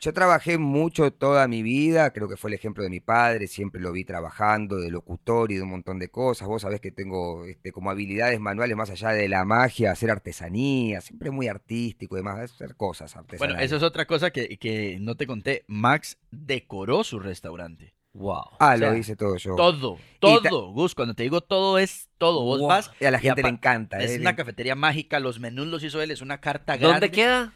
Yo 0.00 0.12
trabajé 0.12 0.58
mucho 0.58 1.10
toda 1.12 1.48
mi 1.48 1.62
vida, 1.62 2.12
creo 2.12 2.28
que 2.28 2.36
fue 2.36 2.50
el 2.50 2.54
ejemplo 2.54 2.82
de 2.84 2.90
mi 2.90 3.00
padre, 3.00 3.46
siempre 3.46 3.80
lo 3.80 3.90
vi 3.92 4.04
trabajando 4.04 4.76
de 4.76 4.90
locutor 4.90 5.50
y 5.50 5.56
de 5.56 5.62
un 5.62 5.70
montón 5.70 5.98
de 5.98 6.08
cosas. 6.10 6.46
Vos 6.46 6.62
sabés 6.62 6.80
que 6.80 6.90
tengo 6.92 7.44
este, 7.46 7.72
como 7.72 7.90
habilidades 7.90 8.38
manuales 8.38 8.76
más 8.76 8.90
allá 8.90 9.10
de 9.10 9.28
la 9.28 9.44
magia, 9.44 9.92
hacer 9.92 10.10
artesanía, 10.10 11.00
siempre 11.00 11.30
muy 11.30 11.48
artístico 11.48 12.16
y 12.16 12.18
demás, 12.18 12.52
hacer 12.52 12.76
cosas 12.76 13.16
artesanales. 13.16 13.38
Bueno, 13.56 13.64
eso 13.64 13.76
es 13.76 13.82
otra 13.82 14.06
cosa 14.06 14.30
que, 14.30 14.58
que 14.58 14.98
no 15.00 15.16
te 15.16 15.26
conté. 15.26 15.64
Max 15.68 16.18
decoró 16.30 17.02
su 17.04 17.18
restaurante. 17.18 17.94
Wow. 18.12 18.42
Ah, 18.60 18.74
o 18.74 18.78
sea, 18.78 18.90
lo 18.90 18.96
hice 18.96 19.16
todo 19.16 19.36
yo. 19.38 19.56
Todo, 19.56 19.98
todo, 20.20 20.70
Gus. 20.72 20.94
Cuando 20.94 21.14
te 21.14 21.24
digo 21.24 21.40
todo 21.40 21.78
es 21.78 22.08
todo. 22.16 22.44
Vos 22.44 22.60
Wow. 22.60 22.68
vas. 22.68 22.90
Y 23.00 23.06
a 23.06 23.10
la 23.10 23.18
y 23.18 23.22
gente 23.22 23.42
le 23.42 23.48
encanta. 23.48 23.98
Es 23.98 24.12
eh, 24.12 24.20
una 24.20 24.30
le- 24.30 24.36
cafetería 24.36 24.76
mágica. 24.76 25.18
Los 25.18 25.40
menús 25.40 25.66
los 25.66 25.82
hizo 25.82 26.00
él. 26.00 26.12
Es 26.12 26.20
una 26.22 26.40
carta 26.40 26.76
grande. 26.76 26.92
¿Dónde 27.00 27.10
queda? 27.10 27.52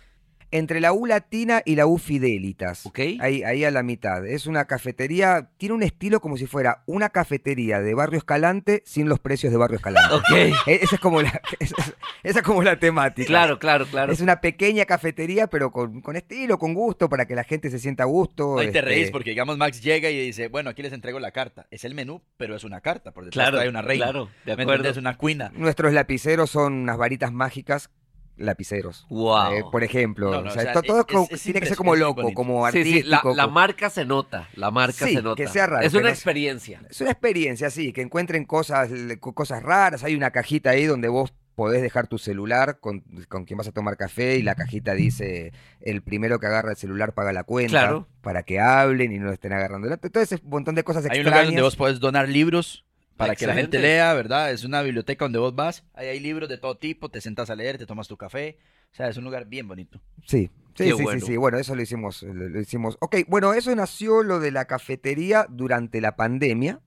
Entre 0.51 0.81
la 0.81 0.93
U 0.95 1.05
Latina 1.05 1.61
y 1.65 1.75
la 1.77 1.87
U 1.87 1.99
Fidelitas. 1.99 2.87
Ok. 2.87 2.99
Ahí, 3.21 3.43
ahí 3.43 3.65
a 3.65 3.71
la 3.71 3.83
mitad. 3.83 4.27
Es 4.27 4.47
una 4.47 4.65
cafetería, 4.65 5.51
tiene 5.59 5.75
un 5.75 5.83
estilo 5.83 6.21
como 6.21 6.37
si 6.39 6.47
fuera 6.47 6.83
una 6.87 7.11
cafetería 7.11 7.81
de 7.81 7.93
Barrio 7.95 8.17
Escalante 8.19 8.83
sin 8.87 9.09
los 9.11 9.19
precios 9.19 9.53
de 9.53 9.59
Barrio 9.59 9.77
Escalante. 9.77 10.15
Ok. 10.15 10.31
E- 10.67 10.81
Esa 10.83 10.95
es 10.95 11.01
como 11.01 11.21
la, 11.21 11.29
esa 11.61 11.75
es- 11.79 11.95
esa 12.23 12.39
es 12.41 12.45
como 12.45 12.63
la 12.63 12.79
temática. 12.79 13.27
Claro, 13.27 13.59
claro, 13.59 13.87
claro. 13.87 14.13
Es 14.13 14.21
una 14.21 14.41
pequeña 14.41 14.87
cafetería, 14.87 15.49
pero 15.49 15.71
con, 15.71 16.01
con 16.01 16.17
estilo, 16.17 16.59
con 16.59 16.73
gusto, 16.75 17.09
para 17.09 17.27
que 17.27 17.35
la 17.35 17.45
gente 17.45 17.71
se 17.71 17.79
sienta 17.79 18.05
a 18.05 18.07
gusto. 18.07 18.59
Ahí 18.59 18.67
te 18.71 18.79
este, 18.79 18.81
reís 18.83 19.11
porque, 19.11 19.31
digamos, 19.31 19.59
Max 19.59 19.83
llega 19.83 20.09
y 20.11 20.19
dice, 20.19 20.49
bueno, 20.49 20.71
aquí 20.71 20.83
les 20.83 20.93
entrego 20.95 21.21
la 21.21 21.31
carta. 21.31 21.67
Es 21.71 21.85
el 21.85 21.95
menú, 21.95 22.23
pero 22.39 22.57
es 22.57 22.65
una 22.65 22.81
carta. 22.81 23.13
Por 23.13 23.25
detrás 23.27 23.45
Claro, 23.45 23.59
trae 23.59 23.69
una 23.69 23.83
reina. 23.83 24.05
claro, 24.07 24.31
de 24.47 24.57
¿Me 24.57 24.63
acuerdo. 24.63 24.73
entendés? 24.85 24.97
Una 24.97 25.17
cuina. 25.19 25.53
Nuestros 25.55 25.93
lapiceros 25.93 26.51
son 26.51 26.73
unas 26.73 26.97
varitas 26.97 27.33
mágicas. 27.33 27.91
Lapiceros. 28.39 29.07
Wow. 29.09 29.53
Eh, 29.53 29.65
por 29.71 29.83
ejemplo. 29.85 30.31
No, 30.31 30.43
no, 30.43 30.49
o 30.49 30.53
sea, 30.53 30.61
o 30.63 30.65
sea, 30.65 30.73
to- 30.75 30.83
todo 30.83 31.01
es 31.01 31.07
como- 31.07 31.29
es 31.31 31.43
tiene 31.43 31.61
que 31.61 31.67
ser 31.67 31.77
como 31.77 31.97
loco, 31.97 32.33
como 32.35 32.65
artístico. 32.65 32.99
sí, 33.33 33.37
la, 33.37 33.47
marca 33.49 33.91
se 33.91 34.05
nota, 34.05 34.49
la 34.55 34.71
marca 34.71 35.07
Sí, 35.07 35.15
se 35.15 35.23
nota. 35.23 35.37
que 35.43 35.49
sea 35.49 35.67
raro, 35.67 35.85
Es 35.87 35.95
una 35.95 36.11
experiencia. 36.11 36.81
Es 36.89 37.01
una 37.01 37.11
experiencia, 37.11 37.71
sí, 37.71 37.93
que 37.93 38.01
encuentren 38.03 38.45
cosas, 38.45 38.91
cosas 39.21 39.63
raras. 39.63 40.05
Hay 40.05 40.15
una 40.15 40.31
cajita 40.31 40.71
ahí 40.71 40.87
donde 40.87 41.09
vos 41.09 41.33
podés 41.55 41.83
dejar 41.83 42.07
tu 42.07 42.19
celular 42.19 42.79
con, 42.79 43.03
con 43.29 43.45
quien 43.45 43.59
vas 43.59 43.67
a 43.67 43.73
tomar 43.73 43.97
café 43.97 44.37
y 44.37 44.43
la 44.43 44.55
cajita 44.55 44.95
dice 44.95 45.53
el 45.81 46.03
primero 46.03 46.39
que 46.39 46.47
agarra 46.47 46.71
el 46.71 46.77
celular 46.77 47.15
paga 47.15 47.33
la 47.33 47.43
cuenta 47.43 47.71
Claro. 47.71 48.07
para 48.21 48.45
que 48.45 48.61
hablen 48.61 49.11
y 49.13 49.19
no 49.19 49.33
estén 49.33 49.53
agarrando. 49.53 49.89
Todo 49.99 50.23
ese 50.23 50.39
montón 50.45 50.77
de 50.77 50.85
cosas 50.85 51.03
Hay 51.07 51.19
un 51.19 51.27
extrañas. 51.27 51.33
lugar 51.35 51.47
donde 51.47 51.63
vos 51.63 51.75
podés 51.75 51.99
donar 51.99 52.29
libros 52.29 52.85
para 53.19 53.37
que 53.37 53.47
la 53.47 53.55
gente 53.55 53.79
lea, 53.79 54.15
¿verdad? 54.15 54.53
Es 54.53 54.65
una 54.65 54.81
biblioteca 54.81 55.25
donde 55.25 55.39
vos 55.39 55.55
vas. 55.55 55.85
Ahí 55.93 56.07
hay 56.07 56.21
libros 56.21 56.49
de 56.49 56.57
todo 56.57 56.79
tipo. 56.79 57.11
Te 57.11 57.21
sentas 57.21 57.51
a 57.51 57.57
leer, 57.57 57.77
te 57.77 57.85
tomas 57.85 58.09
tu 58.09 58.17
café. 58.17 58.57
O 58.93 58.95
sea, 58.95 59.09
es 59.09 59.17
un 59.17 59.25
lugar 59.25 59.47
bien 59.47 59.69
bonito. 59.69 60.01
Sí, 60.25 60.51
sí, 60.75 60.85
Qué 60.85 60.97
sí, 60.97 61.03
bueno. 61.03 61.21
sí, 61.21 61.27
sí. 61.27 61.37
Bueno, 61.37 61.59
eso 61.59 61.75
lo 61.75 61.83
hicimos, 61.83 62.23
lo, 62.23 62.49
lo 62.49 62.61
hicimos. 62.61 62.97
Ok, 63.01 63.17
bueno, 63.27 63.53
eso 63.53 63.75
nació 63.75 64.23
lo 64.23 64.41
de 64.41 64.53
la 64.53 64.65
cafetería 64.67 65.47
durante 65.51 66.01
la 66.01 66.17
pandemia. 66.17 66.81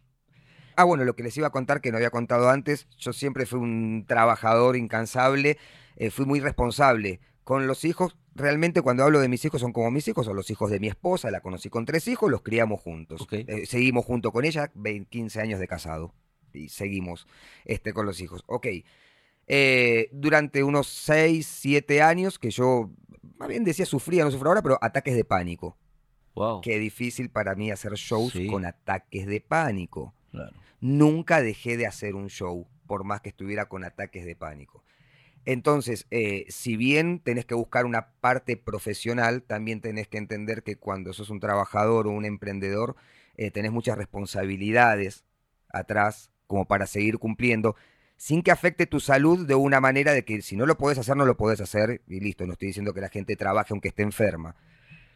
Ah, 0.75 0.85
bueno, 0.85 1.03
lo 1.03 1.15
que 1.15 1.23
les 1.23 1.35
iba 1.37 1.47
a 1.47 1.51
contar 1.51 1.81
que 1.81 1.91
no 1.91 1.97
había 1.97 2.09
contado 2.09 2.49
antes, 2.49 2.87
yo 2.97 3.13
siempre 3.13 3.45
fui 3.45 3.59
un 3.59 4.05
trabajador 4.07 4.77
incansable, 4.77 5.57
eh, 5.97 6.09
fui 6.09 6.25
muy 6.25 6.39
responsable 6.39 7.19
con 7.43 7.67
los 7.67 7.83
hijos. 7.83 8.17
Realmente 8.33 8.81
cuando 8.81 9.03
hablo 9.03 9.19
de 9.19 9.27
mis 9.27 9.43
hijos 9.43 9.59
son 9.59 9.73
como 9.73 9.91
mis 9.91 10.07
hijos, 10.07 10.25
son 10.25 10.37
los 10.37 10.49
hijos 10.49 10.71
de 10.71 10.79
mi 10.79 10.87
esposa, 10.87 11.29
la 11.29 11.41
conocí 11.41 11.69
con 11.69 11.85
tres 11.85 12.07
hijos, 12.07 12.31
los 12.31 12.41
criamos 12.41 12.79
juntos. 12.79 13.27
Eh, 13.31 13.65
seguimos 13.65 14.05
junto 14.05 14.31
con 14.31 14.45
ella, 14.45 14.71
20, 14.73 15.09
15 15.09 15.41
años 15.41 15.59
de 15.59 15.67
casado 15.67 16.13
y 16.53 16.69
seguimos 16.69 17.27
este, 17.65 17.93
con 17.93 18.05
los 18.05 18.19
hijos. 18.21 18.43
Ok. 18.47 18.67
Eh, 19.47 20.09
durante 20.13 20.63
unos 20.63 20.87
6, 20.87 21.45
7 21.45 22.01
años 22.01 22.39
que 22.39 22.51
yo, 22.51 22.89
más 23.37 23.49
bien 23.49 23.63
decía 23.63 23.85
sufría, 23.85 24.23
no 24.23 24.31
sufro 24.31 24.49
ahora, 24.49 24.61
pero 24.61 24.77
ataques 24.81 25.15
de 25.15 25.25
pánico. 25.25 25.77
Wow. 26.35 26.61
Qué 26.61 26.79
difícil 26.79 27.29
para 27.29 27.55
mí 27.55 27.71
hacer 27.71 27.93
shows 27.95 28.31
Sí. 28.33 28.47
con 28.47 28.65
ataques 28.65 29.25
de 29.27 29.41
pánico. 29.41 30.13
Claro. 30.31 30.55
Nunca 30.79 31.41
dejé 31.41 31.75
de 31.75 31.85
hacer 31.87 32.15
un 32.15 32.29
show, 32.29 32.67
por 32.87 33.03
más 33.03 33.21
que 33.21 33.29
estuviera 33.29 33.67
con 33.67 33.83
ataques 33.83 34.25
de 34.25 34.35
pánico. 34.35 34.83
Entonces, 35.45 36.05
eh, 36.11 36.45
si 36.49 36.77
bien 36.77 37.19
tenés 37.19 37.45
que 37.45 37.55
buscar 37.55 37.85
una 37.85 38.11
parte 38.21 38.57
profesional, 38.57 39.41
también 39.43 39.81
tenés 39.81 40.07
que 40.07 40.17
entender 40.19 40.63
que 40.63 40.75
cuando 40.75 41.13
sos 41.13 41.29
un 41.29 41.39
trabajador 41.39 42.07
o 42.07 42.11
un 42.11 42.25
emprendedor, 42.25 42.95
eh, 43.37 43.49
tenés 43.51 43.71
muchas 43.71 43.97
responsabilidades 43.97 45.25
atrás 45.69 46.30
como 46.51 46.65
para 46.65 46.85
seguir 46.85 47.17
cumpliendo, 47.17 47.75
sin 48.17 48.43
que 48.43 48.51
afecte 48.51 48.85
tu 48.85 48.99
salud 48.99 49.47
de 49.47 49.55
una 49.55 49.79
manera 49.79 50.11
de 50.11 50.23
que 50.25 50.41
si 50.43 50.55
no 50.55 50.65
lo 50.67 50.77
podés 50.77 50.97
hacer, 50.99 51.15
no 51.17 51.25
lo 51.25 51.37
podés 51.37 51.61
hacer, 51.61 52.01
y 52.07 52.19
listo, 52.19 52.45
no 52.45 52.53
estoy 52.53 52.67
diciendo 52.67 52.93
que 52.93 53.01
la 53.01 53.09
gente 53.09 53.35
trabaje 53.35 53.73
aunque 53.73 53.87
esté 53.87 54.03
enferma. 54.03 54.55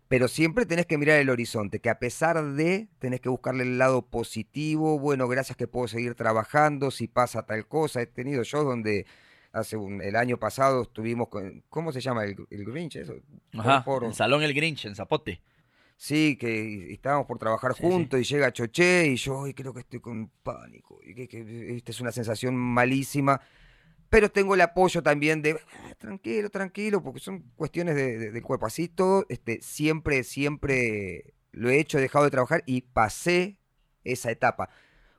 Pero 0.07 0.27
siempre 0.27 0.65
tenés 0.65 0.85
que 0.85 0.97
mirar 0.97 1.19
el 1.19 1.29
horizonte, 1.29 1.79
que 1.79 1.89
a 1.89 1.99
pesar 1.99 2.41
de, 2.53 2.87
tenés 2.99 3.19
que 3.21 3.29
buscarle 3.29 3.63
el 3.63 3.77
lado 3.77 4.03
positivo, 4.03 4.97
bueno, 4.97 5.27
gracias 5.27 5.57
que 5.57 5.67
puedo 5.67 5.87
seguir 5.87 6.15
trabajando, 6.15 6.89
si 6.89 7.07
pasa 7.07 7.43
tal 7.45 7.67
cosa. 7.67 8.01
He 8.01 8.05
tenido 8.05 8.43
shows 8.43 8.65
donde 8.65 9.05
hace 9.51 9.77
un- 9.77 10.01
el 10.01 10.15
año 10.15 10.37
pasado 10.37 10.83
estuvimos 10.83 11.27
con, 11.29 11.63
¿cómo 11.69 11.91
se 11.91 12.01
llama? 12.01 12.23
El, 12.23 12.35
el 12.49 12.65
Grinch, 12.65 12.95
eso. 12.97 13.15
Ajá. 13.57 13.83
En 14.07 14.13
Salón 14.13 14.41
El 14.43 14.53
Grinch, 14.53 14.85
en 14.85 14.95
Zapote. 14.95 15.41
Sí, 15.97 16.37
que 16.37 16.63
y- 16.65 16.89
y 16.91 16.93
estábamos 16.93 17.25
por 17.25 17.37
trabajar 17.39 17.73
Sí, 17.73 17.81
sí. 17.83 17.87
juntos 17.89 18.19
y 18.19 18.23
llega 18.23 18.51
Choché 18.51 19.07
y 19.07 19.15
yo 19.15 19.43
"Ay, 19.45 19.53
creo 19.53 19.73
que 19.73 19.79
estoy 19.79 19.99
con 20.01 20.29
pánico. 20.43 20.99
Y 21.03 21.15
que, 21.15 21.27
que 21.27 21.75
esta 21.75 21.91
es 21.91 22.01
una 22.01 22.11
sensación 22.11 22.55
malísima. 22.55 23.39
Pero 24.09 24.29
tengo 24.29 24.53
el 24.55 24.61
apoyo 24.61 25.01
también 25.01 25.41
de 25.41 25.53
"Ah, 25.53 25.95
tranquilo, 25.97 26.49
tranquilo, 26.49 27.01
porque 27.01 27.19
son 27.19 27.43
cuestiones 27.55 27.95
de- 27.95 28.17
de- 28.17 28.31
del 28.31 28.43
cuerpo. 28.43 28.65
Así 28.65 28.87
todo, 28.87 29.25
este, 29.29 29.61
siempre, 29.61 30.23
siempre 30.23 31.33
lo 31.51 31.69
he 31.69 31.79
hecho, 31.79 31.97
he 31.97 32.01
dejado 32.01 32.25
de 32.25 32.31
trabajar 32.31 32.63
y 32.65 32.81
pasé 32.81 33.57
esa 34.03 34.29
etapa. 34.31 34.69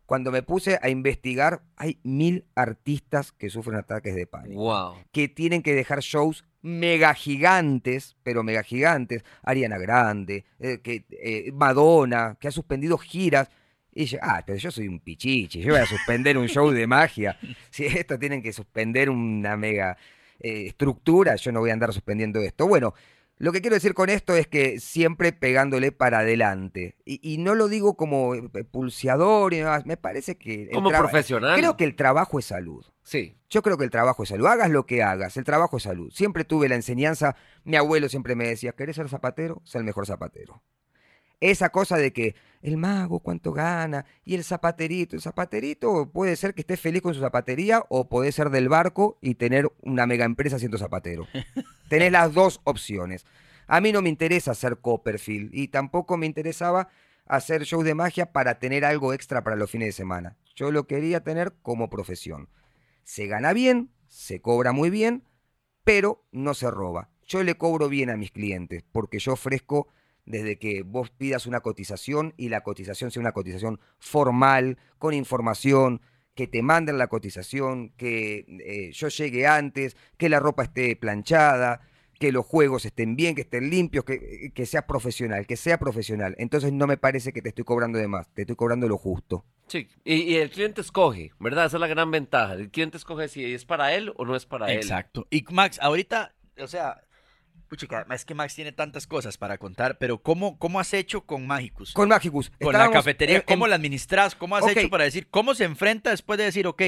Cuando 0.05 0.31
me 0.31 0.43
puse 0.43 0.79
a 0.83 0.89
investigar, 0.89 1.65
hay 1.75 1.99
mil 2.05 2.45
artistas 2.55 3.33
que 3.33 3.51
sufren 3.51 3.77
ataques 3.77 4.15
de 4.15 4.27
pánico 4.29 4.61
Wow. 4.61 4.95
que 5.11 5.27
tienen 5.29 5.63
que 5.63 5.75
dejar 5.75 6.01
shows 6.01 6.45
mega 6.67 7.15
gigantes, 7.15 8.17
pero 8.23 8.43
mega 8.43 8.63
gigantes. 8.63 9.25
Ariana 9.43 9.79
Grande, 9.79 10.45
eh, 10.59 10.81
que, 10.83 11.05
eh, 11.11 11.51
Madonna, 11.53 12.37
que 12.41 12.49
ha 12.49 12.51
suspendido 12.51 12.99
giras. 12.99 13.49
Y 13.93 14.05
yo, 14.07 14.19
ah, 14.21 14.43
pero 14.45 14.59
yo 14.59 14.71
soy 14.71 14.89
un 14.89 15.01
pichichi, 15.01 15.61
yo 15.63 15.73
voy 15.73 15.81
a 15.81 15.87
suspender 15.87 16.37
un 16.37 16.49
show 16.49 16.71
de 16.71 16.87
magia. 16.87 17.39
Si 17.71 17.87
esto 17.87 18.19
tienen 18.19 18.43
que 18.43 18.53
suspender 18.53 19.09
una 19.09 19.57
mega 19.57 19.97
eh, 20.41 20.67
estructura, 20.67 21.37
yo 21.37 21.53
no 21.53 21.61
voy 21.61 21.71
a 21.71 21.73
andar 21.73 21.93
suspendiendo 21.93 22.41
esto. 22.41 22.67
Bueno, 22.67 22.95
lo 23.39 23.53
que 23.53 23.61
quiero 23.61 23.75
decir 23.75 23.93
con 23.93 24.09
esto 24.09 24.35
es 24.35 24.47
que 24.47 24.81
siempre 24.81 25.33
pegándole 25.33 25.93
para 25.93 26.21
adelante. 26.21 26.97
Y, 27.05 27.21
y 27.23 27.39
no 27.39 27.55
lo 27.55 27.69
digo 27.69 27.97
como 27.97 28.35
eh, 28.35 28.65
pulseador 28.65 29.53
y 29.53 29.59
demás, 29.59 29.85
me 29.85 29.97
parece 29.97 30.39
que... 30.39 30.71
Como 30.73 30.91
profesional. 30.91 31.59
Creo 31.59 31.77
que 31.77 31.85
el 31.85 31.97
trabajo 31.97 32.39
es 32.39 32.47
salud. 32.47 32.85
Sí. 33.03 33.37
Yo 33.51 33.63
creo 33.63 33.77
que 33.77 33.85
el 33.85 33.91
trabajo 33.91 34.23
es 34.23 34.31
salud. 34.31 34.47
Hagas 34.47 34.71
lo 34.71 34.87
que 34.87 35.03
hagas, 35.03 35.37
el 35.37 35.45
trabajo 35.45 35.77
es 35.77 35.83
salud. 35.83 36.11
Siempre 36.13 36.45
tuve 36.45 36.69
la 36.69 36.77
enseñanza, 36.77 37.37
mi 37.65 37.77
abuelo 37.77 38.09
siempre 38.09 38.35
me 38.35 38.49
decía, 38.49 38.73
¿querés 38.73 38.97
ser 38.97 39.09
zapatero? 39.09 39.61
Sé 39.65 39.79
el 39.79 39.85
mejor 39.85 40.07
zapatero. 40.07 40.63
Esa 41.41 41.69
cosa 41.69 41.97
de 41.97 42.13
que 42.13 42.35
el 42.63 42.77
mago 42.77 43.21
cuánto 43.21 43.53
gana 43.53 44.07
y 44.25 44.35
el 44.35 44.45
zapaterito, 44.45 45.15
el 45.15 45.23
zapaterito 45.23 46.11
puede 46.11 46.35
ser 46.37 46.55
que 46.55 46.63
esté 46.63 46.77
feliz 46.77 47.03
con 47.03 47.15
su 47.15 47.21
zapatería 47.21 47.85
o 47.89 48.09
puede 48.09 48.33
ser 48.33 48.51
del 48.51 48.69
barco 48.69 49.19
y 49.21 49.35
tener 49.35 49.71
una 49.83 50.07
mega 50.07 50.25
empresa 50.25 50.59
siendo 50.59 50.79
zapatero. 50.79 51.27
Tenés 51.89 52.11
las 52.11 52.33
dos 52.33 52.61
opciones. 52.65 53.25
A 53.67 53.81
mí 53.81 53.93
no 53.93 54.03
me 54.03 54.09
interesa 54.09 54.53
hacer 54.53 54.79
Copperfield 54.79 55.55
y 55.55 55.69
tampoco 55.69 56.17
me 56.17 56.27
interesaba 56.27 56.89
hacer 57.27 57.65
shows 57.65 57.85
de 57.85 57.95
magia 57.95 58.33
para 58.33 58.59
tener 58.59 58.85
algo 58.85 59.13
extra 59.13 59.43
para 59.43 59.57
los 59.57 59.71
fines 59.71 59.89
de 59.89 59.93
semana. 59.93 60.37
Yo 60.55 60.71
lo 60.71 60.87
quería 60.87 61.23
tener 61.23 61.53
como 61.63 61.91
profesión. 61.91 62.49
Se 63.05 63.27
gana 63.27 63.53
bien, 63.53 63.91
se 64.09 64.41
cobra 64.41 64.73
muy 64.73 64.91
bien, 64.91 65.25
pero 65.85 66.25
no 66.33 66.55
se 66.55 66.71
roba. 66.71 67.11
Yo 67.27 67.43
le 67.43 67.57
cobro 67.57 67.89
bien 67.89 68.11
a 68.11 68.17
mis 68.17 68.31
clientes 68.31 68.85
porque 68.93 69.19
yo 69.19 69.33
ofrezco 69.33 69.89
desde 70.27 70.59
que 70.59 70.83
vos 70.83 71.11
pidas 71.11 71.47
una 71.47 71.61
cotización 71.61 72.35
y 72.37 72.49
la 72.49 72.63
cotización 72.63 73.11
sea 73.11 73.21
una 73.21 73.33
cotización 73.33 73.81
formal, 73.99 74.79
con 74.99 75.15
información, 75.15 76.03
que 76.35 76.47
te 76.47 76.63
manden 76.63 76.99
la 76.99 77.07
cotización, 77.07 77.91
que 77.97 78.45
eh, 78.65 78.93
yo 78.93 79.09
llegue 79.09 79.47
antes, 79.47 79.97
que 80.19 80.29
la 80.29 80.39
ropa 80.39 80.65
esté 80.65 80.95
planchada, 80.95 81.81
que 82.19 82.33
los 82.33 82.45
juegos 82.45 82.85
estén 82.85 83.17
bien, 83.17 83.35
que 83.35 83.43
estén 83.43 83.71
limpios, 83.71 84.05
que, 84.05 84.53
que 84.55 84.67
sea 84.67 84.87
profesional, 84.87 85.47
que 85.47 85.57
sea 85.57 85.79
profesional. 85.79 86.35
Entonces 86.39 86.73
no 86.73 86.87
me 86.87 86.97
parece 86.97 87.33
que 87.33 87.43
te 87.43 87.49
estoy 87.49 87.65
cobrando 87.65 87.99
de 87.99 88.09
más, 88.09 88.29
te 88.35 88.43
estoy 88.43 88.57
cobrando 88.57 88.89
lo 88.89 88.99
justo. 88.99 89.45
Sí. 89.67 89.89
Y, 90.05 90.15
y 90.23 90.37
el 90.37 90.51
cliente 90.51 90.81
escoge, 90.81 91.33
¿verdad? 91.39 91.67
Esa 91.67 91.77
es 91.77 91.81
la 91.81 91.87
gran 91.89 92.11
ventaja. 92.11 92.55
El 92.55 92.71
cliente 92.71 92.97
escoge 92.97 93.29
si 93.29 93.55
es 93.55 93.65
para 93.65 93.95
él 93.95 94.13
o 94.17 94.25
no 94.25 94.37
es 94.37 94.47
para 94.47 94.71
él. 94.71 94.77
Exacto. 94.77 95.27
Y 95.31 95.45
Max, 95.51 95.79
ahorita, 95.81 96.35
o 96.59 96.67
sea, 96.67 97.03
puchica, 97.67 98.07
es 98.11 98.25
que 98.25 98.35
Max 98.35 98.55
tiene 98.55 98.73
tantas 98.73 99.07
cosas 99.07 99.37
para 99.39 99.59
contar, 99.59 99.99
pero 99.99 100.19
¿cómo, 100.23 100.59
cómo 100.59 100.81
has 100.81 100.93
hecho 100.95 101.23
con 101.27 101.47
Magicus? 101.47 101.93
Con 101.93 102.09
Magicus. 102.09 102.51
Con 102.63 102.73
la 102.73 102.91
cafetería, 102.91 103.37
en- 103.37 103.43
¿cómo 103.43 103.67
la 103.67 103.77
administras? 103.77 104.35
¿Cómo 104.35 104.57
has 104.57 104.67
hecho 104.67 104.89
para 104.91 105.05
decir, 105.05 105.29
cómo 105.31 105.55
se 105.55 105.65
enfrenta 105.65 106.11
después 106.11 106.39
de 106.39 106.45
decir, 106.45 106.67
ok, 106.67 106.83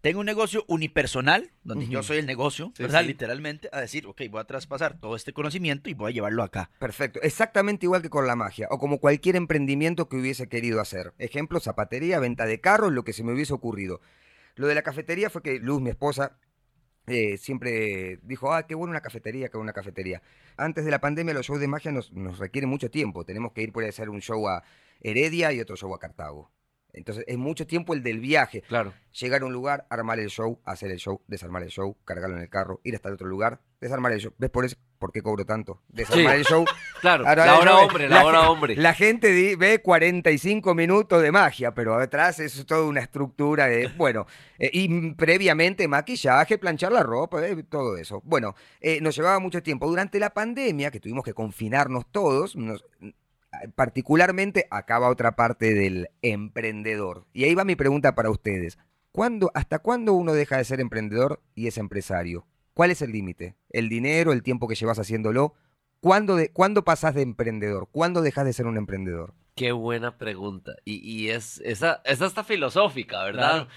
tengo 0.00 0.20
un 0.20 0.26
negocio 0.26 0.64
unipersonal, 0.68 1.50
donde 1.64 1.88
yo 1.88 2.02
soy 2.04 2.18
el 2.18 2.26
negocio, 2.26 2.72
Sí, 2.76 2.84
¿verdad? 2.84 3.00
sí. 3.00 3.08
Literalmente, 3.08 3.68
a 3.72 3.80
decir, 3.80 4.06
ok, 4.06 4.22
voy 4.30 4.40
a 4.40 4.44
traspasar 4.44 4.98
todo 5.00 5.16
este 5.16 5.32
conocimiento 5.32 5.90
y 5.90 5.94
voy 5.94 6.12
a 6.12 6.14
llevarlo 6.14 6.44
acá. 6.44 6.70
Perfecto, 6.78 7.20
exactamente 7.22 7.84
igual 7.86 8.00
que 8.02 8.08
con 8.08 8.26
la 8.26 8.36
magia, 8.36 8.68
o 8.70 8.78
como 8.78 8.98
cualquier 9.00 9.34
emprendimiento 9.36 10.08
que 10.08 10.16
hubiese 10.16 10.48
querido 10.48 10.80
hacer. 10.80 11.14
Ejemplo, 11.18 11.58
zapatería, 11.58 12.20
venta 12.20 12.46
de 12.46 12.60
carros, 12.60 12.92
lo 12.92 13.02
que 13.02 13.12
se 13.12 13.24
me 13.24 13.32
hubiese 13.32 13.52
ocurrido. 13.52 14.00
Lo 14.54 14.68
de 14.68 14.74
la 14.76 14.82
cafetería 14.82 15.30
fue 15.30 15.42
que 15.42 15.58
Luz, 15.58 15.80
mi 15.82 15.90
esposa, 15.90 16.38
eh, 17.08 17.36
siempre 17.38 18.18
dijo, 18.22 18.52
ah, 18.52 18.66
qué 18.66 18.74
buena 18.74 18.92
una 18.92 19.00
cafetería, 19.00 19.48
qué 19.48 19.56
buena 19.56 19.72
cafetería. 19.72 20.22
Antes 20.56 20.84
de 20.84 20.90
la 20.90 21.00
pandemia 21.00 21.34
los 21.34 21.46
shows 21.46 21.60
de 21.60 21.68
magia 21.68 21.92
nos, 21.92 22.12
nos 22.12 22.38
requieren 22.38 22.70
mucho 22.70 22.90
tiempo. 22.90 23.24
Tenemos 23.24 23.52
que 23.52 23.62
ir 23.62 23.72
por 23.72 23.84
hacer 23.84 24.10
un 24.10 24.20
show 24.20 24.48
a 24.48 24.62
Heredia 25.00 25.52
y 25.52 25.60
otro 25.60 25.76
show 25.76 25.94
a 25.94 25.98
Cartago. 25.98 26.50
Entonces 26.92 27.24
es 27.28 27.36
mucho 27.36 27.66
tiempo 27.66 27.94
el 27.94 28.02
del 28.02 28.18
viaje. 28.18 28.62
Claro. 28.62 28.92
Llegar 29.20 29.42
a 29.42 29.46
un 29.46 29.52
lugar, 29.52 29.86
armar 29.90 30.18
el 30.20 30.28
show, 30.28 30.60
hacer 30.64 30.90
el 30.90 30.98
show, 30.98 31.20
desarmar 31.26 31.62
el 31.62 31.68
show, 31.70 31.96
cargarlo 32.04 32.36
en 32.36 32.42
el 32.42 32.48
carro, 32.48 32.80
ir 32.84 32.94
hasta 32.94 33.08
el 33.08 33.14
otro 33.14 33.26
lugar, 33.28 33.60
desarmar 33.80 34.12
el 34.12 34.20
show. 34.20 34.32
¿Ves 34.38 34.50
por 34.50 34.64
eso? 34.64 34.76
¿Por 34.98 35.12
qué 35.12 35.22
cobro 35.22 35.44
tanto? 35.44 35.80
Desarmar 35.88 36.34
Sí. 36.34 36.38
el 36.40 36.44
show. 36.44 36.64
Claro, 37.00 37.22
la 37.22 37.58
hora 37.60 37.76
hombre, 37.78 38.08
la 38.08 38.24
hora 38.24 38.50
hombre. 38.50 38.74
La 38.74 38.92
gente 38.92 39.28
di- 39.30 39.54
ve 39.54 39.80
45 39.80 40.74
minutos 40.74 41.22
de 41.22 41.30
magia, 41.30 41.72
pero 41.72 41.94
atrás 41.94 42.40
es 42.40 42.66
toda 42.66 42.84
una 42.86 43.00
estructura 43.00 43.66
de, 43.68 43.86
bueno, 43.96 44.26
eh, 44.58 44.68
y 44.72 45.12
previamente 45.12 45.86
maquillaje, 45.86 46.58
planchar 46.58 46.90
la 46.90 47.04
ropa, 47.04 47.46
eh, 47.46 47.62
todo 47.62 47.96
eso. 47.96 48.20
Bueno, 48.24 48.56
eh, 48.80 49.00
nos 49.00 49.14
llevaba 49.14 49.38
mucho 49.38 49.62
tiempo. 49.62 49.86
Durante 49.88 50.18
la 50.18 50.30
pandemia, 50.34 50.90
que 50.90 50.98
tuvimos 50.98 51.24
que 51.24 51.34
confinarnos 51.34 52.10
todos, 52.10 52.56
nos- 52.56 52.84
particularmente 53.74 54.66
acaba 54.70 55.08
otra 55.08 55.36
parte 55.36 55.74
del 55.74 56.08
emprendedor. 56.22 57.26
Y 57.32 57.44
ahí 57.44 57.54
va 57.54 57.64
mi 57.64 57.76
pregunta 57.76 58.14
para 58.14 58.30
ustedes. 58.30 58.78
¿Cuándo, 59.12 59.50
¿Hasta 59.54 59.78
cuándo 59.80 60.12
uno 60.12 60.32
deja 60.32 60.56
de 60.58 60.64
ser 60.64 60.80
emprendedor 60.80 61.42
y 61.54 61.66
es 61.66 61.78
empresario? 61.78 62.46
¿Cuál 62.74 62.90
es 62.90 63.02
el 63.02 63.10
límite? 63.12 63.56
¿El 63.70 63.88
dinero, 63.88 64.32
el 64.32 64.42
tiempo 64.42 64.68
que 64.68 64.74
llevas 64.76 64.98
haciéndolo? 64.98 65.54
¿Cuándo, 66.00 66.36
de, 66.36 66.50
¿Cuándo 66.52 66.84
pasás 66.84 67.14
de 67.14 67.22
emprendedor? 67.22 67.88
¿Cuándo 67.90 68.22
dejas 68.22 68.44
de 68.44 68.52
ser 68.52 68.66
un 68.66 68.76
emprendedor? 68.76 69.34
Qué 69.56 69.72
buena 69.72 70.16
pregunta. 70.18 70.72
Y, 70.84 70.96
y 70.98 71.30
es 71.30 71.60
esa, 71.64 72.00
esa 72.04 72.26
está 72.26 72.44
filosófica, 72.44 73.24
¿verdad? 73.24 73.50
Claro. 73.50 73.68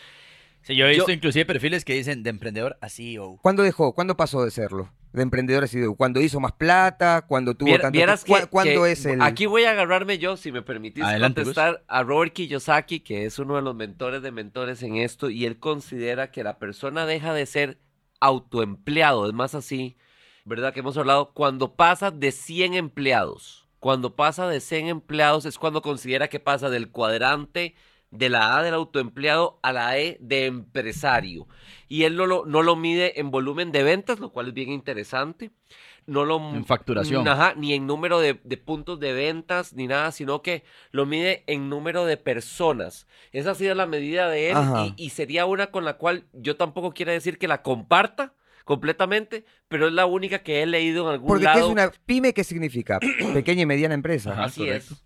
Sí, 0.62 0.76
yo 0.76 0.86
he 0.86 0.90
visto 0.90 1.08
Yo- 1.08 1.14
inclusive 1.14 1.46
perfiles 1.46 1.84
que 1.84 1.94
dicen 1.96 2.22
de 2.22 2.30
emprendedor 2.30 2.78
a 2.82 2.90
CEO. 2.90 3.40
¿Cuándo 3.42 3.64
dejó? 3.64 3.96
¿Cuándo 3.96 4.16
pasó 4.16 4.44
de 4.46 4.52
serlo? 4.52 4.94
De 5.14 5.22
emprendedor 5.24 5.64
a 5.64 5.68
CEO. 5.68 5.96
¿Cuándo 5.96 6.22
hizo 6.22 6.40
más 6.40 6.54
plata? 6.54 7.26
¿Cuándo 7.28 7.54
tuvo 7.54 7.70
Vier- 7.70 7.82
tanto 7.82 7.98
vieras 7.98 8.24
tiempo? 8.24 8.40
que- 8.40 8.48
¿Cu- 8.48 8.52
¿Cuándo 8.52 8.84
que 8.84 8.92
es 8.94 9.06
el...? 9.06 9.22
Aquí 9.22 9.46
voy 9.46 9.64
a 9.66 9.72
agarrarme 9.72 10.18
yo, 10.18 10.38
si 10.38 10.52
me 10.54 10.62
permitís 10.62 11.04
Adelante, 11.04 11.42
Gus. 11.42 11.54
contestar, 11.54 11.84
a 11.88 12.04
Robert 12.04 12.32
Kiyosaki, 12.34 13.02
que 13.02 13.26
es 13.26 13.38
uno 13.38 13.56
de 13.58 13.62
los 13.62 13.76
mentores 13.76 14.22
de 14.22 14.32
mentores 14.32 14.82
en 14.84 14.96
esto, 14.96 15.30
y 15.30 15.46
él 15.46 15.60
considera 15.60 16.32
que 16.32 16.44
la 16.44 16.60
persona 16.60 17.06
deja 17.06 17.34
de 17.34 17.46
ser 17.46 17.78
autoempleado, 18.22 19.28
es 19.28 19.34
más 19.34 19.54
así, 19.56 19.98
¿verdad? 20.46 20.74
Que 20.74 20.80
hemos 20.80 20.98
hablado, 20.98 21.34
cuando 21.34 21.76
pasa 21.76 22.12
de 22.12 22.32
100 22.32 22.74
empleados. 22.76 23.68
Cuando 23.80 24.16
pasa 24.16 24.48
de 24.48 24.60
100 24.62 24.88
empleados 24.88 25.46
es 25.46 25.58
cuando 25.58 25.82
considera 25.82 26.28
que 26.28 26.40
pasa 26.40 26.70
del 26.70 26.92
cuadrante 26.92 27.74
de 28.12 28.30
la 28.30 28.58
A 28.58 28.64
del 28.64 28.74
autoempleado 28.74 29.60
a 29.64 29.74
la 29.74 29.98
E 29.98 30.18
de 30.20 30.46
empresario. 30.46 31.48
Y 31.88 32.04
él 32.04 32.16
no 32.16 32.26
lo, 32.26 32.46
no 32.46 32.62
lo 32.62 32.76
mide 32.76 33.20
en 33.20 33.32
volumen 33.32 33.72
de 33.72 33.84
ventas, 33.84 34.20
lo 34.20 34.32
cual 34.32 34.50
es 34.50 34.54
bien 34.54 34.70
interesante. 34.72 35.52
no 36.06 36.26
lo... 36.26 36.38
En 36.56 36.66
facturación. 36.66 37.28
Ajá, 37.28 37.54
ni 37.56 37.74
en 37.74 37.88
número 37.88 38.20
de, 38.20 38.40
de 38.44 38.58
puntos 38.58 39.00
de 39.00 39.14
ventas, 39.14 39.74
ni 39.74 39.88
nada, 39.88 40.12
sino 40.12 40.42
que 40.42 40.64
lo 40.92 41.06
mide 41.06 41.44
en 41.48 41.70
número 41.70 42.06
de 42.06 42.18
personas. 42.18 43.08
Esa 43.32 43.52
ha 43.52 43.56
sido 43.56 43.76
la 43.76 43.86
medida 43.88 44.30
de 44.30 44.52
él 44.52 44.58
y, 44.76 44.94
y 44.98 45.10
sería 45.12 45.46
una 45.46 45.68
con 45.72 45.86
la 45.86 45.98
cual 45.98 46.26
yo 46.34 46.58
tampoco 46.58 46.94
quiero 46.94 47.12
decir 47.12 47.38
que 47.38 47.48
la 47.48 47.62
comparta 47.62 48.34
completamente, 48.66 49.46
pero 49.68 49.88
es 49.88 49.94
la 49.94 50.06
única 50.06 50.44
que 50.44 50.62
he 50.62 50.66
leído 50.66 51.06
en 51.08 51.14
algún 51.14 51.28
Porque 51.28 51.48
¿qué 51.52 51.60
lado. 51.60 51.60
es 51.60 51.72
una 51.72 51.92
pyme, 52.06 52.34
¿qué 52.34 52.44
significa? 52.44 53.00
Pequeña 53.34 53.62
y 53.64 53.66
mediana 53.66 53.94
empresa. 53.96 54.34
Ajá. 54.34 54.46
Así 54.46 54.62
correcto. 54.66 54.94
es. 54.94 55.04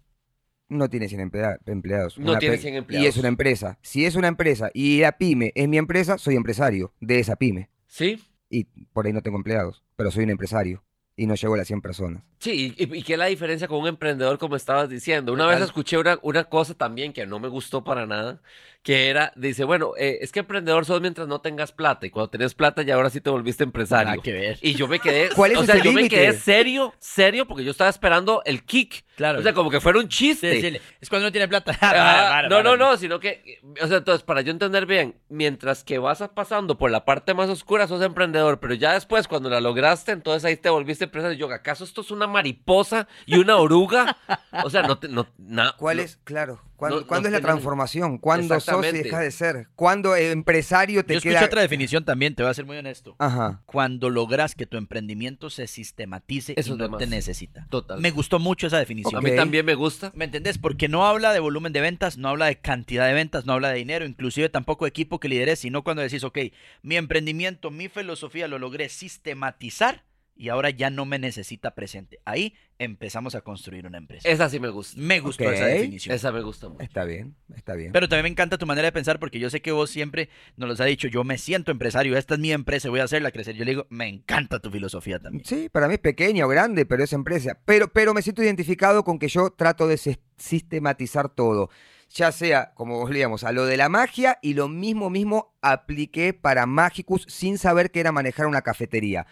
No 0.70 0.90
tiene 0.90 1.08
100 1.08 1.22
emplea- 1.22 1.60
empleados. 1.66 2.18
No 2.18 2.32
Una 2.32 2.40
tiene 2.40 2.56
pe- 2.56 2.62
100 2.62 2.74
Y 2.74 2.78
empleados. 2.78 3.08
es 3.10 3.18
una 3.18 3.28
empresa. 3.28 3.78
Si 3.82 4.06
es 4.06 4.16
una 4.16 4.28
empresa 4.28 4.70
y 4.74 5.00
la 5.02 5.12
pyme 5.18 5.52
es 5.56 5.68
mi 5.68 5.78
empresa, 5.78 6.18
soy 6.18 6.36
empresario 6.36 6.94
de 7.02 7.20
esa 7.20 7.36
pyme. 7.36 7.70
Sí, 7.88 8.20
Y 8.50 8.64
por 8.94 9.06
ahí 9.08 9.12
no 9.14 9.22
tengo 9.22 9.38
empleados, 9.38 9.84
pero 9.96 10.12
soy 10.12 10.24
un 10.24 10.30
empresario. 10.30 10.84
Y 11.18 11.28
no 11.28 11.36
llego 11.36 11.54
a 11.54 11.58
las 11.58 11.68
100 11.68 11.82
personas. 11.82 12.24
Sí, 12.40 12.74
y, 12.78 12.98
y 12.98 13.04
qué 13.04 13.14
es 13.14 13.20
la 13.20 13.26
diferencia 13.28 13.68
con 13.68 13.80
un 13.80 13.88
emprendedor, 13.88 14.38
como 14.38 14.56
estabas 14.56 14.90
diciendo. 14.90 15.32
Una 15.34 15.46
vez 15.48 15.62
escuché 15.62 15.98
una, 15.98 16.20
una 16.22 16.44
cosa 16.44 16.74
también 16.74 17.14
que 17.14 17.26
no 17.26 17.40
me 17.40 17.48
gustó 17.48 17.84
para 17.84 18.06
nada, 18.06 18.42
que 18.84 19.08
era, 19.10 19.32
dice, 19.36 19.64
bueno, 19.64 19.94
eh, 19.98 20.20
es 20.22 20.32
que 20.32 20.42
emprendedor 20.42 20.86
sos 20.86 21.02
mientras 21.02 21.28
no 21.28 21.40
tengas 21.42 21.72
plata, 21.72 22.06
y 22.06 22.10
cuando 22.12 22.30
tenés 22.30 22.54
plata 22.54 22.84
ya 22.84 22.96
ahora 22.96 23.10
sí 23.10 23.20
te 23.22 23.30
volviste 23.32 23.64
empresario. 23.64 24.12
Nada 24.12 24.22
que 24.22 24.34
ver. 24.34 24.60
Y 24.62 24.76
yo 24.76 24.88
me 24.88 25.00
quedé, 25.00 25.30
¿Cuál 25.36 25.54
es 25.54 25.58
o 25.58 25.66
sea, 25.66 25.78
yo 25.82 25.92
me 25.94 26.08
quedé 26.10 26.34
serio, 26.34 26.94
serio, 27.00 27.48
porque 27.48 27.64
yo 27.64 27.72
estaba 27.72 27.90
esperando 27.90 28.42
el 28.46 28.64
kick. 28.64 29.06
Claro. 29.16 29.40
O 29.40 29.42
sea, 29.42 29.54
como 29.54 29.72
que 29.72 29.80
fuera 29.80 29.98
un 29.98 30.12
Sí, 30.12 30.32
chiste. 30.36 30.60
sí, 30.62 30.78
es 31.00 31.10
cuando 31.10 31.28
no 31.28 31.32
tiene 31.32 31.48
plata. 31.48 31.72
Ah, 31.82 31.90
Para, 31.90 32.42
no, 32.44 32.50
para, 32.50 32.64
no, 32.64 32.70
para. 32.78 32.92
no, 32.92 32.98
sino 32.98 33.20
que, 33.22 33.60
o 33.82 33.88
sea, 33.88 33.98
entonces, 33.98 34.24
para 34.24 34.42
yo 34.42 34.52
entender 34.52 34.86
bien, 34.86 35.16
mientras 35.30 35.84
que 35.86 35.98
vas 35.98 36.22
pasando 36.36 36.78
por 36.78 36.92
la 36.92 37.06
parte 37.06 37.34
más 37.34 37.50
oscura, 37.50 37.88
sos 37.88 38.02
emprendedor, 38.04 38.60
pero 38.60 38.74
ya 38.74 38.94
después, 38.94 39.28
cuando 39.30 39.50
la 39.50 39.62
lograste, 39.62 40.12
entonces 40.12 40.44
ahí 40.46 40.58
te 40.58 40.70
volviste 40.70 41.05
empresario. 41.06 41.38
Yo, 41.38 41.52
¿acaso 41.54 41.84
esto 41.84 42.02
es 42.02 42.12
una 42.12 42.28
mariposa 42.28 43.08
y 43.26 43.38
una 43.38 43.58
oruga? 43.58 44.18
O 44.64 44.70
sea, 44.70 44.84
no, 44.84 44.98
te, 45.00 45.08
no, 45.08 45.28
na- 45.38 45.74
¿Cuál 45.78 45.98
no- 45.98 46.04
es? 46.04 46.20
Claro. 46.24 46.62
¿Cuándo, 46.76 47.00
no- 47.00 47.08
cuándo 47.08 47.30
no 47.30 47.36
es 47.38 47.42
la 47.42 47.48
transformación? 47.48 48.18
¿Cuándo 48.18 48.60
sos 48.60 48.86
y 48.88 48.92
dejas 48.92 49.22
de 49.22 49.32
ser? 49.32 49.68
¿Cuándo 49.76 50.14
el 50.18 50.32
empresario 50.34 51.06
te 51.06 51.14
Yo 51.14 51.18
escuché 51.20 51.36
queda...? 51.36 51.46
otra 51.46 51.62
definición 51.62 52.04
también, 52.04 52.36
te 52.36 52.44
voy 52.44 52.50
a 52.52 52.54
ser 52.54 52.66
muy 52.66 52.76
honesto. 52.76 53.16
Ajá. 53.18 53.62
Cuando 53.66 54.10
logras 54.10 54.56
que 54.56 54.66
tu 54.66 54.76
emprendimiento 54.76 55.50
se 55.50 55.68
sistematice 55.68 56.54
Eso 56.58 56.72
y 56.72 56.74
es 56.74 56.78
no 56.78 56.90
de 56.90 56.98
te 57.06 57.08
necesita. 57.10 57.66
Total. 57.70 58.02
Me 58.02 58.12
gustó 58.12 58.40
mucho 58.40 58.68
esa 58.68 58.78
definición. 58.78 59.16
A 59.16 59.22
mí 59.22 59.34
también 59.38 59.66
me 59.66 59.74
gusta. 59.76 60.12
¿Me 60.16 60.26
entendés? 60.26 60.58
Porque 60.58 60.90
no 60.90 61.06
habla 61.06 61.32
de 61.32 61.40
volumen 61.40 61.72
de 61.72 61.80
ventas, 61.80 62.18
no 62.18 62.28
habla 62.28 62.48
de 62.48 62.58
cantidad 62.60 63.08
de 63.08 63.14
ventas, 63.14 63.46
no 63.46 63.54
habla 63.54 63.70
de 63.70 63.76
dinero, 63.78 64.06
inclusive 64.06 64.50
tampoco 64.50 64.84
de 64.84 64.90
equipo 64.90 65.22
que 65.22 65.30
lideres, 65.30 65.60
sino 65.60 65.82
cuando 65.82 66.02
decís, 66.02 66.26
ok, 66.26 66.40
mi 66.82 66.98
emprendimiento, 66.98 67.72
mi 67.72 67.88
filosofía 67.88 68.50
lo 68.50 68.60
logré 68.60 68.90
sistematizar 68.90 70.04
y 70.38 70.50
ahora 70.50 70.70
ya 70.70 70.90
no 70.90 71.06
me 71.06 71.18
necesita 71.18 71.76
presente. 71.76 72.20
Ahí 72.26 72.56
empezamos 72.78 73.36
a 73.36 73.42
construir 73.42 73.88
una 73.88 73.98
empresa. 73.98 74.28
Esa 74.28 74.50
sí 74.50 74.60
me 74.60 74.68
gusta. 74.70 75.00
Me 75.00 75.22
gustó 75.22 75.46
Ok. 75.46 75.54
esa 75.54 75.66
definición. 75.66 76.14
Esa 76.14 76.32
me 76.32 76.42
gusta 76.42 76.68
mucho. 76.68 76.84
Está 76.84 77.06
bien, 77.06 77.36
está 77.56 77.74
bien. 77.76 77.92
Pero 77.94 78.10
también 78.10 78.24
me 78.24 78.30
encanta 78.30 78.58
tu 78.58 78.66
manera 78.66 78.88
de 78.88 78.92
pensar 78.92 79.18
porque 79.20 79.40
yo 79.40 79.50
sé 79.50 79.62
que 79.62 79.72
vos 79.72 79.90
siempre 79.90 80.30
nos 80.58 80.68
los 80.68 80.80
has 80.82 80.88
dicho, 80.88 81.08
yo 81.08 81.24
me 81.24 81.38
siento 81.38 81.72
empresario, 81.72 82.18
esta 82.18 82.34
es 82.34 82.40
mi 82.42 82.52
empresa, 82.52 82.90
voy 82.90 83.00
a 83.00 83.06
hacerla 83.06 83.32
crecer. 83.32 83.56
Yo 83.56 83.64
le 83.64 83.72
digo, 83.72 83.88
me 83.90 84.08
encanta 84.08 84.60
tu 84.60 84.70
filosofía 84.72 85.20
también. 85.20 85.46
Sí, 85.46 85.70
para 85.70 85.88
mí 85.88 85.94
es 85.94 86.00
pequeña 86.02 86.46
o 86.46 86.50
grande, 86.50 86.86
pero 86.86 87.04
es 87.04 87.14
empresa. 87.14 87.58
Pero, 87.66 87.94
pero 87.94 88.14
me 88.14 88.22
siento 88.22 88.44
identificado 88.44 89.04
con 89.06 89.20
que 89.20 89.30
yo 89.30 89.52
trato 89.52 89.88
de 89.88 89.96
sis- 89.98 90.20
sistematizar 90.38 91.30
todo. 91.30 91.70
Ya 92.14 92.32
sea, 92.32 92.74
como 92.76 93.00
volvíamos, 93.00 93.44
a 93.44 93.52
lo 93.52 93.66
de 93.66 93.78
la 93.78 93.90
magia 93.90 94.38
y 94.42 94.54
lo 94.54 94.68
mismo 94.68 95.10
mismo 95.10 95.56
apliqué 95.62 96.34
para 96.34 96.66
Magicus 96.66 97.26
sin 97.28 97.58
saber 97.58 97.90
que 97.92 98.00
era 98.00 98.12
manejar 98.12 98.46
una 98.48 98.62
cafetería. 98.62 99.26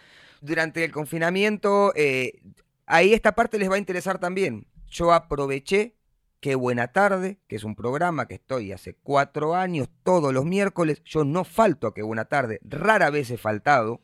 Durante 0.44 0.84
el 0.84 0.92
confinamiento, 0.92 1.92
eh, 1.96 2.42
ahí 2.86 3.14
esta 3.14 3.34
parte 3.34 3.58
les 3.58 3.70
va 3.70 3.76
a 3.76 3.78
interesar 3.78 4.18
también. 4.18 4.66
Yo 4.88 5.12
aproveché 5.12 5.96
Qué 6.40 6.54
Buena 6.54 6.88
Tarde, 6.88 7.38
que 7.48 7.56
es 7.56 7.64
un 7.64 7.74
programa 7.74 8.28
que 8.28 8.34
estoy 8.34 8.70
hace 8.72 8.94
cuatro 8.94 9.54
años, 9.54 9.88
todos 10.02 10.34
los 10.34 10.44
miércoles. 10.44 11.02
Yo 11.04 11.24
no 11.24 11.44
falto 11.44 11.86
a 11.86 11.94
Qué 11.94 12.02
Buena 12.02 12.26
Tarde, 12.26 12.60
rara 12.62 13.08
vez 13.08 13.30
he 13.30 13.38
faltado. 13.38 14.02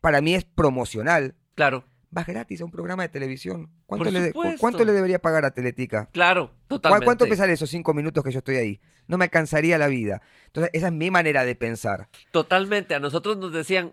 Para 0.00 0.20
mí 0.20 0.34
es 0.34 0.44
promocional. 0.44 1.36
Claro, 1.54 1.84
Vas 2.10 2.26
gratis 2.26 2.60
a 2.60 2.64
un 2.64 2.70
programa 2.70 3.02
de 3.02 3.08
televisión. 3.10 3.70
¿Cuánto, 3.84 4.10
le. 4.10 4.32
¿cuánto 4.58 4.84
le 4.84 4.92
debería 4.92 5.20
pagar 5.20 5.44
a 5.44 5.50
Teletica? 5.52 6.08
claro, 6.12 6.48
¿Cu- 6.48 6.76
totalmente. 6.76 7.04
¿Cuánto 7.04 7.26
pesan 7.26 7.50
esos 7.50 7.68
cinco 7.68 7.94
minutos 7.94 8.24
que 8.24 8.30
yo 8.32 8.38
estoy 8.38 8.56
ahí? 8.56 8.80
No 9.06 9.18
me 9.18 9.24
alcanzaría 9.24 9.76
la 9.78 9.86
vida. 9.88 10.22
Entonces, 10.46 10.70
esa 10.72 10.86
es 10.88 10.92
mi 10.92 11.10
manera 11.10 11.44
de 11.44 11.54
pensar. 11.54 12.08
Totalmente. 12.32 12.94
A 12.94 13.00
nosotros 13.00 13.36
nos 13.36 13.52
decían, 13.52 13.92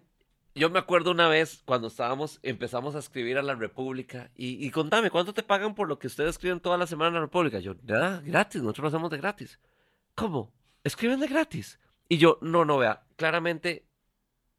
yo 0.56 0.70
me 0.70 0.80
acuerdo 0.80 1.12
una 1.12 1.28
vez 1.28 1.62
cuando 1.66 1.88
estábamos, 1.88 2.40
empezamos 2.44 2.96
a 2.96 3.00
escribir 3.00 3.38
a 3.38 3.42
la 3.42 3.56
República 3.56 4.30
y, 4.36 4.66
y 4.66 4.70
contame, 4.72 5.10
¿cuánto 5.10 5.34
te 5.34 5.44
pagan 5.44 5.74
por 5.76 5.88
lo 5.88 5.98
que 6.00 6.08
ustedes 6.08 6.32
escriben 6.32 6.60
toda 6.60 6.78
la 6.78 6.88
semana 6.88 7.10
en 7.10 7.14
la 7.16 7.22
República? 7.22 7.60
Yo, 7.60 7.76
nada, 7.84 8.22
gratis, 8.24 8.62
nosotros 8.62 8.84
lo 8.84 8.88
hacemos 8.90 9.12
de 9.12 9.18
gratis. 9.18 9.60
¿Cómo? 10.16 10.52
¿Escriben 10.84 11.20
de 11.20 11.28
gratis? 11.28 11.80
Y 12.10 12.18
yo, 12.18 12.38
no, 12.42 12.66
no, 12.66 12.78
vea, 12.78 13.04
claramente 13.16 13.86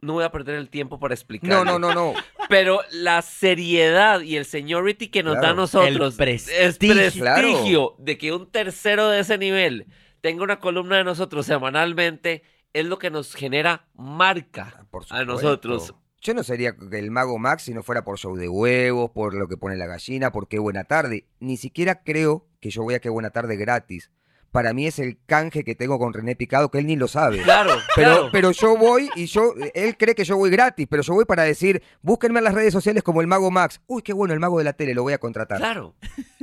no 0.01 0.14
voy 0.14 0.24
a 0.24 0.30
perder 0.32 0.57
el 0.57 0.68
tiempo 0.68 0.99
para 0.99 1.14
explicar. 1.14 1.49
No, 1.49 1.64
no, 1.64 1.78
no, 1.78 1.95
no. 1.95 2.12
Pero 2.49 2.80
la 2.90 3.22
seriedad 3.22 4.20
y 4.20 4.36
el 4.36 4.45
seniority 4.45 5.09
que 5.09 5.22
nos 5.22 5.34
da 5.34 5.38
a 5.38 5.42
Claro. 5.42 5.57
nosotros, 5.57 6.12
El 6.12 6.16
prestigio. 6.18 7.01
es 7.01 7.16
prestigio 7.16 7.95
de 7.99 8.18
que 8.18 8.32
un 8.32 8.51
tercero 8.51 9.09
de 9.09 9.20
ese 9.20 9.38
nivel 9.38 9.86
tenga 10.20 10.42
una 10.42 10.59
columna 10.61 10.97
de 10.99 11.05
nosotros 11.05 11.47
semanalmente, 11.47 12.42
es 12.75 12.85
lo 12.85 12.99
que 12.99 13.11
nos 13.11 13.35
genera 13.35 13.87
marca 13.95 14.75
Ah, 14.77 14.85
Por 14.91 15.05
a 15.09 15.25
nosotros. 15.25 15.95
Yo 16.20 16.35
no 16.35 16.43
sería 16.43 16.75
el 16.93 17.11
mago 17.11 17.39
Max 17.39 17.64
si 17.64 17.75
no 17.75 17.83
fuera 17.83 18.05
por 18.05 18.18
show 18.18 18.35
de 18.35 18.49
huevos, 18.49 19.11
por 19.11 19.35
lo 19.35 19.47
que 19.47 19.57
pone 19.57 19.77
la 19.77 19.87
gallina, 19.87 20.33
por 20.33 20.49
qué 20.49 20.59
buena 20.59 20.85
tarde. 20.85 21.27
Ni 21.39 21.57
siquiera 21.57 22.03
creo 22.03 22.47
que 22.61 22.70
yo 22.70 22.83
voy 22.83 22.95
a 22.95 23.01
qué 23.01 23.11
buena 23.11 23.31
tarde 23.31 23.57
gratis. 23.57 24.11
Para 24.55 24.72
mí 24.72 24.86
es 24.86 25.00
el 25.00 25.18
canje 25.26 25.64
que 25.64 25.74
tengo 25.74 25.98
con 25.98 26.12
René 26.12 26.36
Picado, 26.36 26.70
que 26.70 26.78
él 26.78 26.86
ni 26.86 26.94
lo 26.94 27.09
sabe. 27.09 27.42
Claro, 27.42 27.72
Pero, 27.96 28.11
claro. 28.12 28.28
pero 28.30 28.52
yo 28.52 28.76
voy 28.76 29.11
y 29.16 29.26
yo, 29.26 29.52
él 29.74 29.96
cree 29.96 30.14
que 30.14 30.22
yo 30.24 30.36
voy 30.36 30.48
gratis, 30.48 30.86
pero 30.88 31.02
yo 31.02 31.12
voy 31.12 31.24
para 31.24 31.42
decir, 31.42 31.82
búsquenme 32.02 32.38
en 32.38 32.44
las 32.44 32.55
redes 32.55 32.72
sociales 32.72 33.02
como 33.02 33.20
el 33.20 33.26
mago 33.26 33.50
Max. 33.50 33.80
Uy, 33.88 34.02
qué 34.02 34.12
bueno, 34.12 34.32
el 34.32 34.38
mago 34.38 34.59
de 34.59 34.62
la 34.64 34.72
tele, 34.74 34.94
lo 34.94 35.02
voy 35.02 35.12
a 35.12 35.18
contratar. 35.18 35.59
Claro, 35.59 35.96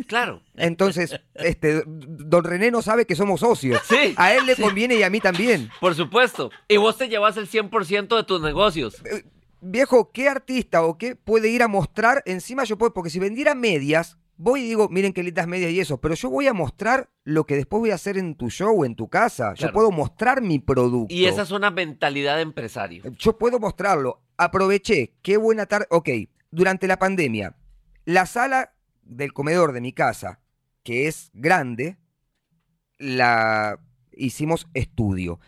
claro. 0.08 0.42
Entonces, 0.58 1.16
este, 1.36 1.84
don 1.86 2.44
René 2.44 2.70
no 2.70 2.82
sabe 2.82 3.06
que 3.06 3.16
somos 3.16 3.40
socios. 3.40 3.82
Sí, 3.88 4.14
A 4.18 4.34
él 4.34 4.46
le 4.46 4.58
conviene 4.58 4.96
y 4.96 5.04
a 5.04 5.10
mí 5.10 5.22
también. 5.22 5.70
por 5.80 5.96
supuesto. 5.96 6.52
Y 6.68 6.76
vos 6.76 6.98
te 6.98 7.08
llevas 7.08 7.38
el 7.38 7.48
100% 7.50 8.18
de 8.18 8.24
tus 8.26 8.42
negocios. 8.42 9.02
Eh, 9.06 9.24
Viejo, 9.64 10.12
¿qué 10.12 10.28
artista 10.28 10.82
o 10.82 10.98
qué 10.98 11.16
puede 11.16 11.48
ir 11.50 11.64
a 11.64 11.68
mostrar? 11.70 12.24
Encima 12.26 12.64
yo 12.66 12.78
puedo, 12.78 12.94
porque 12.94 13.10
si 13.12 13.20
vendiera 13.20 13.54
medias, 13.56 14.18
voy 14.42 14.62
y 14.62 14.68
digo, 14.70 14.90
miren 14.90 15.14
qué 15.14 15.22
lindas 15.22 15.48
medias 15.48 15.72
y 15.72 15.80
eso, 15.80 16.02
pero 16.02 16.16
yo 16.16 16.30
voy 16.30 16.48
a 16.48 16.54
mostrar 16.54 17.10
lo 17.24 17.46
que 17.46 17.56
después 17.56 17.80
voy 17.80 17.92
a 17.92 17.96
hacer 17.96 18.18
en 18.18 18.36
tu 18.36 18.50
show, 18.50 18.84
en 18.84 18.96
tu 18.96 19.08
casa. 19.08 19.54
Yo 19.54 19.72
puedo 19.72 19.92
mostrar 19.92 20.42
mi 20.42 20.58
producto. 20.58 21.14
Y 21.14 21.26
esa 21.26 21.44
es 21.44 21.52
una 21.52 21.70
mentalidad 21.70 22.38
de 22.38 22.42
empresario. 22.42 23.04
Yo 23.18 23.38
puedo 23.38 23.60
mostrarlo. 23.60 24.24
Aproveché, 24.38 25.14
qué 25.22 25.38
buena 25.38 25.68
tarde. 25.68 25.86
Ok, 25.92 26.10
durante 26.50 26.88
la 26.88 26.98
pandemia, 26.98 27.56
la 28.06 28.26
sala 28.26 28.74
del 29.04 29.32
comedor 29.32 29.74
de 29.74 29.82
mi 29.82 29.94
casa, 29.94 30.40
que 30.84 31.08
es 31.08 31.30
grande, 31.34 31.98
la 32.98 33.80
hicimos 34.12 34.68
estudio. 34.74 35.40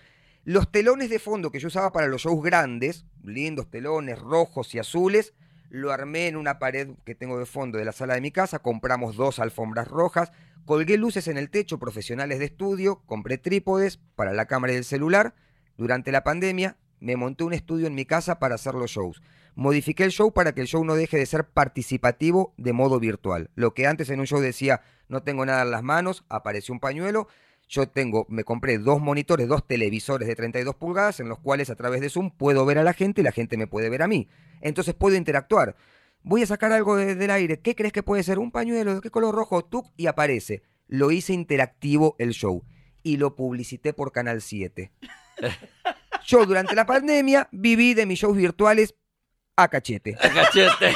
Los 0.44 0.72
telones 0.72 1.10
de 1.10 1.20
fondo 1.20 1.50
que 1.50 1.60
yo 1.60 1.68
usaba 1.68 1.92
para 1.92 2.08
los 2.08 2.22
shows 2.22 2.44
grandes, 2.44 3.06
lindos 3.24 3.72
telones 3.72 4.20
rojos 4.20 4.76
y 4.76 4.80
azules, 4.80 5.34
lo 5.74 5.92
armé 5.92 6.28
en 6.28 6.36
una 6.36 6.60
pared 6.60 6.90
que 7.04 7.16
tengo 7.16 7.40
de 7.40 7.48
fondo 7.48 7.80
de 7.80 7.86
la 7.86 7.94
sala 7.94 8.14
de 8.14 8.22
mi 8.22 8.30
casa, 8.30 8.60
compramos 8.60 9.16
dos 9.16 9.40
alfombras 9.40 9.88
rojas, 9.88 10.32
colgué 10.68 10.98
luces 11.00 11.28
en 11.28 11.36
el 11.36 11.50
techo 11.50 11.80
profesionales 11.80 12.38
de 12.38 12.46
estudio, 12.46 13.02
compré 13.08 13.40
trípodes 13.40 13.98
para 14.16 14.34
la 14.34 14.46
cámara 14.46 14.74
y 14.74 14.76
el 14.76 14.84
celular. 14.84 15.34
Durante 15.76 16.12
la 16.12 16.24
pandemia 16.24 16.78
me 17.00 17.16
monté 17.16 17.44
un 17.44 17.54
estudio 17.54 17.88
en 17.88 17.96
mi 17.96 18.06
casa 18.06 18.38
para 18.38 18.54
hacer 18.54 18.76
los 18.76 18.92
shows. 18.92 19.24
Modifiqué 19.56 20.04
el 20.04 20.12
show 20.12 20.32
para 20.32 20.54
que 20.54 20.62
el 20.62 20.68
show 20.68 20.86
no 20.86 20.94
deje 20.94 21.18
de 21.18 21.26
ser 21.26 21.46
participativo 21.46 22.54
de 22.58 22.72
modo 22.72 23.00
virtual. 23.00 23.50
Lo 23.56 23.74
que 23.74 23.88
antes 23.88 24.12
en 24.12 24.20
un 24.20 24.28
show 24.28 24.42
decía, 24.42 24.82
no 25.08 25.24
tengo 25.24 25.44
nada 25.44 25.64
en 25.64 25.72
las 25.72 25.82
manos, 25.82 26.24
apareció 26.30 26.76
un 26.76 26.82
pañuelo. 26.82 27.28
Yo 27.68 27.88
tengo, 27.88 28.26
me 28.30 28.44
compré 28.44 28.78
dos 28.78 29.00
monitores, 29.02 29.48
dos 29.48 29.66
televisores 29.66 30.28
de 30.28 30.36
32 30.36 30.76
pulgadas 30.76 31.20
en 31.20 31.30
los 31.30 31.40
cuales 31.40 31.70
a 31.70 31.76
través 31.76 32.02
de 32.02 32.10
Zoom 32.10 32.30
puedo 32.32 32.66
ver 32.66 32.78
a 32.78 32.84
la 32.84 32.94
gente 32.94 33.22
y 33.22 33.24
la 33.24 33.32
gente 33.32 33.58
me 33.58 33.68
puede 33.68 33.90
ver 33.90 34.04
a 34.04 34.08
mí. 34.08 34.28
Entonces 34.62 34.94
puedo 34.94 35.16
interactuar. 35.16 35.76
Voy 36.22 36.44
a 36.44 36.46
sacar 36.46 36.72
algo 36.72 36.96
de- 36.98 37.16
del 37.16 37.32
aire. 37.32 37.60
¿Qué 37.60 37.76
crees 37.76 37.92
que 37.94 38.04
puede 38.04 38.24
ser? 38.24 38.38
Un 38.40 38.52
pañuelo, 38.52 38.96
¿de 38.96 39.02
qué 39.02 39.10
color 39.10 39.34
rojo? 39.36 39.68
Y 39.98 40.08
aparece. 40.08 40.64
Lo 40.88 41.12
hice 41.12 41.34
interactivo 41.34 42.16
el 42.20 42.32
show 42.32 42.64
y 43.02 43.18
lo 43.18 43.36
publicité 43.36 43.94
por 43.94 44.12
Canal 44.12 44.42
7. 44.42 44.92
Yo 46.26 46.46
durante 46.46 46.76
la 46.76 46.86
pandemia 46.86 47.50
viví 47.52 47.94
de 47.94 48.06
mis 48.06 48.20
shows 48.20 48.38
virtuales 48.38 48.96
a 49.56 49.68
cachete. 49.68 50.14
Cachete. 50.16 50.94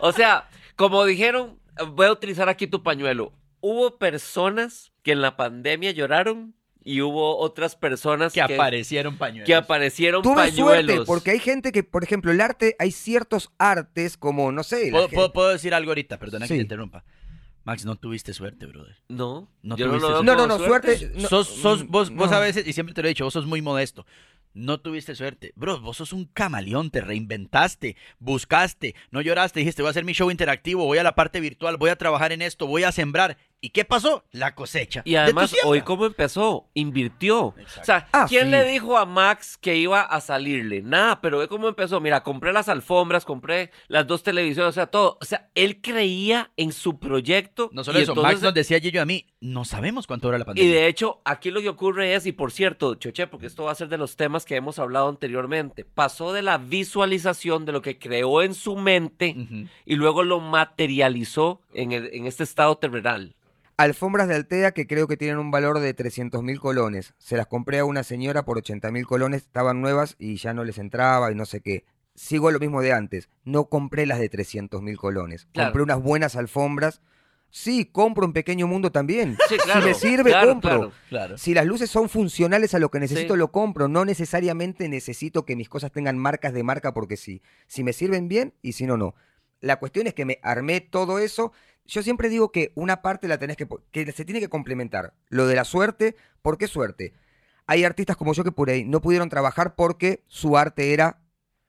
O 0.00 0.12
sea, 0.12 0.48
como 0.76 1.04
dijeron, 1.04 1.60
voy 1.92 2.06
a 2.06 2.12
utilizar 2.12 2.48
aquí 2.48 2.66
tu 2.66 2.82
pañuelo. 2.82 3.32
Hubo 3.60 3.98
personas 3.98 4.92
que 5.04 5.12
en 5.12 5.20
la 5.22 5.36
pandemia 5.36 5.92
lloraron 5.92 6.56
y 6.82 7.00
hubo 7.00 7.38
otras 7.38 7.76
personas 7.76 8.32
que, 8.32 8.42
aparecieron 8.42 9.16
pañuelos. 9.16 9.46
Que 9.46 9.54
aparecieron 9.54 10.22
Tuve 10.22 10.34
pañuelos. 10.34 10.84
suerte, 10.96 11.06
porque 11.06 11.30
hay 11.30 11.38
gente 11.38 11.70
que, 11.70 11.82
por 11.84 12.02
ejemplo, 12.02 12.32
el 12.32 12.40
arte, 12.40 12.74
hay 12.80 12.90
ciertos 12.90 13.52
artes 13.58 14.16
como, 14.16 14.50
no 14.50 14.64
sé... 14.64 14.88
¿Puedo, 14.90 15.04
gente- 15.04 15.14
puedo- 15.16 15.32
puedo 15.32 15.48
decir 15.50 15.72
algo 15.72 15.92
ahorita? 15.92 16.18
Perdona 16.18 16.46
que 16.46 16.54
Sí. 16.54 16.58
te 16.58 16.62
interrumpa. 16.62 17.04
Max, 17.64 17.86
no 17.86 17.96
tuviste 17.96 18.34
suerte, 18.34 18.66
brother. 18.66 18.96
No, 19.08 19.48
No 19.62 19.76
yo 19.78 19.86
no 19.86 19.92
tuviste 19.92 20.08
veo 20.08 20.16
suerte. 20.22 20.26
No, 20.26 20.36
no, 20.36 20.46
no, 20.58 20.58
suerte... 20.66 21.12
no, 21.14 21.28
sos, 21.28 21.48
sos- 21.48 21.86
vos, 21.86 22.10
vos 22.10 22.30
no. 22.30 22.36
a 22.36 22.40
veces, 22.40 22.66
y 22.66 22.72
siempre 22.74 22.94
te 22.94 23.00
lo 23.00 23.08
he 23.08 23.12
dicho, 23.12 23.24
vos 23.24 23.32
sos 23.32 23.46
muy 23.46 23.62
modesto. 23.62 24.04
No 24.52 24.78
tuviste 24.78 25.14
suerte. 25.16 25.52
Bro, 25.56 25.80
vos 25.80 25.96
sos 25.96 26.12
un 26.12 26.26
camaleón, 26.26 26.90
te 26.90 27.00
reinventaste, 27.00 27.96
buscaste, 28.20 28.94
no 29.10 29.20
lloraste, 29.20 29.60
dijiste, 29.60 29.82
voy 29.82 29.88
a 29.88 29.90
hacer 29.90 30.04
mi 30.04 30.12
show 30.12 30.30
interactivo, 30.30 30.84
voy 30.84 30.98
a 30.98 31.02
la 31.02 31.14
parte 31.14 31.40
virtual, 31.40 31.76
voy 31.76 31.90
a 31.90 31.96
trabajar 31.96 32.30
en 32.32 32.40
esto, 32.42 32.66
voy 32.66 32.84
a 32.84 32.92
sembrar. 32.92 33.36
¿Y 33.64 33.70
qué 33.70 33.86
pasó? 33.86 34.24
La 34.30 34.54
cosecha. 34.54 35.00
Y 35.06 35.12
de 35.12 35.16
tu 35.16 35.22
además, 35.22 35.54
hoy 35.64 35.80
cómo 35.80 36.04
empezó, 36.04 36.68
invirtió. 36.74 37.54
Exacto. 37.58 37.80
O 37.80 37.84
sea, 37.84 38.08
Ah, 38.12 38.26
¿quién 38.28 38.44
sí. 38.44 38.50
le 38.50 38.64
dijo 38.64 38.98
a 38.98 39.06
Max 39.06 39.56
que 39.56 39.76
iba 39.76 40.02
a 40.02 40.20
salirle? 40.20 40.82
Nada, 40.82 41.20
pero 41.22 41.38
ve 41.38 41.48
cómo 41.48 41.66
empezó. 41.68 41.98
Mira, 41.98 42.22
compré 42.22 42.52
las 42.52 42.68
alfombras, 42.68 43.24
compré 43.24 43.70
las 43.88 44.06
dos 44.06 44.22
televisiones, 44.22 44.68
o 44.68 44.72
sea, 44.72 44.86
todo. 44.88 45.16
O 45.20 45.24
sea, 45.24 45.48
él 45.54 45.80
creía 45.80 46.50
en 46.58 46.72
su 46.72 46.98
proyecto. 46.98 47.70
No 47.72 47.82
solo 47.84 47.98
y 47.98 48.02
eso, 48.02 48.12
entonces- 48.12 48.32
Max 48.34 48.42
nos 48.42 48.52
decía 48.54 48.78
Gillo 48.80 49.00
a 49.00 49.06
mí, 49.06 49.24
no 49.40 49.64
sabemos 49.64 50.06
cuánto 50.06 50.28
dura 50.28 50.36
la 50.38 50.44
pandemia. 50.44 50.70
Y 50.70 50.72
de 50.72 50.86
hecho, 50.86 51.22
aquí 51.24 51.50
lo 51.50 51.62
que 51.62 51.70
ocurre 51.70 52.14
es, 52.14 52.26
y 52.26 52.32
por 52.32 52.52
cierto, 52.52 52.96
Choche, 52.96 53.26
porque 53.26 53.46
esto 53.46 53.64
va 53.64 53.72
a 53.72 53.74
ser 53.74 53.88
de 53.88 53.96
los 53.96 54.16
temas 54.16 54.44
que 54.44 54.56
hemos 54.56 54.78
hablado 54.78 55.08
anteriormente, 55.08 55.86
pasó 55.86 56.34
de 56.34 56.42
la 56.42 56.58
visualización 56.58 57.64
de 57.64 57.72
lo 57.72 57.80
que 57.80 57.98
creó 57.98 58.42
en 58.42 58.52
su 58.54 58.76
mente 58.76 59.34
y 59.86 59.94
luego 59.96 60.22
lo 60.22 60.40
materializó 60.40 61.62
en, 61.72 61.92
el- 61.92 62.10
en 62.12 62.26
este 62.26 62.42
estado 62.44 62.76
terrenal. 62.76 63.34
Alfombras 63.76 64.28
de 64.28 64.36
Altea 64.36 64.72
que 64.72 64.86
creo 64.86 65.08
que 65.08 65.16
tienen 65.16 65.38
un 65.38 65.50
valor 65.50 65.80
de 65.80 65.92
300 65.94 66.42
mil 66.42 66.60
colones. 66.60 67.14
Se 67.18 67.36
las 67.36 67.46
compré 67.48 67.80
a 67.80 67.84
una 67.84 68.04
señora 68.04 68.44
por 68.44 68.58
80 68.58 68.90
mil 68.92 69.06
colones, 69.06 69.42
estaban 69.42 69.80
nuevas 69.80 70.14
y 70.18 70.36
ya 70.36 70.54
no 70.54 70.62
les 70.64 70.78
entraba 70.78 71.32
y 71.32 71.34
no 71.34 71.44
sé 71.44 71.60
qué. 71.60 71.84
Sigo 72.14 72.52
lo 72.52 72.60
mismo 72.60 72.80
de 72.82 72.92
antes, 72.92 73.28
no 73.44 73.64
compré 73.64 74.06
las 74.06 74.20
de 74.20 74.28
300 74.28 74.80
mil 74.80 74.96
colones. 74.96 75.48
Claro. 75.52 75.70
Compré 75.70 75.82
unas 75.82 76.00
buenas 76.00 76.36
alfombras. 76.36 77.00
Sí, 77.50 77.84
compro 77.86 78.24
en 78.24 78.32
Pequeño 78.32 78.66
Mundo 78.68 78.92
también. 78.92 79.36
Sí, 79.48 79.56
claro. 79.58 79.80
Si 79.82 79.86
me 79.88 79.94
sirve, 79.94 80.30
claro, 80.30 80.48
compro. 80.50 80.92
Claro. 81.08 81.38
Si 81.38 81.54
las 81.54 81.66
luces 81.66 81.90
son 81.90 82.08
funcionales 82.08 82.74
a 82.74 82.78
lo 82.80 82.90
que 82.90 83.00
necesito, 83.00 83.34
Sí. 83.34 83.38
lo 83.38 83.50
compro. 83.52 83.88
No 83.88 84.04
necesariamente 84.04 84.88
necesito 84.88 85.44
que 85.44 85.54
mis 85.56 85.68
cosas 85.68 85.90
tengan 85.92 86.18
marcas 86.18 86.52
de 86.52 86.62
marca 86.62 86.94
porque 86.94 87.16
sí. 87.16 87.42
Si 87.66 87.82
me 87.84 87.92
sirven 87.92 88.28
bien 88.28 88.54
y 88.62 88.72
si 88.72 88.86
no, 88.86 88.96
no. 88.96 89.14
La 89.60 89.78
cuestión 89.78 90.06
es 90.08 90.14
que 90.14 90.24
me 90.24 90.38
armé 90.42 90.80
todo 90.80 91.18
eso. 91.18 91.52
Yo 91.86 92.02
siempre 92.02 92.28
digo 92.28 92.50
que 92.50 92.72
una 92.74 93.02
parte 93.02 93.28
la 93.28 93.38
tenés 93.38 93.56
que, 93.56 93.68
que 93.90 94.10
se 94.12 94.24
tiene 94.24 94.40
que 94.40 94.48
complementar. 94.48 95.14
Lo 95.28 95.46
de 95.46 95.54
la 95.54 95.64
suerte, 95.64 96.16
¿por 96.42 96.56
qué 96.58 96.66
suerte? 96.66 97.12
Hay 97.66 97.84
artistas 97.84 98.16
como 98.16 98.32
yo 98.32 98.44
que 98.44 98.52
por 98.52 98.70
ahí 98.70 98.84
no 98.84 99.00
pudieron 99.00 99.28
trabajar 99.28 99.74
porque 99.74 100.22
su 100.26 100.56
arte 100.56 100.92
era 100.92 101.18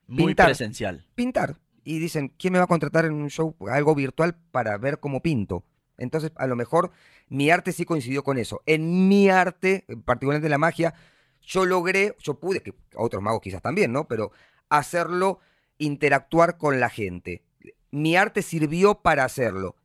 Muy 0.06 0.26
pintar. 0.28 0.46
presencial. 0.46 1.06
pintar. 1.14 1.56
Y 1.84 1.98
dicen, 1.98 2.32
¿quién 2.38 2.52
me 2.52 2.58
va 2.58 2.64
a 2.64 2.68
contratar 2.68 3.04
en 3.04 3.12
un 3.12 3.30
show, 3.30 3.54
algo 3.70 3.94
virtual, 3.94 4.36
para 4.50 4.76
ver 4.78 4.98
cómo 5.00 5.22
pinto? 5.22 5.64
Entonces, 5.98 6.32
a 6.36 6.46
lo 6.46 6.56
mejor 6.56 6.90
mi 7.28 7.50
arte 7.50 7.72
sí 7.72 7.84
coincidió 7.84 8.24
con 8.24 8.38
eso. 8.38 8.62
En 8.66 9.08
mi 9.08 9.28
arte, 9.30 9.84
particularmente 10.04 10.46
en 10.46 10.50
la 10.50 10.58
magia, 10.58 10.94
yo 11.42 11.64
logré, 11.64 12.14
yo 12.22 12.34
pude, 12.40 12.60
que 12.60 12.74
otros 12.96 13.22
magos 13.22 13.40
quizás 13.40 13.62
también, 13.62 13.92
¿no? 13.92 14.08
Pero 14.08 14.32
hacerlo 14.68 15.40
interactuar 15.78 16.58
con 16.58 16.80
la 16.80 16.90
gente. 16.90 17.42
Mi 17.90 18.16
arte 18.16 18.42
sirvió 18.42 18.96
para 18.96 19.24
hacerlo. 19.24 19.76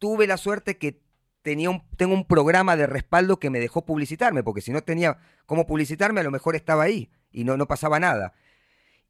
Tuve 0.00 0.26
la 0.26 0.36
suerte 0.36 0.76
que 0.76 1.00
tenía 1.42 1.70
un, 1.70 1.84
tengo 1.96 2.14
un 2.14 2.26
programa 2.26 2.74
de 2.74 2.88
respaldo 2.88 3.38
que 3.38 3.50
me 3.50 3.60
dejó 3.60 3.86
publicitarme, 3.86 4.42
porque 4.42 4.60
si 4.60 4.72
no 4.72 4.82
tenía 4.82 5.18
cómo 5.46 5.64
publicitarme, 5.64 6.20
a 6.20 6.24
lo 6.24 6.32
mejor 6.32 6.56
estaba 6.56 6.82
ahí 6.82 7.08
y 7.30 7.44
no, 7.44 7.56
no 7.56 7.68
pasaba 7.68 8.00
nada 8.00 8.34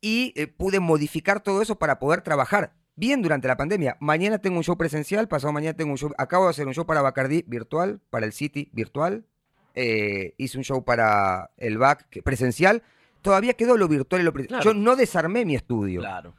y 0.00 0.32
eh, 0.36 0.46
pude 0.46 0.80
modificar 0.80 1.40
todo 1.40 1.62
eso 1.62 1.76
para 1.76 1.98
poder 1.98 2.22
trabajar 2.22 2.72
bien 2.96 3.22
durante 3.22 3.48
la 3.48 3.56
pandemia. 3.56 3.96
Mañana 4.00 4.38
tengo 4.38 4.58
un 4.58 4.64
show 4.64 4.76
presencial, 4.76 5.28
pasado 5.28 5.52
mañana 5.52 5.76
tengo 5.76 5.92
un 5.92 5.98
show, 5.98 6.12
acabo 6.18 6.44
de 6.44 6.50
hacer 6.50 6.66
un 6.66 6.74
show 6.74 6.86
para 6.86 7.02
Bacardi 7.02 7.44
virtual, 7.46 8.00
para 8.10 8.26
el 8.26 8.32
City 8.32 8.70
virtual, 8.72 9.24
eh, 9.74 10.34
hice 10.38 10.58
un 10.58 10.64
show 10.64 10.84
para 10.84 11.50
el 11.56 11.78
BAC 11.78 12.22
presencial, 12.22 12.82
todavía 13.22 13.54
quedó 13.54 13.76
lo 13.76 13.88
virtual 13.88 14.22
y 14.22 14.24
lo 14.24 14.32
presencial. 14.32 14.62
Claro. 14.62 14.76
Yo 14.76 14.82
no 14.82 14.96
desarmé 14.96 15.44
mi 15.44 15.54
estudio. 15.54 16.00
Claro. 16.00 16.34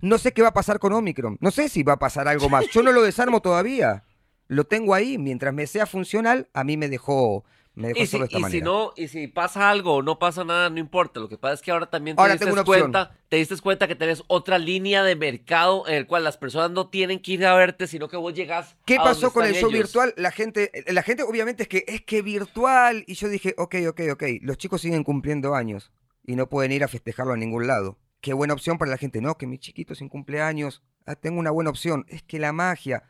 No 0.00 0.18
sé 0.18 0.32
qué 0.32 0.42
va 0.42 0.48
a 0.48 0.54
pasar 0.54 0.78
con 0.78 0.92
Omicron, 0.92 1.38
no 1.40 1.50
sé 1.50 1.68
si 1.68 1.82
va 1.82 1.94
a 1.94 1.98
pasar 1.98 2.28
algo 2.28 2.48
más, 2.48 2.66
yo 2.72 2.82
no 2.82 2.92
lo 2.92 3.02
desarmo 3.02 3.40
todavía. 3.40 4.04
Lo 4.48 4.64
tengo 4.64 4.94
ahí, 4.94 5.18
mientras 5.18 5.52
me 5.52 5.66
sea 5.66 5.86
funcional, 5.86 6.48
a 6.54 6.62
mí 6.62 6.76
me 6.76 6.88
dejó, 6.88 7.44
me 7.74 7.88
dejó 7.88 8.00
Y 8.00 8.06
si, 8.06 8.12
solo 8.12 8.22
de 8.22 8.26
esta 8.26 8.38
y 8.38 8.40
si 8.40 8.42
manera. 8.42 8.64
no, 8.64 8.92
y 8.96 9.08
si 9.08 9.26
pasa 9.26 9.68
algo 9.68 9.96
o 9.96 10.02
no 10.02 10.18
pasa 10.18 10.44
nada, 10.44 10.70
no 10.70 10.78
importa. 10.78 11.18
Lo 11.20 11.28
que 11.28 11.36
pasa 11.36 11.54
es 11.54 11.62
que 11.62 11.72
ahora 11.72 11.90
también 11.90 12.16
te 12.16 12.22
Ahora 12.22 12.36
diste 12.36 12.64
cuenta, 12.64 13.16
te 13.28 13.36
diste 13.36 13.56
cuenta 13.58 13.88
que 13.88 13.96
tenés 13.96 14.22
otra 14.28 14.58
línea 14.58 15.02
de 15.02 15.16
mercado 15.16 15.86
en 15.88 15.94
el 15.94 16.06
cual 16.06 16.22
las 16.22 16.36
personas 16.36 16.70
no 16.70 16.88
tienen 16.88 17.20
que 17.20 17.32
ir 17.32 17.44
a 17.44 17.54
verte, 17.54 17.88
sino 17.88 18.08
que 18.08 18.16
vos 18.16 18.34
llegás. 18.34 18.76
¿Qué 18.84 18.96
a 18.96 19.02
pasó 19.02 19.32
con 19.32 19.44
el 19.44 19.54
show 19.54 19.68
ellos. 19.68 19.72
virtual? 19.72 20.14
La 20.16 20.30
gente, 20.30 20.70
la 20.86 21.02
gente 21.02 21.24
obviamente 21.24 21.64
es 21.64 21.68
que 21.68 21.84
es 21.88 22.02
que 22.02 22.22
virtual. 22.22 23.04
Y 23.06 23.14
yo 23.14 23.28
dije, 23.28 23.54
ok, 23.58 23.74
ok, 23.88 24.00
ok. 24.12 24.22
Los 24.42 24.58
chicos 24.58 24.80
siguen 24.80 25.02
cumpliendo 25.02 25.54
años 25.54 25.92
y 26.24 26.36
no 26.36 26.48
pueden 26.48 26.70
ir 26.70 26.84
a 26.84 26.88
festejarlo 26.88 27.32
a 27.32 27.36
ningún 27.36 27.66
lado. 27.66 27.98
Qué 28.26 28.32
buena 28.32 28.54
opción 28.54 28.76
para 28.76 28.90
la 28.90 28.96
gente. 28.96 29.20
No, 29.20 29.36
que 29.38 29.46
mi 29.46 29.56
chiquito 29.56 29.94
sin 29.94 30.08
cumpleaños. 30.08 30.82
Ah, 31.06 31.14
tengo 31.14 31.38
una 31.38 31.52
buena 31.52 31.70
opción. 31.70 32.04
Es 32.08 32.24
que 32.24 32.40
la 32.40 32.52
magia, 32.52 33.04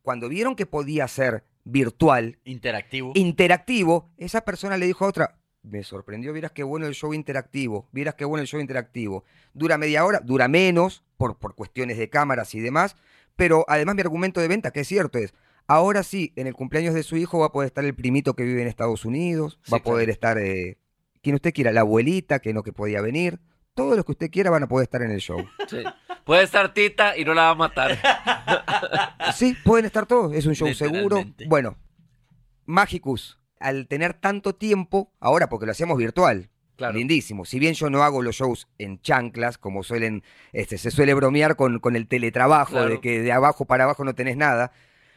cuando 0.00 0.30
vieron 0.30 0.56
que 0.56 0.64
podía 0.64 1.06
ser 1.08 1.44
virtual, 1.62 2.38
Interactivo. 2.44 3.12
interactivo, 3.14 4.10
esa 4.16 4.40
persona 4.46 4.78
le 4.78 4.86
dijo 4.86 5.04
a 5.04 5.08
otra, 5.08 5.38
me 5.62 5.82
sorprendió, 5.84 6.32
vieras 6.32 6.52
qué 6.52 6.62
bueno 6.62 6.86
el 6.86 6.94
show 6.94 7.12
interactivo, 7.12 7.86
vieras 7.92 8.14
qué 8.14 8.24
bueno 8.24 8.40
el 8.40 8.48
show 8.48 8.60
interactivo. 8.62 9.24
Dura 9.52 9.76
media 9.76 10.06
hora, 10.06 10.20
dura 10.20 10.48
menos 10.48 11.04
por, 11.18 11.38
por 11.38 11.54
cuestiones 11.54 11.98
de 11.98 12.08
cámaras 12.08 12.54
y 12.54 12.60
demás, 12.60 12.96
pero 13.36 13.66
además 13.68 13.94
mi 13.94 14.00
argumento 14.00 14.40
de 14.40 14.48
venta, 14.48 14.70
que 14.70 14.80
es 14.80 14.88
cierto, 14.88 15.18
es, 15.18 15.34
ahora 15.66 16.02
sí, 16.02 16.32
en 16.36 16.46
el 16.46 16.54
cumpleaños 16.54 16.94
de 16.94 17.02
su 17.02 17.18
hijo 17.18 17.40
va 17.40 17.46
a 17.48 17.52
poder 17.52 17.66
estar 17.66 17.84
el 17.84 17.94
primito 17.94 18.32
que 18.34 18.44
vive 18.44 18.62
en 18.62 18.68
Estados 18.68 19.04
Unidos, 19.04 19.60
Sí, 19.64 19.70
va 19.70 19.76
a 19.76 19.82
poder 19.82 20.06
claro. 20.06 20.12
estar 20.14 20.38
eh, 20.38 20.78
quien 21.20 21.34
usted 21.34 21.52
quiera, 21.52 21.72
la 21.72 21.82
abuelita 21.82 22.38
que 22.38 22.54
no 22.54 22.62
que 22.62 22.72
podía 22.72 23.02
venir, 23.02 23.38
todos 23.74 23.96
los 23.96 24.04
que 24.04 24.12
usted 24.12 24.30
quiera 24.30 24.50
van 24.50 24.62
a 24.64 24.68
poder 24.68 24.84
estar 24.84 25.02
en 25.02 25.10
el 25.10 25.20
show. 25.20 25.38
Sí. 25.68 25.82
Puede 26.24 26.44
estar 26.44 26.72
Tita 26.74 27.16
y 27.16 27.24
no 27.24 27.34
la 27.34 27.42
va 27.44 27.50
a 27.50 27.54
matar. 27.54 27.98
Sí, 29.34 29.56
pueden 29.64 29.86
estar 29.86 30.04
todos, 30.06 30.34
es 30.34 30.44
un 30.46 30.54
show 30.54 30.72
seguro. 30.74 31.24
Bueno, 31.46 31.76
Magicus, 32.66 33.38
al 33.60 33.86
tener 33.88 34.14
tanto 34.14 34.54
tiempo, 34.54 35.12
ahora 35.20 35.48
porque 35.48 35.64
lo 35.66 35.72
hacemos 35.72 35.96
virtual, 35.96 36.50
Claro. 36.76 36.94
lindísimo. 36.94 37.44
Si 37.44 37.58
bien 37.58 37.74
yo 37.74 37.88
no 37.90 38.02
hago 38.02 38.22
los 38.22 38.36
shows 38.36 38.68
en 38.78 39.00
chanclas, 39.00 39.56
como 39.58 39.82
suelen, 39.84 40.22
este, 40.52 40.78
se 40.78 40.90
suele 40.90 41.14
bromear 41.14 41.56
con, 41.56 41.78
con 41.78 41.96
el 41.96 42.08
teletrabajo, 42.08 42.72
Claro. 42.72 42.88
de 42.90 43.00
que 43.00 43.20
de 43.22 43.32
abajo 43.32 43.64
para 43.64 43.84
abajo 43.84 44.04
no 44.04 44.14
tenés 44.14 44.36
nada, 44.36 44.72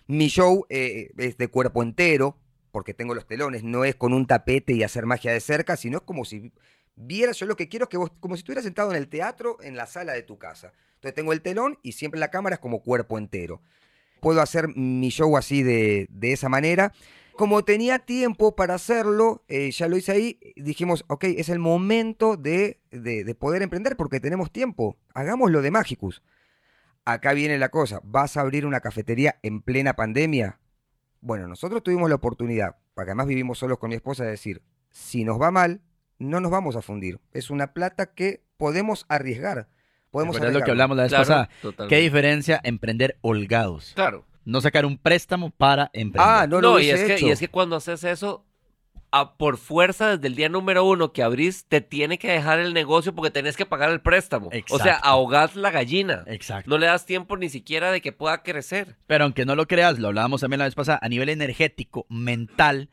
mi 0.07 0.27
show 0.27 0.65
eh, 0.69 1.09
es 1.17 1.37
de 1.37 1.47
cuerpo 1.47 1.81
entero, 1.83 2.37
porque 2.71 2.93
tengo 2.93 3.15
los 3.15 3.25
telones, 3.25 3.63
no 3.63 3.83
es 3.85 3.95
con 3.95 4.13
un 4.13 4.27
tapete 4.27 4.73
y 4.73 4.83
hacer 4.83 5.05
magia 5.05 5.31
de 5.31 5.39
cerca, 5.39 5.75
sino 5.77 5.97
es 5.97 6.03
como 6.03 6.23
si 6.25 6.51
vieras, 6.95 7.37
yo 7.39 7.45
lo 7.45 7.55
que 7.55 7.67
quiero 7.67 7.83
es 7.85 7.89
que 7.89 7.97
vos, 7.97 8.11
como 8.19 8.35
si 8.35 8.39
estuvieras 8.39 8.63
sentado 8.63 8.91
en 8.91 8.97
el 8.97 9.07
teatro, 9.07 9.57
en 9.61 9.75
la 9.75 9.85
sala 9.85 10.13
de 10.13 10.23
tu 10.23 10.37
casa. 10.37 10.73
Entonces 10.95 11.13
tengo 11.15 11.33
el 11.33 11.41
telón 11.41 11.77
y 11.83 11.93
siempre 11.93 12.19
la 12.19 12.31
cámara 12.31 12.55
es 12.55 12.59
como 12.59 12.81
cuerpo 12.81 13.17
entero. 13.17 13.61
Puedo 14.21 14.41
hacer 14.41 14.69
mi 14.75 15.09
show 15.09 15.37
así 15.37 15.61
de, 15.61 16.07
de 16.09 16.31
esa 16.33 16.49
manera. 16.49 16.93
Como 17.35 17.65
tenía 17.65 17.99
tiempo 17.99 18.55
para 18.55 18.75
hacerlo, 18.75 19.43
eh, 19.49 19.69
ya 19.71 19.87
lo 19.89 19.97
hice 19.97 20.13
ahí, 20.13 20.39
dijimos, 20.55 21.03
ok, 21.09 21.25
es 21.25 21.49
el 21.49 21.59
momento 21.59 22.37
de, 22.37 22.79
de- 22.91 23.25
de 23.25 23.35
poder 23.35 23.61
emprender 23.61 23.97
porque 23.97 24.21
tenemos 24.21 24.51
tiempo. 24.51 24.97
Hagámoslo 25.13 25.61
de 25.61 25.69
Magicus. 25.69 26.23
Acá 27.03 27.33
viene 27.33 27.57
la 27.59 27.69
cosa, 27.69 27.99
¿vas 28.03 28.35
a 28.37 28.41
abrir 28.41 28.65
una 28.65 28.79
cafetería 28.79 29.37
en 29.43 29.61
plena 29.61 29.95
pandemia? 29.95 30.59
Bueno, 31.21 31.47
nosotros 31.47 31.83
tuvimos 31.83 32.09
la 32.09 32.15
oportunidad, 32.15 32.77
porque 32.95 33.11
además 33.11 33.27
vivimos 33.27 33.59
solos 33.59 33.77
con 33.77 33.89
mi 33.89 33.95
esposa, 33.95 34.23
de 34.23 34.31
decir, 34.31 34.63
si 34.89 35.23
nos 35.23 35.39
va 35.39 35.51
mal, 35.51 35.81
no 36.20 36.39
nos 36.39 36.51
vamos 36.51 36.76
a 36.76 36.82
fundir. 36.82 37.20
Es 37.34 37.49
una 37.49 37.74
plata 37.74 38.07
que 38.13 38.41
podemos 38.57 39.05
arriesgar. 39.09 39.68
Podemos 40.11 40.36
¿Recuerdas 40.36 40.59
lo 40.59 40.66
que 40.66 40.72
hablamos 40.72 40.95
la 40.97 41.03
vez 41.03 41.11
Claro, 41.11 41.24
pasada? 41.24 41.49
totalmente. 41.61 41.95
¿Qué 41.95 42.01
diferencia 42.01 42.61
emprender 42.63 43.18
holgados? 43.22 43.91
Claro. 43.95 44.26
No 44.45 44.61
sacar 44.61 44.86
un 44.86 44.97
préstamo 44.97 45.49
para 45.49 45.89
emprender. 45.93 46.22
Ah, 46.22 46.47
no, 46.47 46.61
No, 46.61 46.74
lo 46.74 46.80
y, 46.80 46.89
es 46.89 47.03
que, 47.03 47.16
hecho. 47.16 47.28
y 47.28 47.32
es 47.32 47.39
que 47.39 47.47
cuando 47.49 47.76
haces 47.76 48.03
eso, 48.03 48.45
a- 49.11 49.36
por 49.38 49.57
fuerza, 49.57 50.16
desde 50.16 50.28
el 50.28 50.36
día 50.36 50.47
número 50.49 50.86
uno 50.86 51.11
que 51.11 51.24
abrís, 51.24 51.66
te 51.66 51.82
tiene 51.82 52.18
que 52.18 52.32
dejar 52.32 52.59
el 52.59 52.74
negocio 52.74 53.13
porque 53.13 53.32
tenés 53.32 53.57
que 53.57 53.66
pagar 53.66 53.89
el 53.89 54.01
préstamo. 54.01 54.47
O 54.47 54.51
sea, 54.51 54.59
Exacto. 54.59 55.07
ahogás 55.07 55.55
la 55.55 55.72
gallina. 55.72 56.24
Exacto. 56.28 56.70
No 56.70 56.78
le 56.78 56.86
das 56.86 57.05
tiempo 57.05 57.36
ni 57.36 57.49
siquiera 57.49 57.91
de 57.91 58.01
que 58.01 58.11
pueda 58.13 58.41
crecer. 58.43 58.95
Pero 59.07 59.24
aunque 59.26 59.45
no 59.45 59.55
lo 59.55 59.68
creas, 59.68 59.99
lo 59.99 60.07
hablábamos 60.09 60.41
también 60.41 60.59
la 60.59 60.66
vez 60.66 60.76
pasada, 60.76 60.99
a 61.01 61.09
nivel 61.09 61.28
energético, 61.30 62.05
mental, 62.09 62.89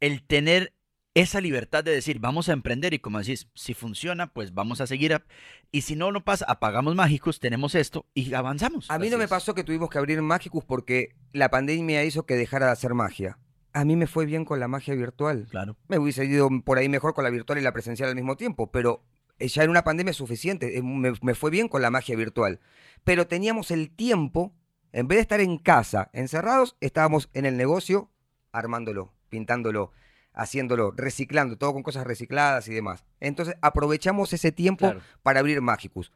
el 0.00 0.22
tener 0.22 0.72
esa 1.14 1.40
libertad 1.40 1.82
de 1.82 1.90
decir, 1.90 2.20
vamos 2.20 2.48
a 2.48 2.52
emprender 2.52 2.94
y 2.94 2.98
como 3.00 3.18
decís, 3.18 3.48
si 3.54 3.74
funciona, 3.74 4.32
pues 4.32 4.54
vamos 4.54 4.80
a 4.80 4.86
seguir. 4.86 5.12
a- 5.14 5.24
y 5.72 5.82
si 5.82 5.96
no, 5.96 6.12
no 6.12 6.24
pasa, 6.24 6.44
apagamos 6.48 6.94
mágicos, 6.94 7.40
tenemos 7.40 7.74
esto 7.74 8.06
y 8.14 8.32
avanzamos. 8.34 8.90
A 8.90 8.98
mí 8.98 9.10
no 9.10 9.18
me 9.18 9.24
es. 9.24 9.30
pasó 9.30 9.54
que 9.54 9.64
tuvimos 9.64 9.90
que 9.90 9.98
abrir 9.98 10.20
Magicus 10.22 10.64
porque 10.64 11.16
la 11.32 11.48
pandemia 11.50 12.04
hizo 12.04 12.26
que 12.26 12.34
dejara 12.36 12.66
de 12.66 12.72
hacer 12.72 12.94
magia. 12.94 13.38
A 13.72 13.84
mí 13.84 13.94
me 13.96 14.06
fue 14.06 14.26
bien 14.26 14.44
con 14.44 14.58
la 14.60 14.68
magia 14.68 14.94
virtual. 14.94 15.46
Claro. 15.50 15.76
Me 15.88 15.98
hubiese 15.98 16.24
ido 16.24 16.48
por 16.64 16.78
ahí 16.78 16.88
mejor 16.88 17.14
con 17.14 17.24
la 17.24 17.30
virtual 17.30 17.58
y 17.58 17.62
la 17.62 17.72
presencial 17.72 18.08
al 18.08 18.16
mismo 18.16 18.36
tiempo, 18.36 18.70
pero 18.72 19.02
eh, 19.38 19.46
ya 19.48 19.62
en 19.64 19.70
una 19.70 19.84
pandemia 19.84 20.10
es 20.10 20.16
suficiente. 20.16 20.76
eh, 20.78 20.82
Me, 20.82 21.12
me 21.22 21.34
fue 21.34 21.50
bien 21.50 21.68
con 21.68 21.80
la 21.82 21.90
magia 21.90 22.16
virtual. 22.16 22.60
Pero 23.04 23.26
teníamos 23.28 23.70
el 23.70 23.90
tiempo, 23.90 24.52
en 24.92 25.06
vez 25.08 25.16
de 25.18 25.22
estar 25.22 25.40
en 25.40 25.58
casa 25.58 26.10
encerrados, 26.12 26.76
estábamos 26.80 27.30
en 27.32 27.46
el 27.46 27.56
negocio 27.56 28.10
armándolo, 28.52 29.12
pintándolo, 29.28 29.92
haciéndolo, 30.32 30.92
reciclando, 30.92 31.56
todo 31.58 31.72
con 31.72 31.82
cosas 31.82 32.06
recicladas 32.06 32.68
y 32.68 32.74
demás. 32.74 33.04
Entonces 33.20 33.56
aprovechamos 33.62 34.32
ese 34.32 34.52
tiempo 34.52 34.86
Claro. 34.86 35.00
para 35.22 35.40
abrir 35.40 35.60
Magicus. 35.60 36.12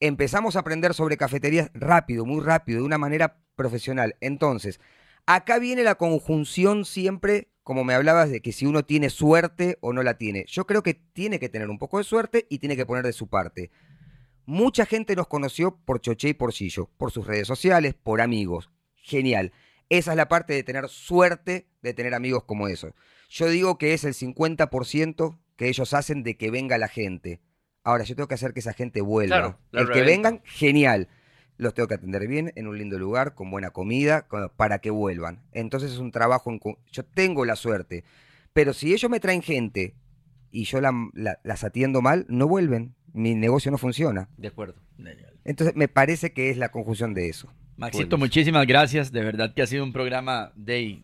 Empezamos 0.00 0.56
a 0.56 0.60
aprender 0.60 0.92
sobre 0.94 1.16
cafeterías 1.16 1.70
rápido, 1.74 2.24
muy 2.26 2.42
rápido, 2.44 2.80
de 2.80 2.84
una 2.86 2.98
manera 2.98 3.38
profesional. 3.54 4.14
Entonces, 4.20 4.78
acá 5.24 5.58
viene 5.58 5.82
la 5.84 5.94
conjunción 5.94 6.84
siempre, 6.84 7.48
como 7.62 7.82
me 7.82 7.94
hablabas, 7.94 8.30
de 8.30 8.42
que 8.42 8.52
si 8.52 8.66
uno 8.66 8.84
tiene 8.84 9.08
suerte 9.08 9.78
o 9.80 9.92
no 9.94 10.02
la 10.02 10.18
tiene. 10.18 10.44
Yo 10.48 10.66
creo 10.66 10.82
que 10.82 10.92
tiene 10.94 11.38
que 11.38 11.48
tener 11.48 11.70
un 11.70 11.78
poco 11.78 11.98
de 11.98 12.04
suerte 12.04 12.46
y 12.50 12.58
tiene 12.58 12.76
que 12.76 12.84
poner 12.84 13.04
de 13.04 13.14
su 13.14 13.28
parte. 13.28 13.70
Mucha 14.44 14.84
gente 14.86 15.16
nos 15.16 15.26
conoció 15.28 15.76
por 15.84 16.00
Choché 16.00 16.28
y 16.28 16.34
por 16.34 16.52
Sillo, 16.52 16.90
por 16.98 17.10
sus 17.10 17.26
redes 17.26 17.48
sociales, 17.48 17.94
por 17.94 18.20
amigos. 18.20 18.70
Genial. 18.96 19.52
Esa 19.88 20.10
es 20.12 20.16
la 20.16 20.28
parte 20.28 20.52
de 20.54 20.62
tener 20.62 20.88
suerte 20.88 21.66
de 21.82 21.94
tener 21.94 22.14
amigos 22.14 22.44
como 22.44 22.68
esos. 22.68 22.92
Yo 23.28 23.48
digo 23.48 23.78
que 23.78 23.94
es 23.94 24.04
el 24.04 24.14
50% 24.14 25.38
que 25.56 25.68
ellos 25.68 25.94
hacen 25.94 26.22
de 26.22 26.36
que 26.36 26.50
venga 26.50 26.78
la 26.78 26.88
gente. 26.88 27.40
Ahora, 27.82 28.04
yo 28.04 28.16
tengo 28.16 28.26
que 28.28 28.34
hacer 28.34 28.52
que 28.52 28.60
esa 28.60 28.72
gente 28.72 29.00
vuelva. 29.00 29.36
Claro, 29.36 29.58
el 29.72 29.86
que 29.92 30.00
vengan, 30.06 30.40
genial. 30.44 31.08
Los 31.56 31.72
tengo 31.72 31.86
que 31.88 31.94
atender 31.94 32.26
bien, 32.28 32.52
en 32.56 32.66
un 32.66 32.76
lindo 32.78 32.98
lugar, 32.98 33.34
con 33.34 33.50
buena 33.50 33.70
comida, 33.70 34.26
con- 34.26 34.50
para 34.56 34.80
que 34.80 34.90
vuelvan. 34.90 35.42
Entonces 35.52 35.92
es 35.92 35.98
un 35.98 36.10
trabajo 36.10 36.50
en... 36.50 36.60
Yo 36.92 37.04
tengo 37.04 37.44
la 37.46 37.56
suerte. 37.56 38.04
Pero 38.52 38.72
si 38.74 38.92
ellos 38.92 39.10
me 39.10 39.20
traen 39.20 39.40
gente 39.42 39.94
y 40.50 40.64
yo 40.64 40.80
la- 40.80 40.92
la- 41.14 41.38
las 41.44 41.64
atiendo 41.64 42.02
mal, 42.02 42.26
no 42.28 42.46
vuelven. 42.48 42.94
Mi 43.12 43.34
negocio 43.34 43.70
no 43.70 43.78
funciona. 43.78 44.28
De 44.36 44.48
acuerdo. 44.48 44.74
Entonces 45.44 45.74
me 45.76 45.88
parece 45.88 46.32
que 46.32 46.50
es 46.50 46.58
la 46.58 46.70
conjunción 46.70 47.14
de 47.14 47.28
eso. 47.28 47.50
Maxito, 47.76 48.16
muchísimas 48.18 48.66
gracias. 48.66 49.12
De 49.12 49.22
verdad 49.22 49.52
que 49.54 49.62
ha 49.62 49.66
sido 49.66 49.84
un 49.84 49.92
programa 49.92 50.52
de 50.54 51.02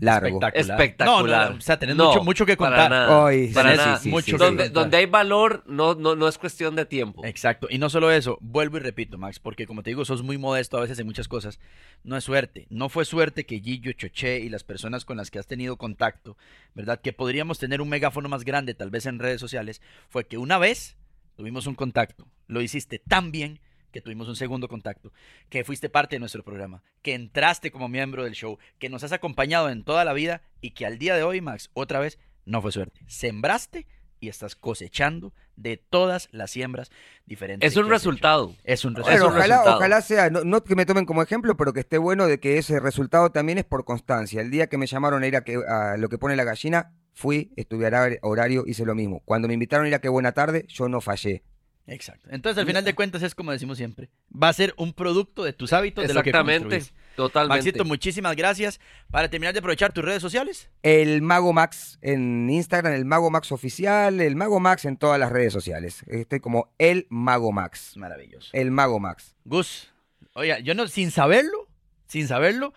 Largo. 0.00 0.38
espectacular. 0.38 0.80
Espectacular. 0.80 1.46
No, 1.46 1.50
no, 1.52 1.58
o 1.58 1.60
sea, 1.60 1.78
tenés 1.78 1.96
No, 1.96 2.08
mucho, 2.08 2.24
mucho 2.24 2.46
que 2.46 2.56
para 2.56 2.76
contar. 2.76 2.90
nada. 2.90 3.08
Para 3.52 3.70
sí, 3.72 3.76
nada. 3.76 3.96
sí, 3.96 4.02
sí, 4.04 4.08
mucho 4.10 4.24
sí, 4.26 4.32
que 4.32 4.38
donde, 4.38 4.64
contar. 4.64 4.82
donde 4.82 4.96
hay 4.96 5.06
valor, 5.06 5.64
no, 5.66 5.94
no, 5.94 6.14
no 6.14 6.28
es 6.28 6.38
cuestión 6.38 6.76
de 6.76 6.86
tiempo. 6.86 7.24
Exacto. 7.24 7.66
Y 7.70 7.78
no 7.78 7.90
solo 7.90 8.10
eso, 8.12 8.38
vuelvo 8.40 8.76
y 8.76 8.80
repito, 8.80 9.18
Max, 9.18 9.40
porque 9.40 9.66
como 9.66 9.82
te 9.82 9.90
digo, 9.90 10.04
sos 10.04 10.22
muy 10.22 10.38
modesto 10.38 10.78
a 10.78 10.82
veces 10.82 10.98
en 11.00 11.06
muchas 11.06 11.26
cosas. 11.26 11.58
No 12.04 12.16
es 12.16 12.24
suerte. 12.24 12.66
No 12.70 12.88
fue 12.88 13.04
suerte 13.04 13.44
que 13.44 13.60
Gillo, 13.60 13.92
Choché 13.92 14.38
y 14.40 14.48
las 14.48 14.62
personas 14.62 15.04
con 15.04 15.16
las 15.16 15.30
que 15.30 15.38
has 15.38 15.46
tenido 15.46 15.76
contacto, 15.76 16.36
¿verdad? 16.74 17.00
Que 17.00 17.12
podríamos 17.12 17.58
tener 17.58 17.80
un 17.80 17.88
megáfono 17.88 18.28
más 18.28 18.44
grande, 18.44 18.74
tal 18.74 18.90
vez 18.90 19.06
en 19.06 19.18
redes 19.18 19.40
sociales, 19.40 19.82
fue 20.08 20.26
que 20.26 20.38
una 20.38 20.58
vez 20.58 20.96
tuvimos 21.36 21.66
un 21.66 21.74
contacto. 21.74 22.28
Lo 22.46 22.60
hiciste 22.62 23.00
tan 23.00 23.32
bien 23.32 23.58
que 23.92 24.00
tuvimos 24.00 24.28
un 24.28 24.36
segundo 24.36 24.68
contacto, 24.68 25.12
que 25.48 25.64
fuiste 25.64 25.88
parte 25.88 26.16
de 26.16 26.20
nuestro 26.20 26.42
programa, 26.44 26.82
que 27.02 27.14
entraste 27.14 27.70
como 27.70 27.88
miembro 27.88 28.24
del 28.24 28.34
show, 28.34 28.58
que 28.78 28.88
nos 28.88 29.04
has 29.04 29.12
acompañado 29.12 29.70
en 29.70 29.84
toda 29.84 30.04
la 30.04 30.12
vida 30.12 30.42
y 30.60 30.70
que 30.72 30.86
al 30.86 30.98
día 30.98 31.14
de 31.16 31.22
hoy, 31.22 31.40
Max, 31.40 31.70
otra 31.74 31.98
vez, 32.00 32.18
no 32.44 32.60
fue 32.62 32.72
suerte. 32.72 33.00
Sembraste 33.06 33.86
y 34.20 34.28
estás 34.28 34.56
cosechando 34.56 35.32
de 35.54 35.76
todas 35.76 36.28
las 36.32 36.50
siembras 36.50 36.90
diferentes. 37.26 37.70
Es 37.70 37.76
un 37.76 37.88
resultado. 37.88 38.54
Es 38.64 38.84
un 38.84 38.96
Es 38.96 39.02
Bueno, 39.02 39.10
resultado. 39.10 39.28
un 39.28 39.36
ojalá, 39.36 39.54
resultado. 39.56 39.76
ojalá 39.76 40.02
sea, 40.02 40.30
no, 40.30 40.44
no 40.44 40.64
que 40.64 40.74
me 40.74 40.86
tomen 40.86 41.04
como 41.06 41.22
ejemplo, 41.22 41.56
pero 41.56 41.72
que 41.72 41.80
esté 41.80 41.98
bueno 41.98 42.26
de 42.26 42.40
que 42.40 42.58
ese 42.58 42.80
resultado 42.80 43.30
también 43.30 43.58
es 43.58 43.64
por 43.64 43.84
constancia. 43.84 44.40
El 44.40 44.50
día 44.50 44.66
que 44.68 44.76
me 44.78 44.86
llamaron 44.86 45.22
a 45.22 45.26
ir 45.26 45.36
a, 45.36 45.42
que, 45.44 45.56
a 45.68 45.96
lo 45.96 46.08
que 46.08 46.18
pone 46.18 46.34
la 46.36 46.44
gallina, 46.44 46.92
fui, 47.14 47.52
estudié 47.56 47.86
hora- 47.86 48.18
horario, 48.22 48.64
hice 48.66 48.84
lo 48.84 48.94
mismo. 48.94 49.20
Cuando 49.24 49.46
me 49.48 49.54
invitaron 49.54 49.86
a 49.86 49.88
ir 49.88 49.94
a 49.94 50.00
Qué 50.00 50.08
Buena 50.08 50.32
Tarde, 50.32 50.64
yo 50.68 50.88
no 50.88 51.00
fallé. 51.00 51.42
Exacto. 51.88 52.28
Entonces, 52.30 52.58
al 52.60 52.66
final 52.66 52.84
de 52.84 52.94
cuentas, 52.94 53.22
es 53.22 53.34
como 53.34 53.50
decimos 53.50 53.78
siempre. 53.78 54.10
Va 54.30 54.48
a 54.50 54.52
ser 54.52 54.74
un 54.76 54.92
producto 54.92 55.42
de 55.42 55.52
tus 55.52 55.72
hábitos, 55.72 56.06
de 56.06 56.12
lo 56.14 56.22
que 56.22 56.30
Exactamente. 56.30 56.76
construís. 56.78 56.94
Totalmente. 57.16 57.56
Maxito, 57.64 57.84
muchísimas 57.84 58.36
gracias. 58.36 58.78
Para 59.10 59.28
terminar 59.28 59.52
de 59.54 59.58
aprovechar 59.58 59.92
tus 59.92 60.04
redes 60.04 60.22
sociales. 60.22 60.70
El 60.82 61.22
Mago 61.22 61.52
Max 61.52 61.98
en 62.02 62.48
Instagram, 62.48 62.92
el 62.92 63.04
Mago 63.04 63.30
Max 63.30 63.50
oficial, 63.50 64.20
el 64.20 64.36
Mago 64.36 64.60
Max 64.60 64.84
en 64.84 64.96
todas 64.96 65.18
las 65.18 65.32
redes 65.32 65.52
sociales. 65.52 66.04
Estoy 66.06 66.38
como 66.40 66.72
el 66.78 67.06
Mago 67.10 67.50
Max. 67.50 67.96
Maravilloso. 67.96 68.50
El 68.52 68.70
Mago 68.70 69.00
Max. 69.00 69.34
Gus, 69.44 69.92
oiga, 70.34 70.60
yo 70.60 70.74
no, 70.74 70.86
sin 70.86 71.10
saberlo, 71.10 71.66
sin 72.06 72.28
saberlo, 72.28 72.72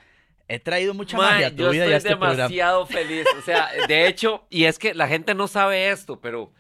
he 0.48 0.60
traído 0.60 0.94
mucha 0.94 1.18
Mae, 1.18 1.32
magia 1.34 1.48
a 1.48 1.52
tu 1.52 1.58
yo 1.58 1.70
vida 1.70 1.86
y 1.88 1.94
a 1.94 1.98
estoy 1.98 2.14
este 2.14 2.18
programa. 2.18 2.36
demasiado 2.36 2.86
feliz. 2.88 3.26
O 3.38 3.42
sea, 3.42 3.70
de 3.88 4.08
hecho, 4.08 4.48
y 4.50 4.64
es 4.64 4.80
que 4.80 4.94
la 4.96 5.08
gente 5.08 5.36
no 5.36 5.48
sabe 5.48 5.92
esto, 5.92 6.20
pero 6.20 6.52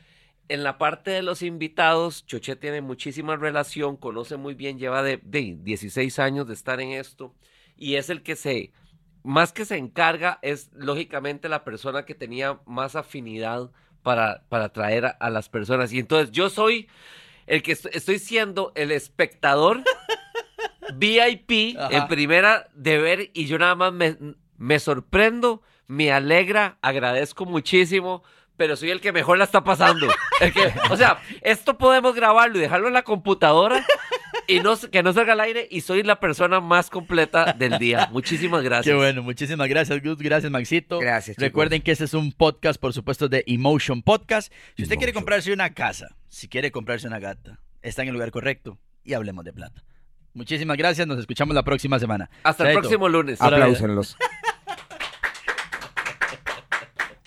en 0.53 0.63
la 0.63 0.77
parte 0.77 1.11
de 1.11 1.21
los 1.21 1.41
invitados, 1.41 2.25
Choché 2.25 2.55
tiene 2.55 2.81
muchísima 2.81 3.35
relación, 3.35 3.97
conoce 3.97 4.37
muy 4.37 4.53
bien, 4.53 4.77
lleva 4.79 5.01
de, 5.03 5.19
de 5.23 5.57
16 5.61 6.19
años 6.19 6.47
de 6.47 6.53
estar 6.53 6.81
en 6.81 6.91
esto, 6.91 7.33
y 7.77 7.95
es 7.95 8.09
el 8.09 8.21
que 8.23 8.35
se, 8.35 8.71
más 9.23 9.53
que 9.53 9.65
se 9.65 9.77
encarga, 9.77 10.39
es 10.41 10.69
lógicamente 10.73 11.49
la 11.49 11.63
persona 11.63 12.05
que 12.05 12.15
tenía 12.15 12.59
más 12.65 12.95
afinidad 12.95 13.71
para, 14.03 14.43
para 14.49 14.65
atraer 14.65 15.05
a, 15.05 15.09
a 15.09 15.29
las 15.29 15.47
personas. 15.49 15.93
Y 15.93 15.99
entonces 15.99 16.31
yo 16.31 16.49
soy 16.49 16.87
el 17.47 17.61
que 17.63 17.71
est- 17.73 17.93
estoy 17.95 18.19
siendo 18.19 18.71
el 18.75 18.91
espectador 18.91 19.83
VIP 20.95 21.77
Ajá. 21.77 21.97
en 21.97 22.07
primera 22.07 22.69
de 22.73 22.97
ver 22.97 23.29
y 23.33 23.45
yo 23.45 23.57
nada 23.57 23.75
más 23.75 23.93
me, 23.93 24.17
me 24.57 24.79
sorprendo, 24.79 25.61
me 25.87 26.11
alegra, 26.11 26.77
agradezco 26.81 27.45
muchísimo, 27.45 28.23
pero 28.61 28.75
soy 28.75 28.91
el 28.91 29.01
que 29.01 29.11
mejor 29.11 29.39
la 29.39 29.45
está 29.45 29.63
pasando. 29.63 30.07
El 30.39 30.53
que, 30.53 30.71
o 30.91 30.95
sea, 30.95 31.19
esto 31.41 31.79
podemos 31.79 32.13
grabarlo 32.13 32.59
y 32.59 32.61
dejarlo 32.61 32.89
en 32.89 32.93
la 32.93 33.01
computadora 33.01 33.83
y 34.45 34.59
no, 34.59 34.77
que 34.77 35.01
no 35.01 35.13
salga 35.13 35.33
al 35.33 35.39
aire 35.39 35.67
y 35.71 35.81
soy 35.81 36.03
la 36.03 36.19
persona 36.19 36.59
más 36.59 36.91
completa 36.91 37.53
del 37.53 37.79
día. 37.79 38.09
Muchísimas 38.11 38.61
gracias. 38.61 38.85
Qué 38.85 38.93
bueno, 38.93 39.23
muchísimas 39.23 39.67
gracias, 39.67 39.99
Gus. 40.03 40.19
Gracias, 40.19 40.51
Maxito. 40.51 40.99
Gracias, 40.99 41.37
chicos. 41.37 41.41
Recuerden 41.43 41.81
que 41.81 41.91
este 41.91 42.03
es 42.03 42.13
un 42.13 42.31
podcast, 42.33 42.79
por 42.79 42.93
supuesto, 42.93 43.27
de 43.27 43.43
Emotion 43.47 44.03
Podcast. 44.03 44.53
Si 44.77 44.83
usted 44.83 44.97
quiere 44.97 45.09
Emotion. 45.09 45.23
comprarse 45.23 45.51
una 45.51 45.73
casa, 45.73 46.15
si 46.27 46.47
quiere 46.47 46.69
comprarse 46.69 47.07
una 47.07 47.17
gata, 47.17 47.61
está 47.81 48.03
en 48.03 48.09
el 48.09 48.13
lugar 48.13 48.29
correcto 48.29 48.77
y 49.03 49.13
hablemos 49.13 49.43
de 49.43 49.53
plata. 49.53 49.83
Muchísimas 50.35 50.77
gracias, 50.77 51.07
nos 51.07 51.17
escuchamos 51.17 51.55
la 51.55 51.63
próxima 51.63 51.97
semana. 51.97 52.29
Hasta 52.43 52.65
el 52.65 52.67
Chaito. 52.67 52.81
próximo 52.81 53.09
lunes. 53.09 53.41
Apláusenlos. 53.41 54.17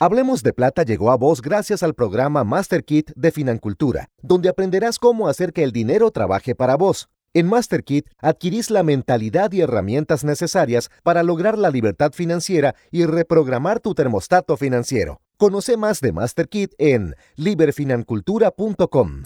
Hablemos 0.01 0.43
de 0.43 0.53
Plata 0.53 0.83
llegó 0.83 1.13
a 1.13 1.17
vos 1.17 1.41
gracias 1.41 1.85
al 1.85 1.95
programa 1.95 2.43
Master 2.43 2.85
Kit 2.85 3.13
de 3.15 3.31
Financultura, 3.31 4.09
donde 4.23 4.49
aprenderás 4.49 4.99
cómo 4.99 5.29
hacer 5.29 5.53
que 5.53 5.63
el 5.63 5.71
dinero 5.71 6.11
trabaje 6.11 6.57
para 6.57 6.77
vos. 6.77 7.09
En 7.33 7.47
Master 7.47 7.85
Kit 7.85 8.09
adquirís 8.19 8.71
la 8.71 8.83
mentalidad 8.83 9.53
y 9.53 9.61
herramientas 9.61 10.25
necesarias 10.25 10.91
para 11.05 11.23
lograr 11.23 11.57
la 11.59 11.71
libertad 11.71 12.13
financiera 12.13 12.75
y 12.91 13.05
reprogramar 13.05 13.79
tu 13.79 13.95
termostato 13.95 14.57
financiero. 14.57 15.21
Conoce 15.37 15.77
más 15.77 16.01
de 16.01 16.13
Master 16.13 16.49
Kit 16.49 16.73
en 16.79 17.15
liberfinancultura.com. 17.37 19.23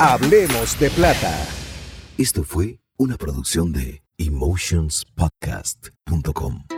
Hablemos 0.00 0.78
de 0.78 0.90
Plata. 0.90 1.34
Esto 2.18 2.44
fue 2.44 2.78
una 2.96 3.16
producción 3.16 3.72
de 3.72 4.04
emotionspodcast.com. 4.16 6.77